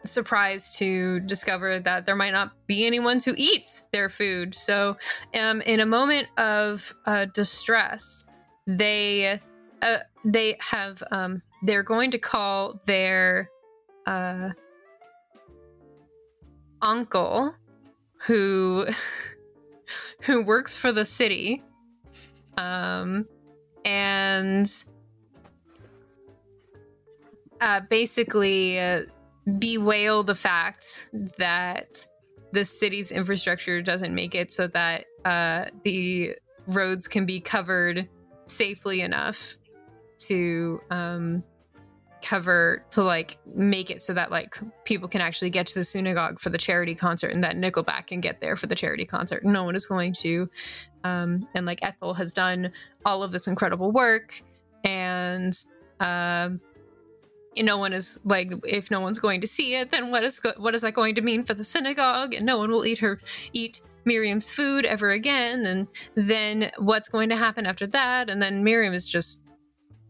surprised 0.04 0.76
to 0.76 1.20
discover 1.20 1.80
that 1.80 2.04
there 2.04 2.16
might 2.16 2.32
not 2.32 2.52
be 2.66 2.86
anyone 2.86 3.20
who 3.24 3.34
eats 3.36 3.84
their 3.92 4.10
food. 4.10 4.54
So, 4.54 4.96
um, 5.34 5.62
in 5.62 5.80
a 5.80 5.86
moment 5.86 6.28
of 6.36 6.94
uh, 7.06 7.26
distress, 7.26 8.24
they 8.66 9.40
uh, 9.84 9.98
they 10.24 10.56
have 10.60 11.02
um, 11.12 11.40
they're 11.62 11.82
going 11.82 12.10
to 12.10 12.18
call 12.18 12.80
their 12.86 13.50
uh, 14.06 14.50
uncle 16.82 17.54
who 18.26 18.86
who 20.20 20.42
works 20.42 20.76
for 20.76 20.92
the 20.92 21.04
city 21.04 21.62
um 22.56 23.26
and 23.84 24.84
uh, 27.60 27.80
basically 27.88 28.80
uh, 28.80 29.02
bewail 29.58 30.22
the 30.22 30.34
fact 30.34 31.06
that 31.38 32.06
the 32.52 32.64
city's 32.64 33.10
infrastructure 33.10 33.82
doesn't 33.82 34.14
make 34.14 34.34
it 34.34 34.50
so 34.50 34.66
that 34.68 35.04
uh, 35.24 35.66
the 35.84 36.32
roads 36.66 37.06
can 37.06 37.26
be 37.26 37.40
covered 37.40 38.08
safely 38.46 39.00
enough 39.00 39.56
to 40.28 40.80
um, 40.90 41.42
cover 42.24 42.82
to 42.90 43.02
like 43.02 43.38
make 43.54 43.90
it 43.90 44.02
so 44.02 44.14
that 44.14 44.30
like 44.30 44.58
people 44.84 45.08
can 45.08 45.20
actually 45.20 45.50
get 45.50 45.66
to 45.66 45.74
the 45.74 45.84
synagogue 45.84 46.40
for 46.40 46.48
the 46.48 46.58
charity 46.58 46.94
concert 46.94 47.32
and 47.32 47.44
that 47.44 47.56
Nickelback 47.56 48.06
can 48.06 48.20
get 48.20 48.40
there 48.40 48.56
for 48.56 48.66
the 48.66 48.74
charity 48.74 49.04
concert. 49.04 49.44
No 49.44 49.62
one 49.62 49.76
is 49.76 49.84
going 49.84 50.14
to. 50.14 50.48
Um, 51.04 51.46
and 51.54 51.66
like 51.66 51.80
Ethel 51.82 52.14
has 52.14 52.32
done 52.32 52.72
all 53.04 53.22
of 53.22 53.30
this 53.30 53.46
incredible 53.46 53.92
work 53.92 54.40
and 54.84 55.64
um 56.00 56.60
no 57.56 57.78
one 57.78 57.92
is 57.92 58.18
like 58.24 58.50
if 58.64 58.90
no 58.90 59.00
one's 59.00 59.18
going 59.18 59.40
to 59.40 59.46
see 59.46 59.76
it 59.76 59.90
then 59.90 60.10
what 60.10 60.24
is 60.24 60.40
go- 60.40 60.52
what 60.56 60.74
is 60.74 60.82
that 60.82 60.92
going 60.92 61.14
to 61.14 61.20
mean 61.20 61.44
for 61.44 61.54
the 61.54 61.62
synagogue 61.62 62.34
and 62.34 62.44
no 62.44 62.58
one 62.58 62.70
will 62.70 62.84
eat 62.84 62.98
her 62.98 63.20
eat 63.52 63.80
Miriam's 64.04 64.50
food 64.50 64.84
ever 64.84 65.12
again 65.12 65.64
and 65.64 65.86
then 66.14 66.70
what's 66.78 67.08
going 67.08 67.28
to 67.28 67.36
happen 67.36 67.64
after 67.64 67.86
that 67.86 68.28
and 68.28 68.42
then 68.42 68.64
Miriam 68.64 68.92
is 68.92 69.06
just 69.06 69.43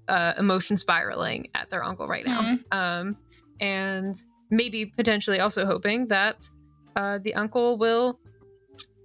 uh, 0.08 0.34
emotion 0.38 0.76
spiraling 0.76 1.48
at 1.54 1.70
their 1.70 1.84
uncle 1.84 2.06
right 2.06 2.26
now. 2.26 2.42
Mhm. 2.42 2.58
um, 2.72 3.16
and 3.60 4.16
maybe 4.50 4.86
potentially 4.86 5.40
also 5.40 5.64
hoping 5.64 6.08
that 6.08 6.48
uh, 6.96 7.18
the 7.18 7.34
uncle 7.34 7.78
will 7.78 8.18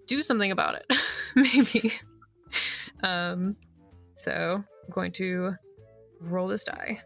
do 0.07 0.21
something 0.21 0.51
about 0.51 0.75
it. 0.75 0.85
Maybe. 1.35 1.93
Um, 3.03 3.55
so 4.15 4.55
i'm 4.57 4.91
going 4.91 5.11
to 5.13 5.53
roll 6.19 6.47
this 6.47 6.63
die. 6.63 6.99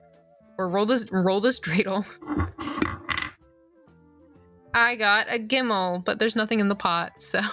Or 0.57 0.69
roll 0.69 0.85
this 0.85 1.11
roll 1.11 1.41
this 1.41 1.59
dreidel. 1.59 2.05
I 4.73 4.95
got 4.95 5.27
a 5.29 5.37
gimmel 5.37 6.03
but 6.03 6.17
there's 6.17 6.35
nothing 6.35 6.59
in 6.59 6.69
the 6.69 6.75
pot 6.75 7.21
so. 7.21 7.41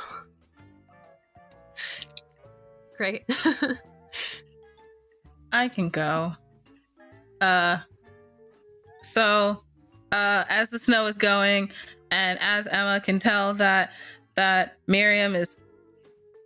Great 2.96 3.28
I 5.52 5.68
can 5.68 5.88
go. 5.88 6.32
Uh 7.40 7.78
so 9.02 9.62
uh 10.12 10.44
as 10.48 10.68
the 10.70 10.78
snow 10.78 11.06
is 11.06 11.16
going 11.16 11.70
and 12.10 12.38
as 12.40 12.66
Emma 12.66 13.00
can 13.00 13.18
tell 13.18 13.54
that 13.54 13.92
that 14.34 14.76
Miriam 14.86 15.34
is 15.34 15.56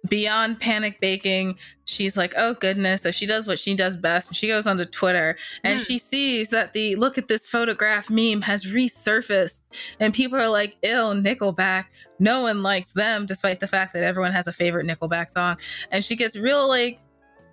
beyond 0.09 0.61
panic 0.61 1.01
baking, 1.01 1.57
she's 1.87 2.15
like, 2.17 2.35
oh 2.37 2.53
goodness. 2.55 3.03
So 3.03 3.11
she 3.11 3.25
does 3.25 3.47
what 3.47 3.59
she 3.59 3.75
does 3.75 3.97
best. 3.97 4.29
And 4.29 4.37
she 4.37 4.47
goes 4.49 4.67
onto 4.67 4.85
Twitter 4.85 5.37
and 5.65 5.81
Mm. 5.81 5.87
she 5.87 5.99
sees 5.99 6.49
that 6.51 6.75
the 6.75 6.95
look 6.97 7.17
at 7.17 7.29
this 7.29 7.47
photograph 7.47 8.11
meme 8.11 8.43
has 8.43 8.65
resurfaced. 8.67 9.61
And 10.01 10.13
people 10.13 10.39
are 10.39 10.49
like, 10.49 10.77
ill, 10.83 11.15
Nickelback. 11.15 11.87
No 12.19 12.43
one 12.43 12.63
likes 12.63 12.91
them, 12.91 13.25
despite 13.27 13.61
the 13.61 13.67
fact 13.67 13.93
that 13.95 14.05
everyone 14.05 14.33
has 14.33 14.47
a 14.47 14.53
favorite 14.53 14.87
Nickelback 14.87 15.33
song. 15.33 15.57
And 15.91 16.05
she 16.05 16.17
gets 16.17 16.37
real 16.37 16.69
like 16.69 17.01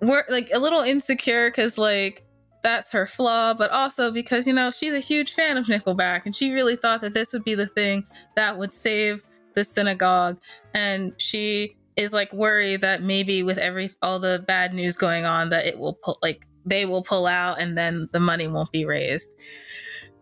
we're 0.02 0.24
like 0.30 0.49
a 0.54 0.60
little 0.60 0.82
insecure 0.82 1.49
because 1.49 1.78
like 1.78 2.26
that's 2.64 2.89
her 2.89 3.08
flaw, 3.08 3.54
but 3.54 3.72
also 3.72 4.12
because 4.12 4.45
you 4.45 4.54
know 4.54 4.72
she's 4.72 4.93
a 4.93 4.99
huge 4.99 5.34
fan 5.34 5.58
of 5.58 5.66
Nickelback 5.66 6.26
and 6.26 6.36
she 6.36 6.52
really 6.52 6.76
thought 6.76 7.02
that 7.02 7.14
this 7.14 7.34
would 7.34 7.43
be 7.43 7.56
the 7.56 7.68
thing 7.68 8.06
that 8.36 8.58
would 8.58 8.74
save 8.74 9.24
the 9.56 9.64
synagogue. 9.64 10.39
And 10.74 11.14
she 11.18 11.76
is 11.95 12.14
like 12.14 12.32
worried 12.34 12.82
that 12.82 13.04
maybe 13.04 13.43
with 13.43 13.58
every 13.58 13.91
all 14.02 14.20
the 14.20 14.43
bad 14.47 14.74
news 14.74 14.95
going 14.95 15.26
on 15.26 15.49
that 15.49 15.66
it 15.66 15.78
will 15.78 15.93
pull 15.93 16.18
like 16.22 16.47
they 16.66 16.86
will 16.86 17.04
pull 17.04 17.28
out 17.28 17.60
and 17.60 17.78
then 17.78 18.08
the 18.12 18.20
money 18.20 18.47
won't 18.47 18.72
be 18.72 18.86
raised. 18.86 19.30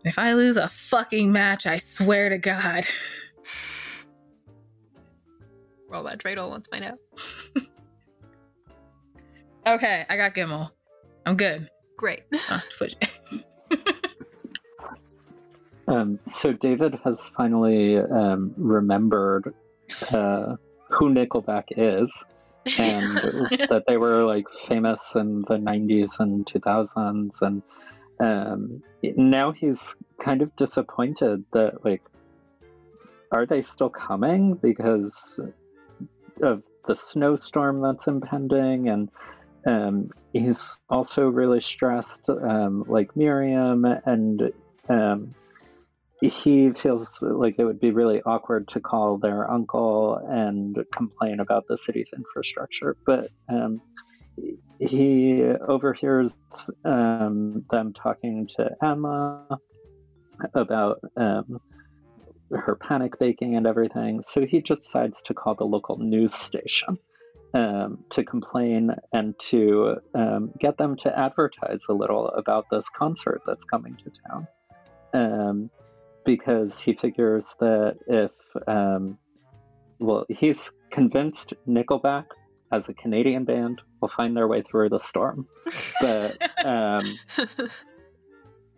If 0.05 0.17
I 0.17 0.33
lose 0.33 0.55
a 0.55 0.69
fucking 0.69 1.31
match, 1.31 1.65
I 1.65 1.77
swear 1.77 2.29
to 2.29 2.37
God. 2.37 2.85
Roll 5.89 6.03
that 6.03 6.19
dreidel. 6.19 6.51
Let's 6.51 6.67
find 6.67 6.85
out. 6.85 6.99
Okay, 9.69 10.03
I 10.09 10.17
got 10.17 10.33
Gimel. 10.33 10.71
I'm 11.27 11.37
good. 11.37 11.69
Great. 11.95 12.23
Oh, 12.49 12.61
Um, 15.87 16.19
so 16.27 16.53
David 16.53 16.99
has 17.03 17.31
finally 17.35 17.97
um, 17.97 18.53
remembered 18.57 19.55
uh, 20.13 20.55
who 20.87 21.09
Nickelback 21.11 21.63
is, 21.71 22.11
and 22.77 23.09
that 23.69 23.83
they 23.87 23.97
were 23.97 24.23
like 24.23 24.45
famous 24.67 24.99
in 25.15 25.43
the 25.47 25.55
90s 25.55 26.19
and 26.19 26.45
2000s, 26.45 27.41
and 27.41 27.63
um, 28.19 28.83
now 29.01 29.51
he's 29.51 29.95
kind 30.21 30.43
of 30.43 30.55
disappointed 30.55 31.43
that 31.53 31.83
like, 31.83 32.03
are 33.31 33.47
they 33.47 33.63
still 33.63 33.89
coming 33.89 34.53
because 34.61 35.39
of 36.43 36.63
the 36.87 36.95
snowstorm 36.95 37.81
that's 37.81 38.07
impending 38.07 38.89
and 38.89 39.09
um, 39.65 40.09
he's 40.33 40.77
also 40.89 41.27
really 41.27 41.59
stressed 41.59 42.29
um, 42.29 42.83
like 42.87 43.15
miriam 43.15 43.85
and 44.05 44.51
um, 44.89 45.33
he 46.21 46.71
feels 46.71 47.19
like 47.21 47.55
it 47.57 47.63
would 47.63 47.79
be 47.79 47.91
really 47.91 48.21
awkward 48.25 48.67
to 48.67 48.79
call 48.81 49.17
their 49.17 49.49
uncle 49.49 50.19
and 50.29 50.75
complain 50.93 51.39
about 51.39 51.63
the 51.67 51.77
city's 51.77 52.11
infrastructure 52.15 52.95
but 53.05 53.29
um, 53.49 53.81
he 54.79 55.43
overhears 55.67 56.33
um, 56.85 57.65
them 57.71 57.93
talking 57.93 58.47
to 58.55 58.69
emma 58.81 59.47
about 60.53 60.99
um, 61.17 61.59
her 62.51 62.75
panic 62.75 63.19
baking 63.19 63.55
and 63.55 63.67
everything. 63.67 64.21
So 64.23 64.45
he 64.45 64.61
just 64.61 64.83
decides 64.83 65.21
to 65.23 65.33
call 65.33 65.55
the 65.55 65.65
local 65.65 65.97
news 65.97 66.33
station 66.33 66.97
um, 67.53 68.03
to 68.09 68.23
complain 68.23 68.91
and 69.13 69.37
to 69.39 69.97
um, 70.13 70.51
get 70.59 70.77
them 70.77 70.95
to 70.97 71.17
advertise 71.17 71.81
a 71.89 71.93
little 71.93 72.27
about 72.27 72.65
this 72.71 72.85
concert 72.95 73.41
that's 73.45 73.65
coming 73.65 73.97
to 73.97 74.11
town. 74.29 74.47
Um, 75.13 75.69
because 76.25 76.79
he 76.79 76.93
figures 76.93 77.45
that 77.59 77.97
if, 78.07 78.31
um, 78.67 79.17
well, 79.99 80.25
he's 80.29 80.71
convinced 80.91 81.53
Nickelback 81.67 82.25
as 82.71 82.87
a 82.87 82.93
Canadian 82.93 83.45
band 83.45 83.81
will 84.01 84.09
find 84.09 84.35
their 84.37 84.47
way 84.47 84.61
through 84.61 84.89
the 84.89 84.99
storm. 84.99 85.47
But 85.99 86.37
um, 86.65 87.03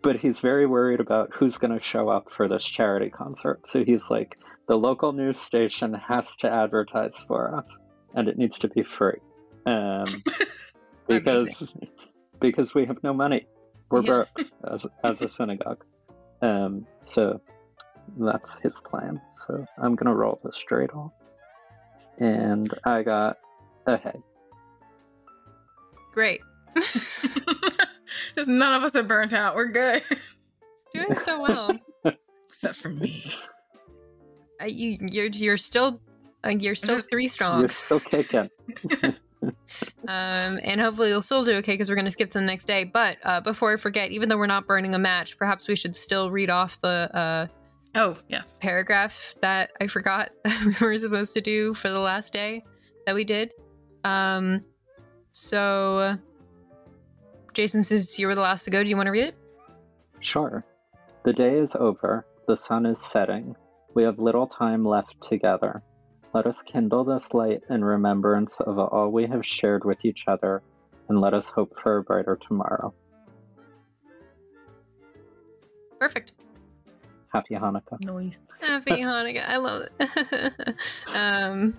but 0.02 0.20
he's 0.20 0.40
very 0.40 0.66
worried 0.66 1.00
about 1.00 1.30
who's 1.34 1.58
going 1.58 1.72
to 1.72 1.82
show 1.82 2.08
up 2.08 2.32
for 2.32 2.48
this 2.48 2.64
charity 2.64 3.10
concert. 3.10 3.60
So 3.66 3.84
he's 3.84 4.10
like, 4.10 4.36
the 4.68 4.76
local 4.76 5.12
news 5.12 5.38
station 5.38 5.94
has 5.94 6.26
to 6.36 6.50
advertise 6.50 7.24
for 7.26 7.56
us, 7.56 7.78
and 8.14 8.28
it 8.28 8.36
needs 8.38 8.58
to 8.60 8.68
be 8.68 8.82
free, 8.82 9.18
um, 9.66 10.22
because 11.08 11.74
because 12.40 12.74
we 12.74 12.84
have 12.86 13.02
no 13.02 13.12
money. 13.12 13.46
We're 13.90 14.02
Yeah. 14.02 14.24
broke 14.34 14.48
as 14.72 14.86
as 15.04 15.20
a 15.20 15.28
synagogue. 15.28 15.84
Um, 16.40 16.86
so 17.04 17.40
that's 18.18 18.50
his 18.62 18.74
plan. 18.84 19.20
So 19.46 19.64
I'm 19.78 19.94
gonna 19.94 20.14
roll 20.14 20.40
this 20.44 20.56
straight 20.56 20.90
off, 20.90 21.12
and 22.18 22.72
I 22.84 23.02
got 23.02 23.38
a 23.86 23.96
hey. 23.96 24.18
Great. 26.12 26.40
Just 28.34 28.48
none 28.48 28.74
of 28.74 28.82
us 28.82 28.94
are 28.96 29.02
burnt 29.02 29.32
out. 29.32 29.56
We're 29.56 29.68
good. 29.68 30.02
Doing 30.94 31.18
so 31.18 31.40
well. 31.40 31.78
Except 32.48 32.76
for 32.76 32.90
me. 32.90 33.32
Uh, 34.60 34.66
you, 34.66 34.98
you're 35.10 35.26
you're 35.26 35.56
still 35.58 36.00
uh, 36.44 36.50
you're 36.50 36.74
still 36.74 36.98
three 37.00 37.28
strong. 37.28 37.60
You're 37.60 37.68
still 37.68 38.00
kicking. 38.00 38.50
Um, 40.06 40.60
and 40.62 40.80
hopefully 40.80 41.08
you'll 41.08 41.22
still 41.22 41.42
do 41.42 41.54
okay 41.54 41.72
because 41.72 41.88
we're 41.88 41.96
going 41.96 42.04
to 42.04 42.10
skip 42.12 42.30
to 42.30 42.38
the 42.38 42.44
next 42.44 42.64
day. 42.66 42.84
But 42.84 43.18
uh, 43.24 43.40
before 43.40 43.72
I 43.72 43.76
forget, 43.76 44.10
even 44.12 44.28
though 44.28 44.36
we're 44.38 44.46
not 44.46 44.66
burning 44.66 44.94
a 44.94 44.98
match, 44.98 45.36
perhaps 45.36 45.66
we 45.66 45.74
should 45.74 45.96
still 45.96 46.30
read 46.30 46.50
off 46.50 46.80
the 46.80 47.10
uh, 47.12 47.46
Oh, 47.94 48.16
yes. 48.28 48.56
paragraph 48.60 49.34
that 49.42 49.70
I 49.80 49.86
forgot 49.86 50.30
that 50.44 50.64
we 50.64 50.86
were 50.86 50.96
supposed 50.96 51.34
to 51.34 51.40
do 51.40 51.74
for 51.74 51.88
the 51.90 51.98
last 51.98 52.32
day 52.32 52.64
that 53.06 53.14
we 53.14 53.24
did. 53.24 53.52
Um, 54.04 54.64
so, 55.30 56.16
Jason, 57.52 57.82
since 57.82 58.18
you 58.18 58.26
were 58.26 58.34
the 58.34 58.40
last 58.40 58.64
to 58.64 58.70
go, 58.70 58.82
do 58.82 58.88
you 58.88 58.96
want 58.96 59.08
to 59.08 59.12
read 59.12 59.24
it? 59.24 59.34
Sure. 60.20 60.64
The 61.24 61.32
day 61.32 61.54
is 61.58 61.74
over. 61.74 62.26
The 62.46 62.56
sun 62.56 62.86
is 62.86 63.00
setting. 63.00 63.56
We 63.94 64.04
have 64.04 64.18
little 64.18 64.46
time 64.46 64.84
left 64.84 65.20
together. 65.20 65.82
Let 66.34 66.46
us 66.46 66.62
kindle 66.62 67.04
this 67.04 67.34
light 67.34 67.60
in 67.68 67.84
remembrance 67.84 68.56
of 68.60 68.78
all 68.78 69.10
we 69.10 69.26
have 69.26 69.44
shared 69.44 69.84
with 69.84 70.02
each 70.02 70.24
other, 70.26 70.62
and 71.08 71.20
let 71.20 71.34
us 71.34 71.50
hope 71.50 71.78
for 71.78 71.98
a 71.98 72.02
brighter 72.02 72.38
tomorrow. 72.48 72.94
Perfect. 76.00 76.32
Happy 77.32 77.54
Hanukkah. 77.54 78.02
Noise. 78.02 78.38
Happy 78.60 78.90
Hanukkah. 79.02 79.46
I 79.46 79.56
love 79.58 79.88
it. 80.00 80.76
um, 81.08 81.74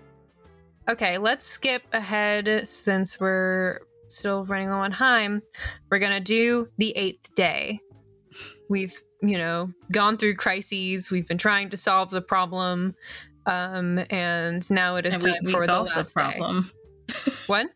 okay, 0.87 1.17
let's 1.17 1.45
skip 1.45 1.81
ahead 1.91 2.67
since 2.67 3.19
we're 3.19 3.79
still 4.07 4.45
running 4.45 4.69
low 4.69 4.77
on 4.77 4.91
time. 4.91 5.41
We're 5.89 5.99
going 5.99 6.11
to 6.11 6.19
do 6.19 6.67
the 6.77 6.91
eighth 6.91 7.33
day. 7.35 7.79
We've, 8.69 8.93
you 9.21 9.37
know, 9.37 9.71
gone 9.91 10.17
through 10.17 10.35
crises. 10.35 11.09
We've 11.09 11.27
been 11.27 11.37
trying 11.37 11.71
to 11.71 11.77
solve 11.77 12.11
the 12.11 12.21
problem. 12.21 12.95
Um, 13.45 13.99
and 14.09 14.69
now 14.71 14.95
it 14.95 15.05
is 15.05 15.15
And 15.15 15.23
we, 15.23 15.31
time 15.31 15.39
we 15.43 15.51
for 15.51 15.61
the 15.61 15.65
solved 15.67 15.91
the, 15.91 15.95
last 15.97 16.13
problem. 16.13 16.71
What? 17.47 17.67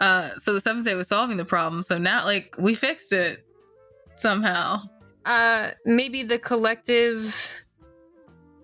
Uh, 0.00 0.30
so 0.40 0.52
the 0.52 0.60
seventh 0.60 0.84
day 0.86 0.94
was 0.94 1.08
solving 1.08 1.36
the 1.36 1.44
problem. 1.44 1.82
So 1.82 1.98
now, 1.98 2.24
like, 2.24 2.54
we 2.58 2.74
fixed 2.74 3.12
it 3.12 3.44
somehow. 4.16 4.82
Uh, 5.24 5.70
maybe 5.84 6.22
the 6.22 6.38
collective. 6.38 7.34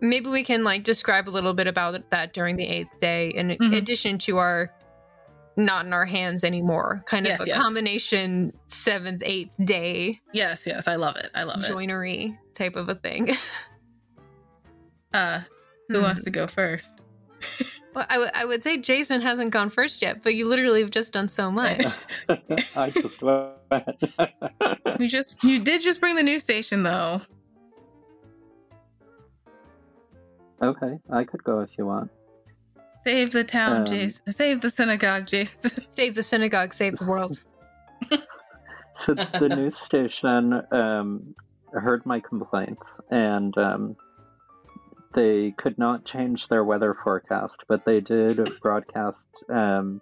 Maybe 0.01 0.29
we 0.29 0.45
can 0.45 0.63
like 0.63 0.85
describe 0.85 1.29
a 1.29 1.31
little 1.31 1.55
bit 1.55 1.67
about 1.67 2.09
that 2.11 2.33
during 2.33 2.57
the 2.57 2.65
eighth 2.67 3.01
day, 3.01 3.31
in 3.31 3.49
Mhm. 3.51 3.77
addition 3.77 4.19
to 4.19 4.39
our 4.39 4.73
not 5.57 5.87
in 5.87 5.93
our 5.93 6.07
hands 6.07 6.45
anymore, 6.45 7.03
kind 7.07 7.27
of 7.27 7.31
Yes, 7.31 7.41
a 7.43 7.47
yes. 7.49 7.57
combination 7.61 8.53
seventh, 8.69 9.23
eighth 9.27 9.53
day 9.65 10.21
Yes, 10.33 10.65
yes, 10.65 10.87
I 10.87 10.95
love 10.95 11.17
it. 11.17 11.31
I 11.35 11.43
love 11.43 11.65
it. 11.65 11.67
joinery 11.67 12.39
type 12.55 12.77
of 12.77 12.89
a 12.89 12.95
thing. 12.95 13.37
Uh, 15.15 15.41
who 15.89 15.97
Hmm. 15.99 16.03
wants 16.03 16.25
to 16.25 16.31
go 16.31 16.47
first? 16.47 17.01
Well, 17.95 18.05
I 18.11 18.19
would- 18.19 18.31
I 18.35 18.45
would 18.45 18.63
say 18.63 18.77
Jason 18.77 19.23
hasn't 19.23 19.51
gone 19.51 19.71
first 19.71 20.03
yet, 20.03 20.23
but 20.23 20.35
you 20.35 20.47
literally 20.47 20.81
have 20.83 20.91
just 20.91 21.13
done 21.13 21.27
so 21.27 21.51
much. 21.63 21.85
I 22.77 22.91
just 22.91 23.23
went. 23.23 23.55
You 25.01 25.09
just 25.09 25.43
you 25.43 25.59
did 25.59 25.83
just 25.83 25.99
bring 25.99 26.15
the 26.15 26.23
news 26.23 26.43
station 26.43 26.83
though. 26.85 27.23
okay, 30.63 30.99
I 31.11 31.25
could 31.25 31.43
go 31.43 31.61
if 31.61 31.71
you 31.79 31.87
want. 31.87 32.11
Save 33.05 33.31
the 33.33 33.43
town, 33.43 33.79
Um, 33.79 33.87
Jason. 33.87 34.33
Save 34.33 34.61
the 34.61 34.71
synagogue, 34.71 35.27
Jason. 35.27 35.73
save 35.91 36.15
the 36.15 36.23
synagogue, 36.23 36.75
save 36.75 36.97
the 36.99 37.07
world. 37.07 37.43
So 39.07 39.15
the 39.15 39.49
news 39.49 39.79
station 39.79 40.61
um, 40.73 41.35
heard 41.73 42.05
my 42.05 42.21
complaints, 42.21 42.87
and 43.11 43.57
um, 43.57 43.97
they 45.19 45.51
could 45.51 45.77
not 45.79 46.05
change 46.05 46.47
their 46.47 46.63
weather 46.63 46.97
forecast, 47.03 47.65
but 47.67 47.85
they 47.85 47.99
did 47.99 48.61
broadcast 48.63 49.27
um, 49.49 50.01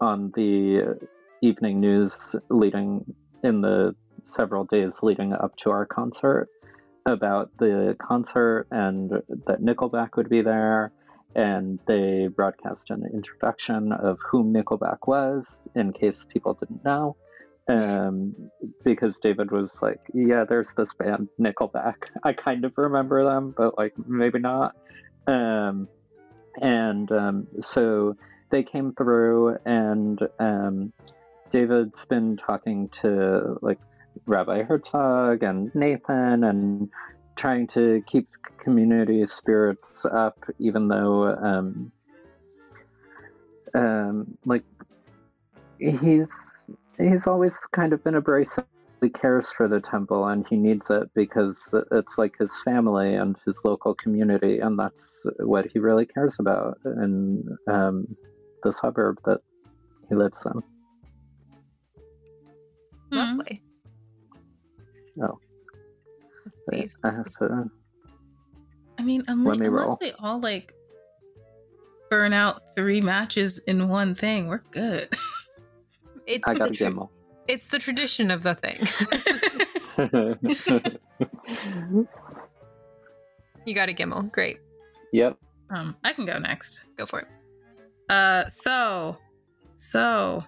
on 0.00 0.32
the 0.34 0.98
evening 1.40 1.78
news 1.78 2.34
leading 2.48 3.14
in 3.44 3.60
the 3.60 3.94
several 4.24 4.64
days 4.64 4.92
leading 5.02 5.32
up 5.32 5.56
to 5.56 5.70
our 5.70 5.86
concert 5.86 6.48
about 7.06 7.50
the 7.58 7.96
concert 8.02 8.66
and 8.72 9.10
that 9.46 9.62
Nickelback 9.62 10.16
would 10.16 10.28
be 10.28 10.42
there 10.42 10.92
and 11.36 11.78
they 11.86 12.26
broadcast 12.26 12.90
an 12.90 13.04
introduction 13.14 13.92
of 13.92 14.18
who 14.32 14.42
Nickelback 14.42 15.06
was 15.06 15.58
in 15.76 15.92
case 15.92 16.26
people 16.28 16.54
didn't 16.54 16.84
know. 16.84 17.16
Um, 17.68 18.34
because 18.84 19.14
David 19.22 19.50
was 19.50 19.70
like, 19.80 20.00
"Yeah, 20.12 20.44
there's 20.44 20.66
this 20.76 20.92
band 20.94 21.28
Nickelback. 21.38 21.94
I 22.22 22.32
kind 22.32 22.64
of 22.64 22.72
remember 22.76 23.24
them, 23.24 23.54
but 23.56 23.78
like 23.78 23.94
maybe 24.06 24.38
not." 24.38 24.74
Um, 25.26 25.88
and 26.60 27.10
um, 27.12 27.46
so 27.60 28.16
they 28.50 28.62
came 28.62 28.92
through, 28.94 29.58
and 29.64 30.18
um, 30.38 30.92
David's 31.50 32.04
been 32.06 32.36
talking 32.36 32.88
to 33.02 33.58
like 33.62 33.78
Rabbi 34.26 34.62
Herzog 34.64 35.42
and 35.42 35.72
Nathan, 35.74 36.42
and 36.42 36.90
trying 37.40 37.66
to 37.66 38.02
keep 38.06 38.28
community 38.58 39.26
spirits 39.26 40.04
up, 40.04 40.38
even 40.58 40.88
though, 40.88 41.24
um, 41.24 41.90
um, 43.74 44.36
like, 44.44 44.64
he's 45.78 46.66
he's 47.00 47.26
always 47.26 47.58
kind 47.72 47.92
of 47.92 48.02
been 48.04 48.14
abrasive. 48.14 48.64
He 49.00 49.08
cares 49.08 49.50
for 49.50 49.66
the 49.66 49.80
temple 49.80 50.26
and 50.26 50.46
he 50.48 50.56
needs 50.56 50.90
it 50.90 51.08
because 51.14 51.72
it's 51.90 52.18
like 52.18 52.34
his 52.38 52.52
family 52.64 53.14
and 53.14 53.34
his 53.46 53.64
local 53.64 53.94
community, 53.94 54.60
and 54.60 54.78
that's 54.78 55.24
what 55.38 55.66
he 55.72 55.78
really 55.78 56.04
cares 56.04 56.36
about 56.38 56.78
in 56.84 57.56
um, 57.66 58.06
the 58.62 58.72
suburb 58.72 59.18
that 59.24 59.40
he 60.08 60.14
lives 60.14 60.44
in. 60.44 60.62
Lovely. 63.10 63.62
Oh. 65.22 65.38
Wait, 66.70 66.90
I 67.02 67.10
have 67.10 67.34
to. 67.38 67.70
I 68.98 69.02
mean, 69.02 69.22
unless, 69.28 69.58
me 69.58 69.66
unless 69.66 69.96
we 70.00 70.12
all 70.18 70.40
like 70.40 70.74
burn 72.10 72.32
out 72.32 72.60
three 72.76 73.00
matches 73.00 73.58
in 73.58 73.88
one 73.88 74.14
thing, 74.14 74.48
we're 74.48 74.62
good. 74.72 75.08
It's 76.30 76.48
I 76.48 76.54
the 76.54 76.58
got 76.60 76.70
a 76.70 76.72
tra- 76.72 76.86
gimel. 76.90 77.08
it's 77.48 77.68
the 77.68 77.78
tradition 77.78 78.30
of 78.30 78.42
the 78.42 78.54
thing. 78.54 78.78
you 83.66 83.74
got 83.74 83.88
a 83.88 83.92
gimmel. 83.92 84.30
Great. 84.32 84.58
yep. 85.12 85.36
um, 85.70 85.96
I 86.04 86.12
can 86.12 86.26
go 86.26 86.38
next. 86.38 86.82
Go 86.96 87.06
for 87.06 87.20
it. 87.20 87.28
Uh, 88.08 88.44
so, 88.48 89.16
so, 89.76 90.42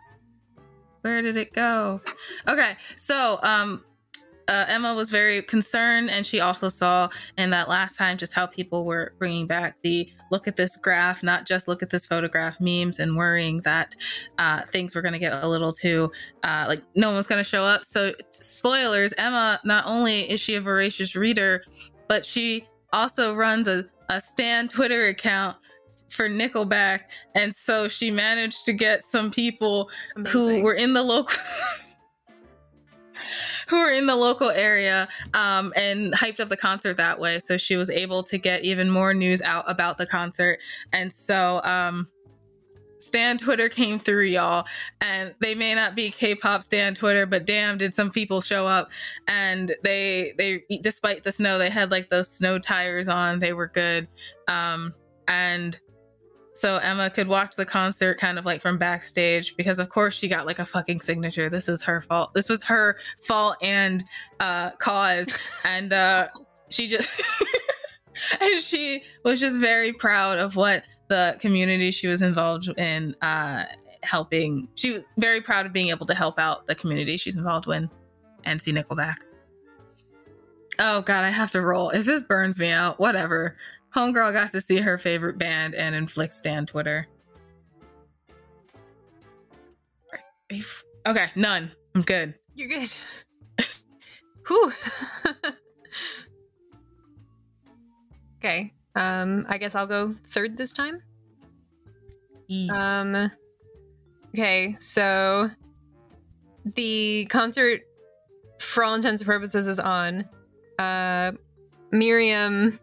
where 1.02 1.22
did 1.22 1.36
it 1.36 1.52
go? 1.52 2.00
Okay, 2.48 2.76
so, 2.96 3.38
um, 3.42 3.84
uh, 4.48 4.64
Emma 4.68 4.94
was 4.94 5.08
very 5.08 5.42
concerned, 5.42 6.10
and 6.10 6.26
she 6.26 6.40
also 6.40 6.68
saw 6.68 7.08
in 7.38 7.50
that 7.50 7.68
last 7.68 7.96
time 7.96 8.18
just 8.18 8.32
how 8.32 8.46
people 8.46 8.84
were 8.84 9.14
bringing 9.18 9.46
back 9.46 9.76
the 9.82 10.08
look 10.30 10.48
at 10.48 10.56
this 10.56 10.76
graph, 10.76 11.22
not 11.22 11.46
just 11.46 11.68
look 11.68 11.82
at 11.82 11.90
this 11.90 12.06
photograph 12.06 12.60
memes, 12.60 12.98
and 12.98 13.16
worrying 13.16 13.60
that 13.60 13.94
uh, 14.38 14.62
things 14.62 14.94
were 14.94 15.02
going 15.02 15.12
to 15.12 15.18
get 15.18 15.32
a 15.32 15.48
little 15.48 15.72
too 15.72 16.10
uh, 16.42 16.64
like 16.68 16.80
no 16.94 17.08
one 17.08 17.16
was 17.16 17.26
going 17.26 17.42
to 17.42 17.48
show 17.48 17.64
up. 17.64 17.84
So, 17.84 18.12
spoilers: 18.30 19.12
Emma 19.18 19.60
not 19.64 19.84
only 19.86 20.30
is 20.30 20.40
she 20.40 20.54
a 20.54 20.60
voracious 20.60 21.14
reader, 21.14 21.64
but 22.08 22.26
she 22.26 22.66
also 22.92 23.34
runs 23.34 23.68
a 23.68 23.86
a 24.08 24.20
Stan 24.20 24.68
Twitter 24.68 25.08
account 25.08 25.56
for 26.10 26.28
Nickelback, 26.28 27.02
and 27.34 27.54
so 27.54 27.88
she 27.88 28.10
managed 28.10 28.64
to 28.66 28.72
get 28.72 29.02
some 29.04 29.30
people 29.30 29.88
who 30.28 30.60
were 30.62 30.74
in 30.74 30.92
the 30.92 31.02
local 31.02 31.34
who 33.68 33.80
were 33.80 33.90
in 33.90 34.06
the 34.06 34.16
local 34.16 34.50
area 34.50 35.08
um, 35.34 35.72
and 35.76 36.12
hyped 36.12 36.40
up 36.40 36.48
the 36.48 36.56
concert 36.56 36.96
that 36.96 37.18
way. 37.18 37.38
So 37.38 37.56
she 37.56 37.76
was 37.76 37.90
able 37.90 38.22
to 38.24 38.38
get 38.38 38.64
even 38.64 38.90
more 38.90 39.14
news 39.14 39.42
out 39.42 39.64
about 39.68 39.98
the 39.98 40.06
concert. 40.06 40.58
And 40.92 41.12
so 41.12 41.60
um, 41.64 42.08
stan 42.98 43.36
twitter 43.36 43.68
came 43.68 43.98
through 43.98 44.24
y'all. 44.24 44.64
And 45.00 45.34
they 45.40 45.54
may 45.54 45.74
not 45.74 45.94
be 45.94 46.10
k-pop 46.10 46.62
stan 46.62 46.94
twitter 46.94 47.26
but 47.26 47.44
damn 47.44 47.78
did 47.78 47.92
some 47.92 48.10
people 48.10 48.40
show 48.40 48.66
up. 48.66 48.90
And 49.28 49.74
they 49.82 50.34
they 50.38 50.64
despite 50.82 51.24
the 51.24 51.32
snow 51.32 51.58
they 51.58 51.70
had 51.70 51.90
like 51.90 52.10
those 52.10 52.28
snow 52.30 52.58
tires 52.58 53.08
on. 53.08 53.40
They 53.40 53.52
were 53.52 53.68
good. 53.68 54.08
Um, 54.48 54.94
and 55.28 55.80
so 56.62 56.76
Emma 56.76 57.10
could 57.10 57.26
watch 57.26 57.56
the 57.56 57.66
concert 57.66 58.18
kind 58.18 58.38
of 58.38 58.44
like 58.44 58.60
from 58.60 58.78
backstage 58.78 59.56
because 59.56 59.80
of 59.80 59.88
course 59.88 60.14
she 60.14 60.28
got 60.28 60.46
like 60.46 60.60
a 60.60 60.64
fucking 60.64 61.00
signature. 61.00 61.50
This 61.50 61.68
is 61.68 61.82
her 61.82 62.00
fault. 62.02 62.34
This 62.34 62.48
was 62.48 62.62
her 62.62 62.98
fault 63.20 63.56
and 63.60 64.04
uh 64.38 64.70
cause. 64.78 65.28
And 65.64 65.92
uh 65.92 66.28
she 66.70 66.86
just 66.86 67.20
and 68.40 68.60
she 68.60 69.02
was 69.24 69.40
just 69.40 69.58
very 69.58 69.92
proud 69.92 70.38
of 70.38 70.54
what 70.54 70.84
the 71.08 71.36
community 71.40 71.90
she 71.90 72.06
was 72.06 72.22
involved 72.22 72.68
in 72.78 73.16
uh 73.22 73.64
helping. 74.04 74.68
She 74.76 74.92
was 74.92 75.02
very 75.18 75.40
proud 75.40 75.66
of 75.66 75.72
being 75.72 75.88
able 75.88 76.06
to 76.06 76.14
help 76.14 76.38
out 76.38 76.68
the 76.68 76.76
community 76.76 77.16
she's 77.16 77.34
involved 77.34 77.66
in 77.66 77.90
and 78.44 78.62
see 78.62 78.72
Nickelback. 78.72 79.16
Oh 80.78 81.02
god, 81.02 81.24
I 81.24 81.30
have 81.30 81.50
to 81.50 81.60
roll. 81.60 81.90
If 81.90 82.06
this 82.06 82.22
burns 82.22 82.60
me 82.60 82.70
out, 82.70 83.00
whatever. 83.00 83.56
Homegirl 83.94 84.32
got 84.32 84.52
to 84.52 84.60
see 84.60 84.78
her 84.78 84.98
favorite 84.98 85.38
band 85.38 85.74
and 85.74 85.94
inflict 85.94 86.34
Stan 86.34 86.66
Twitter. 86.66 87.06
Are 90.12 90.18
you 90.50 90.60
f- 90.60 90.84
Okay, 91.06 91.30
nun. 91.34 91.70
I'm 91.94 92.02
good. 92.02 92.34
You're 92.54 92.68
good. 92.68 92.92
Whew. 94.48 94.72
okay. 98.38 98.72
Um, 98.94 99.46
I 99.48 99.58
guess 99.58 99.74
I'll 99.74 99.86
go 99.86 100.12
third 100.30 100.56
this 100.56 100.72
time. 100.72 101.02
E. 102.48 102.68
Um, 102.70 103.30
okay, 104.34 104.76
so 104.78 105.50
the 106.76 107.24
concert, 107.26 107.82
for 108.60 108.84
all 108.84 108.94
intents 108.94 109.22
and 109.22 109.26
purposes, 109.26 109.66
is 109.66 109.80
on. 109.80 110.28
Uh, 110.78 111.32
Miriam 111.90 112.78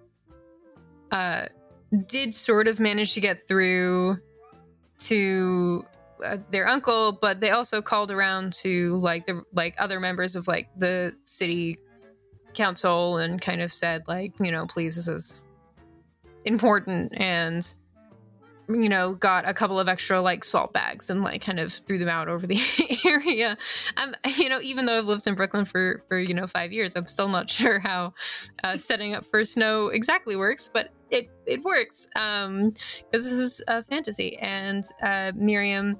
uh, 1.11 1.45
did 2.07 2.35
sort 2.35 2.67
of 2.67 2.79
manage 2.79 3.13
to 3.13 3.21
get 3.21 3.47
through 3.47 4.17
to 4.99 5.83
uh, 6.23 6.37
their 6.51 6.67
uncle, 6.67 7.17
but 7.21 7.39
they 7.39 7.51
also 7.51 7.81
called 7.81 8.11
around 8.11 8.53
to 8.53 8.97
like 8.97 9.25
the 9.25 9.43
like 9.53 9.75
other 9.77 9.99
members 9.99 10.35
of 10.35 10.47
like 10.47 10.69
the 10.77 11.15
city 11.23 11.77
council 12.53 13.17
and 13.17 13.41
kind 13.41 13.61
of 13.61 13.71
said 13.71 14.03
like 14.07 14.33
you 14.39 14.51
know 14.51 14.65
please 14.65 14.95
this 14.95 15.07
is 15.07 15.43
important 16.45 17.13
and 17.15 17.75
you 18.67 18.89
know 18.89 19.13
got 19.15 19.47
a 19.47 19.53
couple 19.53 19.79
of 19.79 19.87
extra 19.87 20.19
like 20.21 20.43
salt 20.43 20.73
bags 20.73 21.09
and 21.09 21.23
like 21.23 21.41
kind 21.41 21.59
of 21.59 21.71
threw 21.71 21.97
them 21.97 22.09
out 22.09 22.27
over 22.27 22.45
the 22.45 22.59
area. 23.05 23.57
I'm 23.97 24.15
you 24.35 24.49
know 24.49 24.59
even 24.61 24.85
though 24.85 24.97
i've 24.97 25.05
lived 25.05 25.25
in 25.27 25.35
brooklyn 25.35 25.65
for 25.65 26.03
for 26.07 26.19
you 26.19 26.33
know 26.33 26.47
five 26.47 26.71
years 26.71 26.95
i'm 26.95 27.07
still 27.07 27.29
not 27.29 27.49
sure 27.57 27.79
how 27.79 28.13
uh, 28.63 28.77
setting 28.77 29.15
up 29.15 29.25
for 29.25 29.43
snow 29.45 29.87
exactly 29.87 30.35
works 30.35 30.69
but 30.71 30.91
it 31.11 31.29
it 31.45 31.63
works 31.63 32.07
um 32.15 32.73
because 33.11 33.29
this 33.29 33.39
is 33.39 33.61
a 33.67 33.83
fantasy. 33.83 34.37
And 34.37 34.83
uh 35.01 35.31
miriam 35.35 35.97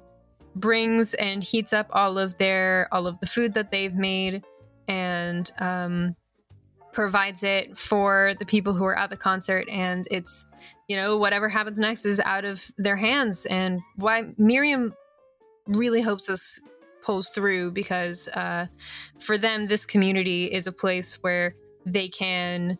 brings 0.56 1.14
and 1.14 1.42
heats 1.42 1.72
up 1.72 1.88
all 1.92 2.18
of 2.18 2.36
their 2.38 2.88
all 2.92 3.06
of 3.06 3.18
the 3.20 3.26
food 3.26 3.54
that 3.54 3.70
they've 3.70 3.94
made 3.94 4.42
and 4.88 5.52
um 5.58 6.16
provides 6.92 7.44
it 7.44 7.78
for 7.78 8.34
the 8.40 8.44
people 8.44 8.72
who 8.72 8.84
are 8.84 8.98
at 8.98 9.10
the 9.10 9.16
concert. 9.16 9.68
And 9.68 10.06
it's 10.10 10.46
you 10.88 10.96
know 10.96 11.18
whatever 11.18 11.48
happens 11.48 11.78
next 11.78 12.04
is 12.04 12.20
out 12.20 12.44
of 12.44 12.70
their 12.78 12.96
hands. 12.96 13.46
And 13.46 13.80
why 13.96 14.24
miriam 14.38 14.94
really 15.66 16.00
hopes 16.00 16.26
this 16.26 16.60
pulls 17.02 17.30
through 17.30 17.72
because 17.72 18.28
uh, 18.28 18.66
for 19.18 19.38
them 19.38 19.66
this 19.66 19.86
community 19.86 20.46
is 20.46 20.66
a 20.66 20.72
place 20.72 21.14
where 21.22 21.54
they 21.86 22.08
can 22.08 22.78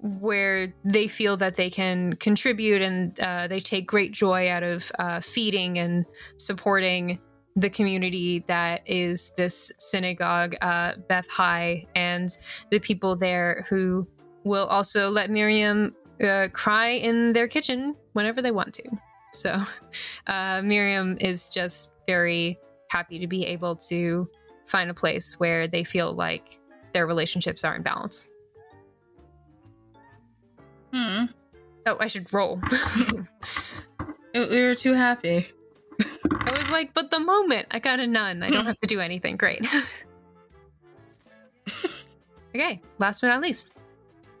where 0.00 0.72
they 0.84 1.08
feel 1.08 1.36
that 1.36 1.54
they 1.54 1.68
can 1.68 2.14
contribute 2.16 2.82
and 2.82 3.18
uh, 3.20 3.48
they 3.48 3.60
take 3.60 3.86
great 3.86 4.12
joy 4.12 4.48
out 4.48 4.62
of 4.62 4.92
uh, 4.98 5.20
feeding 5.20 5.78
and 5.78 6.04
supporting 6.36 7.18
the 7.56 7.68
community 7.68 8.44
that 8.46 8.82
is 8.86 9.32
this 9.36 9.72
synagogue, 9.78 10.54
uh, 10.60 10.92
Beth 11.08 11.26
Chai, 11.36 11.84
and 11.96 12.30
the 12.70 12.78
people 12.78 13.16
there 13.16 13.66
who 13.68 14.06
will 14.44 14.66
also 14.66 15.10
let 15.10 15.30
Miriam 15.30 15.94
uh, 16.22 16.48
cry 16.52 16.90
in 16.90 17.32
their 17.32 17.48
kitchen 17.48 17.96
whenever 18.12 18.40
they 18.40 18.52
want 18.52 18.74
to. 18.74 18.84
So 19.32 19.62
uh, 20.28 20.62
Miriam 20.62 21.16
is 21.20 21.48
just 21.48 21.90
very 22.06 22.58
happy 22.90 23.18
to 23.18 23.26
be 23.26 23.44
able 23.44 23.74
to 23.76 24.28
find 24.66 24.90
a 24.90 24.94
place 24.94 25.40
where 25.40 25.66
they 25.66 25.82
feel 25.82 26.12
like 26.12 26.60
their 26.92 27.06
relationships 27.06 27.64
are 27.64 27.74
in 27.74 27.82
balance. 27.82 28.27
Hmm. 30.92 31.24
Oh, 31.86 31.96
I 32.00 32.06
should 32.08 32.32
roll. 32.32 32.60
We 34.34 34.40
we 34.46 34.62
were 34.62 34.74
too 34.74 34.92
happy. 34.92 35.48
I 36.30 36.50
was 36.58 36.70
like, 36.70 36.94
but 36.94 37.10
the 37.10 37.20
moment 37.20 37.66
I 37.70 37.78
got 37.78 38.00
a 38.00 38.06
nun, 38.06 38.42
I 38.42 38.48
don't 38.50 38.66
have 38.70 38.78
to 38.80 38.86
do 38.86 39.00
anything. 39.00 39.36
Great. 39.36 39.66
okay, 42.54 42.80
last 42.98 43.20
but 43.20 43.28
not 43.28 43.40
least. 43.40 43.68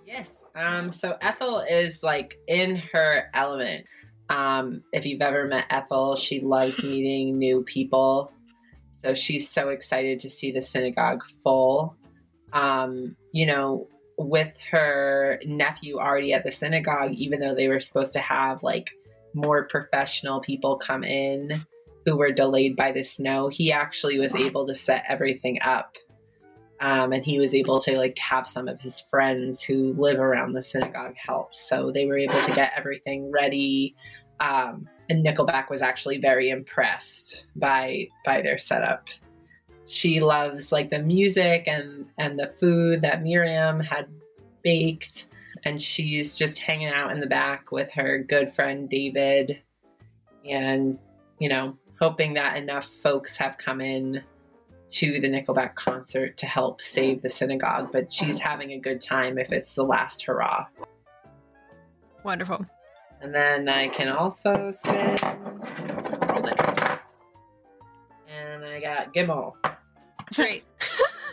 Yes, 0.06 0.44
Um, 0.54 0.90
so 0.90 1.16
Ethel 1.20 1.60
is 1.60 2.02
like 2.02 2.38
in 2.46 2.76
her 2.92 3.30
element. 3.34 3.84
Um, 4.30 4.82
if 4.92 5.04
you've 5.06 5.22
ever 5.22 5.46
met 5.46 5.66
Ethel, 5.70 6.16
she 6.16 6.40
loves 6.40 6.82
meeting 6.82 7.38
new 7.38 7.62
people. 7.62 8.32
So 9.02 9.14
she's 9.14 9.48
so 9.48 9.68
excited 9.68 10.20
to 10.20 10.28
see 10.28 10.50
the 10.50 10.62
synagogue 10.62 11.22
full. 11.42 11.94
Um, 12.52 13.16
you 13.32 13.46
know, 13.46 13.86
with 14.18 14.58
her 14.70 15.40
nephew 15.46 15.98
already 15.98 16.32
at 16.32 16.44
the 16.44 16.50
synagogue, 16.50 17.12
even 17.12 17.40
though 17.40 17.54
they 17.54 17.68
were 17.68 17.80
supposed 17.80 18.12
to 18.12 18.18
have 18.18 18.62
like 18.62 18.90
more 19.32 19.66
professional 19.66 20.40
people 20.40 20.76
come 20.76 21.04
in 21.04 21.64
who 22.04 22.16
were 22.16 22.32
delayed 22.32 22.74
by 22.74 22.90
the 22.90 23.02
snow, 23.02 23.48
he 23.48 23.70
actually 23.70 24.18
was 24.18 24.34
able 24.34 24.66
to 24.66 24.74
set 24.74 25.04
everything 25.08 25.58
up. 25.62 25.96
Um, 26.80 27.12
and 27.12 27.24
he 27.24 27.38
was 27.38 27.54
able 27.54 27.80
to 27.80 27.96
like 27.96 28.18
have 28.18 28.46
some 28.46 28.68
of 28.68 28.80
his 28.80 29.00
friends 29.00 29.62
who 29.62 29.94
live 29.94 30.18
around 30.18 30.52
the 30.52 30.62
synagogue 30.62 31.14
help. 31.16 31.54
So 31.54 31.90
they 31.92 32.06
were 32.06 32.18
able 32.18 32.40
to 32.40 32.54
get 32.54 32.72
everything 32.76 33.30
ready. 33.30 33.94
Um, 34.40 34.88
and 35.10 35.24
Nickelback 35.24 35.70
was 35.70 35.82
actually 35.82 36.18
very 36.18 36.50
impressed 36.50 37.46
by 37.56 38.08
by 38.24 38.42
their 38.42 38.58
setup. 38.58 39.08
She 39.88 40.20
loves 40.20 40.70
like 40.70 40.90
the 40.90 41.00
music 41.00 41.66
and 41.66 42.06
and 42.18 42.38
the 42.38 42.52
food 42.60 43.00
that 43.02 43.22
Miriam 43.22 43.80
had 43.80 44.06
baked, 44.62 45.28
and 45.64 45.80
she's 45.80 46.36
just 46.36 46.58
hanging 46.58 46.88
out 46.88 47.10
in 47.10 47.20
the 47.20 47.26
back 47.26 47.72
with 47.72 47.90
her 47.92 48.18
good 48.18 48.54
friend 48.54 48.88
David, 48.88 49.62
and 50.44 50.98
you 51.38 51.48
know 51.48 51.76
hoping 51.98 52.34
that 52.34 52.58
enough 52.58 52.84
folks 52.84 53.34
have 53.38 53.56
come 53.56 53.80
in 53.80 54.22
to 54.90 55.20
the 55.20 55.28
Nickelback 55.28 55.74
concert 55.74 56.36
to 56.36 56.46
help 56.46 56.82
save 56.82 57.22
the 57.22 57.28
synagogue. 57.30 57.90
But 57.90 58.12
she's 58.12 58.38
having 58.38 58.72
a 58.72 58.78
good 58.78 59.00
time 59.00 59.38
if 59.38 59.52
it's 59.52 59.74
the 59.74 59.84
last 59.84 60.22
hurrah. 60.22 60.66
Wonderful. 62.24 62.66
And 63.22 63.34
then 63.34 63.68
I 63.70 63.88
can 63.88 64.08
also 64.08 64.70
spin. 64.70 65.16
And 68.28 68.64
I 68.64 68.80
got 68.80 69.14
Gimel. 69.14 69.54
Great. 70.34 70.64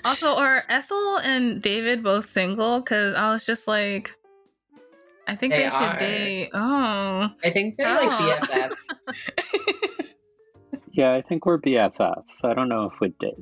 Also, 0.03 0.27
are 0.27 0.61
Ethel 0.69 1.17
and 1.23 1.59
David 1.63 2.03
both 2.03 2.29
single? 2.29 2.79
Because 2.79 3.15
I 3.15 3.31
was 3.33 3.43
just 3.43 3.67
like, 3.67 4.13
I 5.27 5.35
think 5.35 5.51
They 5.51 5.61
they, 5.61 5.65
are. 5.65 5.89
should 5.91 5.97
date. 5.97 6.49
Oh. 6.53 7.29
I 7.43 7.49
think 7.49 7.75
they're 7.75 7.87
Oh. 7.87 8.05
like 8.05 8.39
BFFs. 8.49 8.85
Yeah, 10.91 11.13
I 11.13 11.21
think 11.23 11.45
we're 11.47 11.57
BFFs. 11.57 12.43
I 12.43 12.53
don't 12.53 12.69
know 12.69 12.85
if 12.85 12.99
we'd 13.01 13.17
date. 13.17 13.33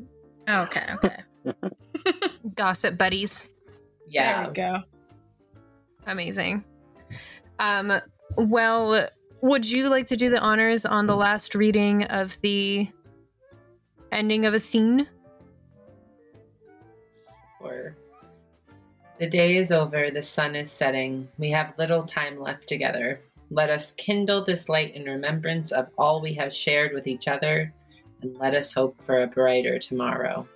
okay, 0.50 0.86
okay. 1.04 1.18
Gossip 2.56 2.98
buddies. 2.98 3.48
Yeah. 4.08 4.40
There 4.44 4.48
we 4.48 4.54
go. 4.56 4.84
Amazing. 6.08 6.64
Um, 7.60 7.92
well, 8.38 9.08
would 9.42 9.70
you 9.70 9.90
like 9.90 10.06
to 10.08 10.16
do 10.18 10.30
the 10.30 10.40
honors 10.40 10.86
on 10.86 11.06
the 11.08 11.16
last 11.16 11.54
reading 11.56 12.06
of 12.06 12.40
the 12.42 12.88
ending 14.12 14.46
of 14.46 14.54
a 14.54 14.60
scene? 14.60 15.08
Or 17.64 17.96
the 19.20 19.28
day 19.28 19.56
is 19.56 19.72
over, 19.72 20.12
the 20.12 20.22
sun 20.22 20.56
is 20.56 20.72
setting. 20.72 21.28
We 21.38 21.50
have 21.52 21.78
little 21.78 22.04
time 22.04 22.40
left 22.40 22.68
together. 22.68 23.22
Let 23.50 23.70
us 23.70 23.94
kindle 23.94 24.44
this 24.44 24.68
light 24.68 24.96
in 24.96 25.06
remembrance 25.06 25.72
of 25.72 25.88
all 25.98 26.22
we 26.22 26.34
have 26.34 26.54
shared 26.54 26.94
with 26.94 27.08
each 27.08 27.28
other, 27.28 27.74
and 28.22 28.38
let 28.38 28.54
us 28.54 28.74
hope 28.74 29.02
for 29.02 29.22
a 29.22 29.28
brighter 29.28 29.80
tomorrow. 29.80 30.48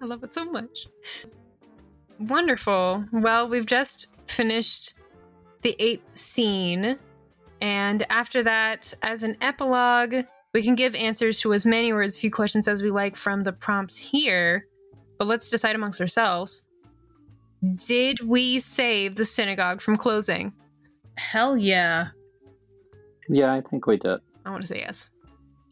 I 0.00 0.04
love 0.04 0.24
it 0.24 0.34
so 0.34 0.44
much. 0.44 0.86
Wonderful. 2.18 3.04
Well, 3.12 3.48
we've 3.48 3.66
just 3.66 4.06
finished 4.26 4.94
the 5.62 5.76
eighth 5.78 6.16
scene. 6.16 6.98
And 7.60 8.06
after 8.10 8.42
that, 8.42 8.92
as 9.02 9.22
an 9.22 9.36
epilogue, 9.40 10.24
we 10.52 10.62
can 10.62 10.74
give 10.74 10.94
answers 10.94 11.40
to 11.40 11.54
as 11.54 11.64
many 11.64 11.92
or 11.92 12.02
as 12.02 12.18
few 12.18 12.30
questions 12.30 12.68
as 12.68 12.82
we 12.82 12.90
like 12.90 13.16
from 13.16 13.42
the 13.42 13.52
prompts 13.52 13.96
here. 13.96 14.66
But 15.18 15.26
let's 15.26 15.48
decide 15.48 15.74
amongst 15.74 16.00
ourselves. 16.00 16.66
Did 17.76 18.20
we 18.26 18.58
save 18.58 19.14
the 19.14 19.24
synagogue 19.24 19.80
from 19.80 19.96
closing? 19.96 20.52
Hell 21.16 21.56
yeah. 21.56 22.08
Yeah, 23.28 23.54
I 23.54 23.60
think 23.60 23.86
we 23.86 23.96
did. 23.96 24.18
I 24.44 24.50
want 24.50 24.62
to 24.62 24.66
say 24.66 24.80
yes. 24.80 25.08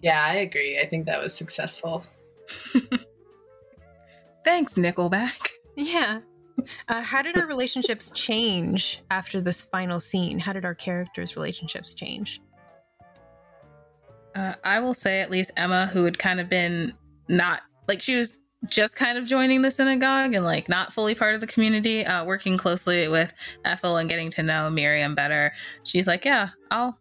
Yeah, 0.01 0.25
I 0.25 0.35
agree. 0.35 0.81
I 0.81 0.87
think 0.87 1.07
that 1.07 1.21
was 1.21 1.35
successful. 1.35 2.05
Thanks, 4.45 4.75
Nickelback. 4.75 5.49
Yeah. 5.77 6.21
Uh, 6.89 7.03
how 7.03 7.23
did 7.23 7.37
our 7.37 7.47
relationships 7.47 8.11
change 8.15 9.03
after 9.11 9.41
this 9.41 9.65
final 9.65 9.99
scene? 10.01 10.39
How 10.39 10.53
did 10.53 10.65
our 10.65 10.75
characters' 10.75 11.37
relationships 11.37 11.93
change? 11.95 12.41
Uh, 14.35 14.55
I 14.65 14.81
will 14.81 14.95
say 14.95 15.21
at 15.21 15.31
least 15.31 15.51
Emma, 15.57 15.87
who 15.87 16.05
had 16.05 16.19
kind 16.19 16.41
of 16.41 16.49
been 16.49 16.93
not 17.29 17.63
like 17.89 18.01
she 18.01 18.15
was 18.15 18.37
just 18.69 18.95
kind 18.95 19.17
of 19.17 19.27
joining 19.27 19.63
the 19.63 19.71
synagogue 19.71 20.35
and 20.35 20.45
like 20.45 20.69
not 20.69 20.93
fully 20.93 21.15
part 21.15 21.35
of 21.35 21.41
the 21.41 21.47
community, 21.47 22.05
uh, 22.05 22.25
working 22.25 22.59
closely 22.59 23.09
with 23.09 23.33
Ethel 23.65 23.97
and 23.97 24.09
getting 24.09 24.31
to 24.33 24.43
know 24.43 24.69
Miriam 24.69 25.15
better. 25.15 25.53
She's 25.85 26.07
like, 26.07 26.25
yeah, 26.25 26.51
I'll, 26.71 26.99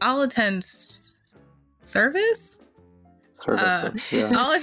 I'll 0.00 0.22
attend 0.22 0.58
s- 0.58 1.20
service. 1.84 2.60
Services. 3.36 4.02
yeah. 4.10 4.32
I'll, 4.36 4.60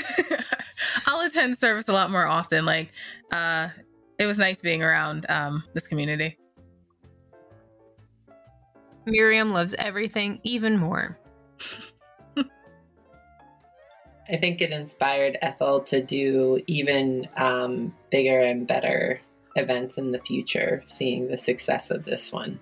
I'll 1.06 1.28
attend 1.28 1.58
service 1.58 1.88
a 1.88 1.94
lot 1.94 2.10
more 2.12 2.26
often. 2.26 2.66
Like, 2.66 2.92
uh, 3.32 3.70
it 4.18 4.26
was 4.26 4.40
nice 4.40 4.62
being 4.62 4.82
around 4.82 5.26
um, 5.30 5.64
this 5.74 5.86
community. 5.86 6.38
Miriam 9.06 9.52
loves 9.54 9.74
everything 9.76 10.40
even 10.44 10.78
more. 10.78 11.18
I 14.30 14.38
think 14.38 14.62
it 14.62 14.72
inspired 14.72 15.38
Ethel 15.42 15.82
to 15.84 16.02
do 16.02 16.62
even 16.68 17.28
um, 17.38 17.96
bigger 18.12 18.42
and 18.42 18.68
better 18.68 19.22
events 19.56 19.98
in 19.98 20.12
the 20.12 20.20
future, 20.20 20.84
seeing 20.88 21.28
the 21.28 21.38
success 21.38 21.92
of 21.92 22.06
this 22.06 22.32
one. 22.32 22.60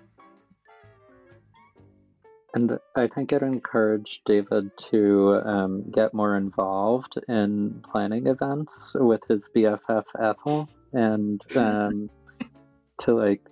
And 2.54 2.78
I 2.94 3.08
think 3.08 3.32
it 3.32 3.42
encouraged 3.42 4.22
David 4.24 4.70
to 4.90 5.42
um, 5.44 5.90
get 5.90 6.14
more 6.14 6.38
involved 6.38 7.18
in 7.28 7.82
planning 7.90 8.28
events 8.28 8.96
with 8.98 9.20
his 9.28 9.50
BFF 9.54 10.04
Ethel 10.18 10.66
and 10.94 11.42
um, 11.56 12.08
to 13.00 13.14
like 13.14 13.42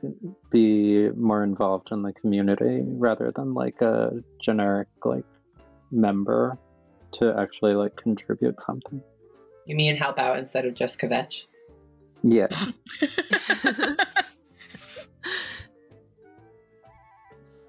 be 0.50 1.10
more 1.10 1.42
involved 1.42 1.92
in 1.92 2.00
the 2.00 2.14
community 2.14 2.82
rather 2.82 3.30
than 3.30 3.52
like 3.52 3.82
a 3.82 4.22
generic 4.40 4.88
like 5.04 5.26
member 5.94 6.58
to 7.12 7.34
actually 7.38 7.74
like 7.74 7.96
contribute 7.96 8.60
something. 8.60 9.02
You 9.66 9.76
mean 9.76 9.96
help 9.96 10.18
out 10.18 10.38
instead 10.38 10.66
of 10.66 10.74
just 10.74 11.00
kvetch? 11.00 11.42
Yeah. 12.22 12.48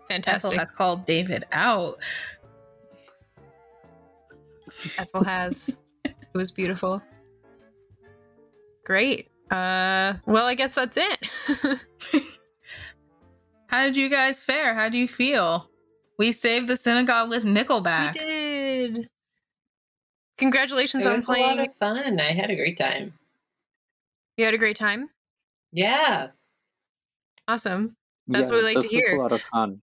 Fantastic. 0.08 0.52
Ethel 0.52 0.58
has 0.58 0.72
called 0.72 1.06
David 1.06 1.46
out. 1.52 1.96
Ethel 4.98 5.24
has. 5.24 5.70
it 6.04 6.16
was 6.34 6.52
beautiful. 6.52 7.02
Great. 8.84 9.30
Uh 9.52 10.14
well 10.26 10.46
I 10.46 10.56
guess 10.56 10.74
that's 10.76 10.98
it. 10.98 11.28
How 13.68 13.86
did 13.86 13.98
you 13.98 14.10
guys 14.10 14.40
fare? 14.40 14.74
How 14.74 14.90
do 14.90 14.98
you 14.98 15.08
feel? 15.08 15.70
We 16.18 16.32
saved 16.32 16.68
the 16.68 16.78
synagogue 16.78 17.30
with 17.30 17.44
Nickelback. 17.44 18.14
we 18.14 18.20
did. 18.20 19.10
Congratulations 20.38 21.06
It 21.06 21.12
on 21.12 21.22
playing. 21.24 21.60
It 21.60 21.62
was 21.62 21.68
a 21.82 21.86
lot 21.86 21.98
of 21.98 22.06
fun. 22.06 22.20
I 22.20 22.32
had 22.34 22.50
a 22.50 22.56
great 22.56 22.78
time. 22.78 23.14
You 24.38 24.46
had 24.46 24.54
a 24.54 24.58
great 24.58 24.76
time. 24.76 25.10
Yeah. 25.72 26.28
Awesome. 27.48 27.96
That's 28.28 28.50
what 28.50 28.58
we 28.58 28.64
like 28.64 28.76
to 28.76 28.82
this 28.82 28.92
hear. 28.92 29.06
was 29.12 29.20
a 29.20 29.22
lot 29.22 29.32
of 29.32 29.42
fun. 29.42 29.82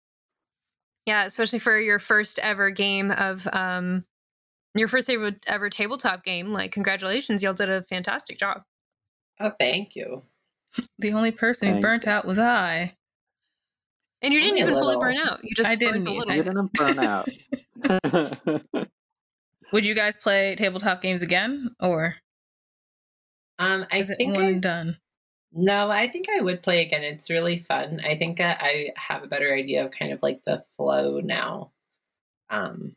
Yeah, 1.06 1.24
especially 1.24 1.58
for 1.58 1.78
your 1.78 1.98
first 1.98 2.38
ever 2.38 2.70
game 2.70 3.10
of 3.10 3.46
um 3.52 4.04
your 4.74 4.88
first 4.88 5.10
ever, 5.10 5.32
ever 5.46 5.68
tabletop 5.68 6.24
game. 6.24 6.52
Like 6.52 6.72
congratulations, 6.72 7.42
y'all 7.42 7.54
did 7.54 7.68
a 7.68 7.82
fantastic 7.82 8.38
job. 8.38 8.62
Oh, 9.40 9.52
thank 9.58 9.94
you. 9.96 10.22
The 11.00 11.12
only 11.12 11.32
person 11.32 11.66
who 11.66 11.74
Thank 11.74 11.82
burnt 11.82 12.06
out 12.06 12.24
was 12.24 12.38
I. 12.38 12.94
And 14.22 14.34
you 14.34 14.40
didn't 14.40 14.58
Only 14.58 14.60
a 14.60 14.64
even 14.64 14.76
fully 14.76 14.96
burn 14.96 15.16
out. 15.16 15.40
You 15.42 15.54
just 15.54 15.68
I 15.68 15.76
didn't 15.76 16.06
a 16.06 16.12
little. 16.12 16.34
You 16.34 16.42
didn't 16.42 16.72
burn 16.74 16.98
out. 16.98 17.28
Would 19.72 19.84
you 19.84 19.94
guys 19.94 20.16
play 20.16 20.54
tabletop 20.56 21.00
games 21.00 21.22
again, 21.22 21.74
or 21.80 22.16
Um, 23.58 23.86
I 23.90 23.98
is 23.98 24.10
it 24.10 24.16
think 24.18 24.36
one 24.36 24.44
I, 24.44 24.52
done? 24.54 24.98
no, 25.52 25.90
I 25.90 26.08
think 26.08 26.26
I 26.28 26.40
would 26.40 26.62
play 26.62 26.82
again. 26.82 27.02
It's 27.02 27.30
really 27.30 27.60
fun. 27.60 28.00
I 28.04 28.16
think 28.16 28.40
uh, 28.40 28.56
I 28.58 28.90
have 28.96 29.22
a 29.22 29.26
better 29.28 29.54
idea 29.54 29.84
of 29.84 29.90
kind 29.90 30.12
of 30.12 30.22
like 30.22 30.42
the 30.44 30.64
flow 30.76 31.20
now. 31.20 31.72
Um. 32.50 32.96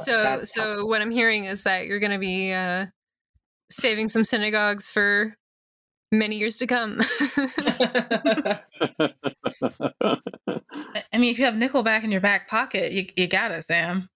So 0.00 0.22
that's 0.22 0.52
so 0.54 0.86
what 0.86 1.00
I'm 1.00 1.10
hearing 1.10 1.44
is 1.44 1.62
that 1.64 1.86
you're 1.86 2.00
going 2.00 2.12
to 2.12 2.18
be 2.18 2.52
uh 2.52 2.86
saving 3.70 4.08
some 4.08 4.24
synagogues 4.24 4.88
for 4.88 5.36
many 6.12 6.36
years 6.36 6.58
to 6.58 6.66
come. 6.66 7.00
I 11.12 11.18
mean, 11.18 11.30
if 11.30 11.38
you 11.38 11.44
have 11.44 11.54
Nickelback 11.54 12.04
in 12.04 12.10
your 12.10 12.20
back 12.20 12.48
pocket, 12.48 12.92
you, 12.92 13.06
you 13.16 13.26
got 13.26 13.50
it, 13.50 13.64
Sam. 13.64 14.08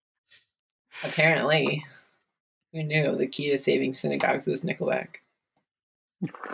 Apparently. 1.04 1.84
Who 2.72 2.82
knew 2.82 3.16
the 3.16 3.26
key 3.26 3.50
to 3.50 3.58
saving 3.58 3.92
synagogues 3.92 4.46
was 4.46 4.62
Nickelback? 4.62 5.16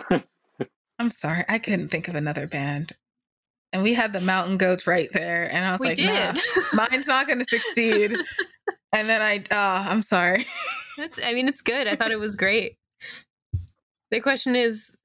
I'm 0.99 1.09
sorry, 1.09 1.45
I 1.47 1.59
couldn't 1.59 1.89
think 1.89 2.07
of 2.07 2.15
another 2.15 2.47
band. 2.47 2.93
And 3.73 3.83
we 3.83 3.93
had 3.93 4.13
the 4.13 4.21
Mountain 4.21 4.57
Goats 4.57 4.87
right 4.87 5.09
there, 5.13 5.51
and 5.51 5.65
I 5.65 5.71
was 5.71 5.81
we 5.81 5.89
like, 5.89 5.97
did. 5.97 6.07
nah, 6.73 6.87
mine's 6.89 7.05
not 7.05 7.27
going 7.27 7.39
to 7.39 7.45
succeed. 7.45 8.15
and 8.93 9.09
then 9.09 9.21
I, 9.21 9.37
uh, 9.53 9.89
I'm 9.89 10.01
sorry. 10.01 10.47
That's 10.97 11.19
I 11.23 11.33
mean 11.33 11.47
it's 11.47 11.61
good. 11.61 11.87
I 11.87 11.95
thought 11.95 12.11
it 12.11 12.19
was 12.19 12.35
great. 12.35 12.77
The 14.09 14.19
question 14.19 14.55
is 14.55 14.95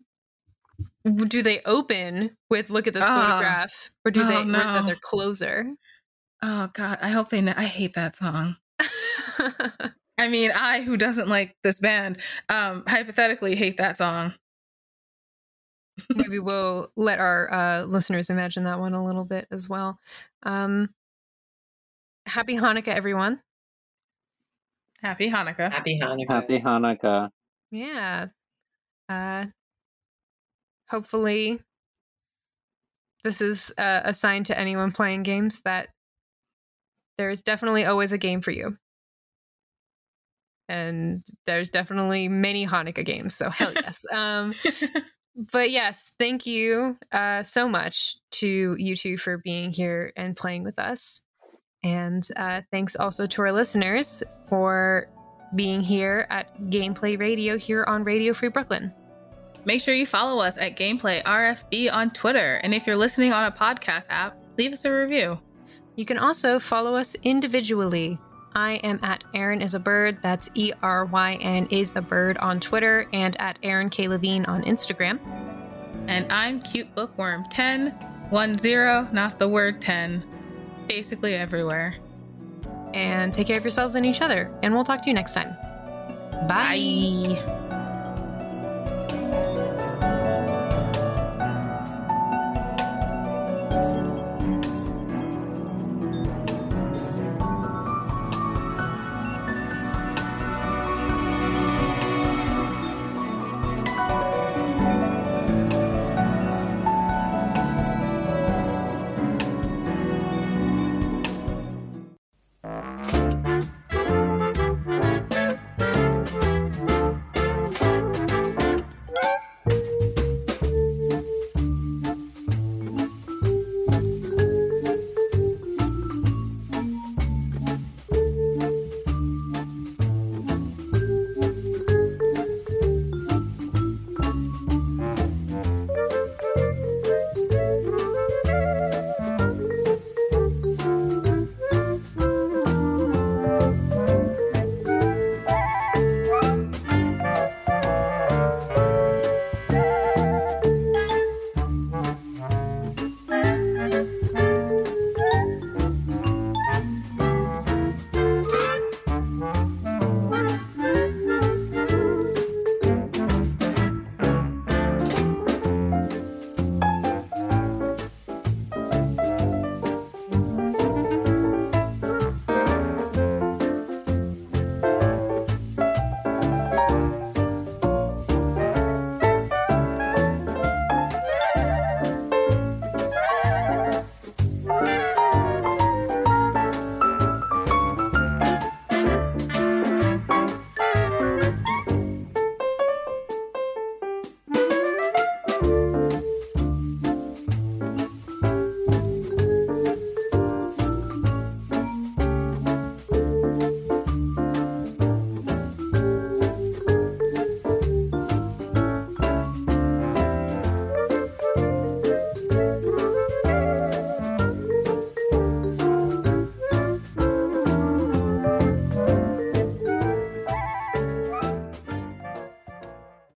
do 1.04 1.42
they 1.42 1.60
open 1.62 2.36
with 2.50 2.70
look 2.70 2.86
at 2.86 2.94
this 2.94 3.04
Ah. 3.06 3.28
photograph 3.38 3.90
or 4.04 4.10
do 4.10 4.22
Oh, 4.22 4.26
they 4.28 4.36
or 4.36 4.40
is 4.40 4.46
no. 4.46 4.58
that 4.58 4.86
their 4.86 4.96
closer? 5.00 5.66
Oh 6.42 6.68
God, 6.74 6.98
I 7.00 7.08
hope 7.10 7.28
they. 7.30 7.40
Know- 7.40 7.54
I 7.56 7.64
hate 7.64 7.94
that 7.94 8.16
song. 8.16 8.56
I 10.18 10.28
mean, 10.28 10.50
I 10.52 10.82
who 10.82 10.96
doesn't 10.96 11.28
like 11.28 11.56
this 11.62 11.78
band, 11.80 12.18
um, 12.48 12.84
hypothetically 12.86 13.54
hate 13.54 13.76
that 13.78 13.98
song. 13.98 14.34
Maybe 16.14 16.38
we'll 16.38 16.90
let 16.96 17.18
our 17.18 17.52
uh, 17.52 17.82
listeners 17.84 18.30
imagine 18.30 18.64
that 18.64 18.78
one 18.78 18.94
a 18.94 19.04
little 19.04 19.24
bit 19.24 19.46
as 19.50 19.68
well. 19.68 19.98
Um, 20.42 20.88
happy 22.26 22.56
Hanukkah, 22.56 22.88
everyone. 22.88 23.40
Happy 25.02 25.28
Hanukkah. 25.30 25.70
Happy 25.70 26.00
Hanukkah. 26.00 26.28
Happy 26.30 26.60
Hanukkah. 26.60 27.28
Yeah. 27.70 28.26
Uh, 29.08 29.46
hopefully, 30.92 31.58
this 33.24 33.40
is 33.40 33.72
uh, 33.78 34.02
a 34.04 34.12
sign 34.12 34.44
to 34.44 34.58
anyone 34.58 34.92
playing 34.92 35.22
games 35.22 35.60
that 35.64 35.88
there's 37.16 37.42
definitely 37.42 37.86
always 37.86 38.12
a 38.12 38.18
game 38.18 38.42
for 38.42 38.50
you. 38.50 38.76
And 40.68 41.24
there's 41.46 41.70
definitely 41.70 42.28
many 42.28 42.66
Hanukkah 42.66 43.04
games, 43.04 43.34
so 43.34 43.48
hell 43.48 43.72
yes. 43.74 44.04
um, 44.12 44.54
but 45.52 45.70
yes, 45.70 46.12
thank 46.18 46.46
you 46.46 46.96
uh, 47.10 47.42
so 47.42 47.68
much 47.68 48.16
to 48.32 48.76
you 48.78 48.94
two 48.94 49.16
for 49.16 49.38
being 49.38 49.72
here 49.72 50.12
and 50.16 50.36
playing 50.36 50.62
with 50.62 50.78
us. 50.78 51.22
And 51.82 52.26
uh, 52.36 52.60
thanks 52.70 52.96
also 52.96 53.26
to 53.26 53.42
our 53.42 53.52
listeners 53.52 54.22
for 54.48 55.08
being 55.56 55.80
here 55.80 56.26
at 56.30 56.54
Gameplay 56.70 57.18
Radio 57.18 57.56
here 57.56 57.84
on 57.84 58.04
Radio 58.04 58.34
Free 58.34 58.48
Brooklyn. 58.48 58.92
Make 59.64 59.80
sure 59.80 59.94
you 59.94 60.06
follow 60.06 60.42
us 60.42 60.58
at 60.58 60.76
Gameplay 60.76 61.22
RFB 61.22 61.92
on 61.92 62.10
Twitter, 62.10 62.60
and 62.62 62.74
if 62.74 62.86
you're 62.86 62.96
listening 62.96 63.32
on 63.32 63.44
a 63.44 63.52
podcast 63.52 64.06
app, 64.10 64.36
leave 64.58 64.72
us 64.72 64.84
a 64.84 64.92
review. 64.92 65.38
You 65.94 66.04
can 66.04 66.18
also 66.18 66.58
follow 66.58 66.96
us 66.96 67.14
individually. 67.22 68.18
I 68.54 68.74
am 68.76 68.98
at 69.02 69.24
Eryn 69.34 69.62
is 69.62 69.74
a 69.74 69.78
bird. 69.78 70.18
That's 70.22 70.48
E 70.54 70.72
R 70.82 71.04
Y 71.06 71.34
N 71.34 71.66
is 71.70 71.94
a 71.96 72.02
bird 72.02 72.38
on 72.38 72.60
Twitter 72.60 73.08
and 73.12 73.40
at 73.40 73.60
Eryn 73.62 73.90
K 73.90 74.08
Levine 74.08 74.44
on 74.46 74.62
Instagram. 74.64 75.18
And 76.08 76.30
I'm 76.32 76.60
Cute 76.60 76.92
Bookworm 76.94 77.44
10, 77.50 77.90
1 78.30 78.58
0, 78.58 79.08
not 79.12 79.38
the 79.38 79.48
word 79.48 79.80
10. 79.80 80.24
Basically 80.88 81.34
everywhere. 81.34 81.94
And 82.92 83.32
take 83.32 83.46
care 83.46 83.56
of 83.56 83.64
yourselves 83.64 83.94
and 83.94 84.04
each 84.04 84.20
other. 84.20 84.52
And 84.62 84.74
we'll 84.74 84.84
talk 84.84 85.02
to 85.02 85.08
you 85.08 85.14
next 85.14 85.34
time. 85.34 85.56
Bye. 86.48 87.36
Bye. 87.36 87.58